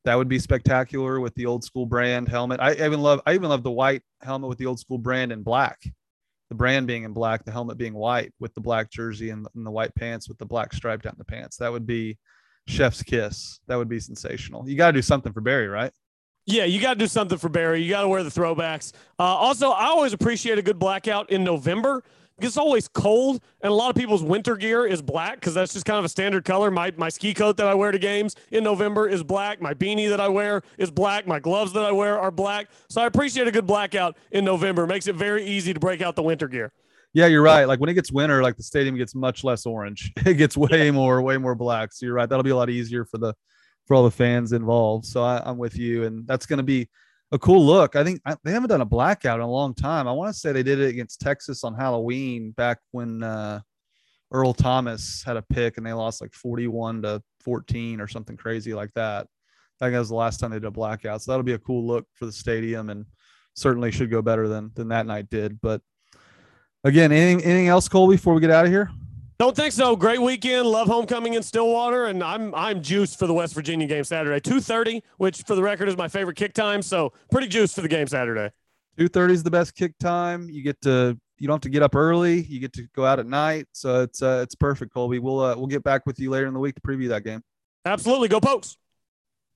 that 0.06 0.16
would 0.16 0.28
be 0.28 0.40
spectacular 0.40 1.20
with 1.20 1.36
the 1.36 1.46
old 1.46 1.64
school 1.64 1.86
brand 1.86 2.30
helmet. 2.30 2.60
I 2.60 2.74
even 2.74 3.02
love 3.02 3.22
I 3.26 3.34
even 3.34 3.50
love 3.50 3.64
the 3.64 3.72
white 3.72 4.02
helmet 4.22 4.50
with 4.50 4.58
the 4.58 4.66
old 4.66 4.80
school 4.80 4.98
brand 4.98 5.32
in 5.32 5.44
black. 5.44 5.80
The 6.50 6.56
brand 6.56 6.88
being 6.88 7.04
in 7.04 7.14
black, 7.14 7.46
the 7.46 7.52
helmet 7.52 7.78
being 7.78 7.94
white 7.94 8.34
with 8.40 8.56
the 8.56 8.62
black 8.62 8.90
jersey 8.90 9.30
and, 9.30 9.46
and 9.56 9.66
the 9.66 9.72
white 9.72 9.94
pants 9.94 10.28
with 10.28 10.40
the 10.40 10.46
black 10.46 10.74
stripe 10.74 11.04
down 11.04 11.14
the 11.18 11.26
pants. 11.26 11.58
That 11.58 11.72
would 11.72 11.86
be 11.86 12.18
chef's 12.68 13.04
kiss. 13.04 13.60
That 13.68 13.76
would 13.76 13.90
be 13.90 14.00
sensational. 14.00 14.68
You 14.68 14.76
got 14.76 14.88
to 14.88 14.94
do 14.94 15.02
something 15.04 15.32
for 15.32 15.42
Barry, 15.42 15.68
right? 15.68 15.92
Yeah, 16.46 16.64
you 16.64 16.82
got 16.82 16.94
to 16.94 17.00
do 17.00 17.08
something 17.08 17.38
for 17.38 17.50
Barry. 17.50 17.84
You 17.84 17.90
got 17.90 18.02
to 18.02 18.08
wear 18.08 18.24
the 18.24 18.32
throwbacks. 18.32 18.94
Uh, 19.20 19.24
also, 19.24 19.70
I 19.70 19.86
always 19.86 20.14
appreciate 20.14 20.58
a 20.58 20.64
good 20.64 20.80
blackout 20.80 21.30
in 21.30 21.44
November 21.44 22.04
it's 22.44 22.58
always 22.58 22.88
cold, 22.88 23.42
and 23.62 23.72
a 23.72 23.74
lot 23.74 23.90
of 23.90 23.96
people's 23.96 24.24
winter 24.24 24.56
gear 24.56 24.86
is 24.86 25.02
black 25.02 25.36
because 25.36 25.54
that's 25.54 25.74
just 25.74 25.86
kind 25.86 26.00
of 26.00 26.06
a 26.06 26.10
standard 26.10 26.46
color. 26.46 26.72
My 26.72 26.94
my 26.98 27.10
ski 27.10 27.34
coat 27.34 27.58
that 27.58 27.68
I 27.68 27.74
wear 27.74 27.92
to 27.92 28.00
games 28.00 28.36
in 28.52 28.64
November 28.64 29.08
is 29.08 29.24
black. 29.24 29.62
My 29.62 29.74
beanie 29.74 30.10
that 30.10 30.20
I 30.20 30.28
wear 30.28 30.62
is 30.78 30.92
black. 30.92 31.28
My 31.28 31.40
gloves 31.40 31.74
that 31.74 31.86
I 31.86 31.92
wear 31.92 32.20
are 32.20 32.32
black. 32.32 32.70
So 32.90 33.02
I 33.02 33.06
appreciate 33.06 33.48
a 33.48 33.52
good 33.52 33.68
blackout 33.68 34.18
in 34.32 34.46
November. 34.46 34.84
It 34.84 34.88
makes 34.88 35.08
it 35.08 35.16
very 35.16 35.46
easy 35.46 35.74
to 35.74 35.80
break 35.80 36.02
out 36.02 36.16
the 36.16 36.24
winter 36.24 36.48
gear. 36.48 36.72
Yeah, 37.14 37.26
you're 37.26 37.42
right. 37.42 37.66
Like 37.66 37.80
when 37.80 37.90
it 37.90 37.96
gets 37.96 38.12
winter, 38.12 38.44
like 38.44 38.56
the 38.56 38.64
stadium 38.64 38.96
gets 38.96 39.16
much 39.16 39.44
less 39.44 39.66
orange. 39.66 40.14
It 40.26 40.36
gets 40.36 40.56
way 40.56 40.86
yeah. 40.86 40.92
more, 40.92 41.22
way 41.22 41.38
more 41.38 41.56
black. 41.56 41.92
So 41.92 42.06
you're 42.06 42.16
right. 42.16 42.30
That'll 42.30 42.44
be 42.44 42.52
a 42.52 42.56
lot 42.56 42.70
easier 42.70 43.06
for 43.06 43.18
the 43.18 43.34
for 43.86 43.96
all 43.96 44.04
the 44.04 44.12
fans 44.12 44.54
involved. 44.54 45.06
So 45.06 45.24
I, 45.24 45.42
I'm 45.44 45.58
with 45.58 45.76
you, 45.78 46.04
and 46.04 46.28
that's 46.28 46.46
going 46.46 46.58
to 46.58 46.64
be 46.64 46.88
a 47.32 47.40
cool 47.40 47.66
look. 47.66 47.96
I 47.96 48.04
think 48.04 48.22
I, 48.26 48.36
they 48.44 48.52
haven't 48.52 48.70
done 48.70 48.82
a 48.82 48.86
blackout 48.86 49.40
in 49.40 49.46
a 49.46 49.50
long 49.50 49.74
time. 49.74 50.08
I 50.08 50.12
want 50.12 50.34
to 50.34 50.40
say 50.40 50.52
they 50.52 50.64
did 50.64 50.80
it 50.80 50.90
against 50.90 51.22
Texas 51.22 51.64
on 51.64 51.76
Halloween 51.76 52.52
back 52.52 52.80
when 52.92 53.24
uh, 53.24 53.62
Earl 54.32 54.54
Thomas 54.54 55.24
had 55.24 55.38
a 55.38 55.42
pick 55.42 55.78
and 55.78 55.86
they 55.86 55.94
lost 55.94 56.22
like 56.22 56.34
41 56.34 57.04
to 57.04 57.22
14 57.42 58.02
or 58.02 58.08
something 58.08 58.38
crazy 58.38 58.74
like 58.74 58.94
that. 58.94 59.28
I 59.80 59.86
think 59.86 59.94
that 59.94 60.00
was 60.00 60.10
the 60.10 60.16
last 60.16 60.40
time 60.40 60.52
they 60.52 60.58
did 60.58 60.66
a 60.66 60.72
blackout. 60.72 61.22
So 61.22 61.32
that'll 61.32 61.44
be 61.44 61.54
a 61.54 61.60
cool 61.60 61.86
look 61.86 62.06
for 62.14 62.26
the 62.26 62.32
stadium 62.32 62.90
and 62.90 63.06
certainly 63.56 63.92
should 63.92 64.12
go 64.12 64.22
better 64.22 64.48
than 64.48 64.72
than 64.76 64.90
that 64.90 65.06
night 65.06 65.30
did. 65.30 65.60
But 65.62 65.82
again, 66.84 67.12
anything 67.12 67.44
anything 67.44 67.68
else, 67.68 67.88
Cole, 67.88 68.10
before 68.10 68.34
we 68.34 68.42
get 68.42 68.52
out 68.52 68.66
of 68.66 68.72
here? 68.72 68.90
Don't 69.40 69.56
think 69.56 69.72
so. 69.72 69.96
Great 69.96 70.22
weekend. 70.22 70.68
Love 70.68 70.88
homecoming 70.88 71.36
in 71.36 71.44
Stillwater, 71.44 72.06
and 72.06 72.22
I'm 72.22 72.54
I'm 72.54 72.82
juiced 72.82 73.18
for 73.18 73.26
the 73.26 73.34
West 73.34 73.54
Virginia 73.54 73.88
game 73.88 74.04
Saturday. 74.04 74.42
Two 74.42 74.60
thirty, 74.60 75.02
which 75.16 75.44
for 75.44 75.56
the 75.56 75.64
record 75.64 75.88
is 75.88 75.96
my 75.96 76.10
favorite 76.10 76.36
kick 76.36 76.54
time. 76.54 76.82
So 76.82 77.14
pretty 77.32 77.48
juiced 77.48 77.74
for 77.74 77.80
the 77.82 77.88
game 77.88 78.06
Saturday. 78.06 78.52
Two 78.98 79.08
thirty 79.08 79.34
is 79.34 79.42
the 79.42 79.50
best 79.50 79.76
kick 79.76 79.98
time. 79.98 80.50
You 80.50 80.62
get 80.62 80.82
to 80.82 81.18
you 81.38 81.48
don't 81.48 81.56
have 81.56 81.62
to 81.62 81.70
get 81.70 81.82
up 81.82 81.96
early. 81.96 82.42
You 82.42 82.60
get 82.60 82.74
to 82.74 82.88
go 82.94 83.06
out 83.06 83.18
at 83.18 83.28
night, 83.28 83.68
so 83.72 84.04
it's 84.04 84.22
uh, 84.22 84.42
it's 84.44 84.56
perfect, 84.56 84.94
Kolby. 84.94 85.22
We'll 85.22 85.40
uh, 85.40 85.56
we'll 85.56 85.68
get 85.68 85.86
back 85.86 86.06
with 86.06 86.20
you 86.20 86.30
later 86.32 86.48
in 86.48 86.54
the 86.54 86.60
week 86.60 86.76
to 86.76 86.82
preview 86.82 87.08
that 87.08 87.24
game. 87.24 87.42
Absolutely, 87.86 88.28
go 88.28 88.42
Pokes. 88.42 88.76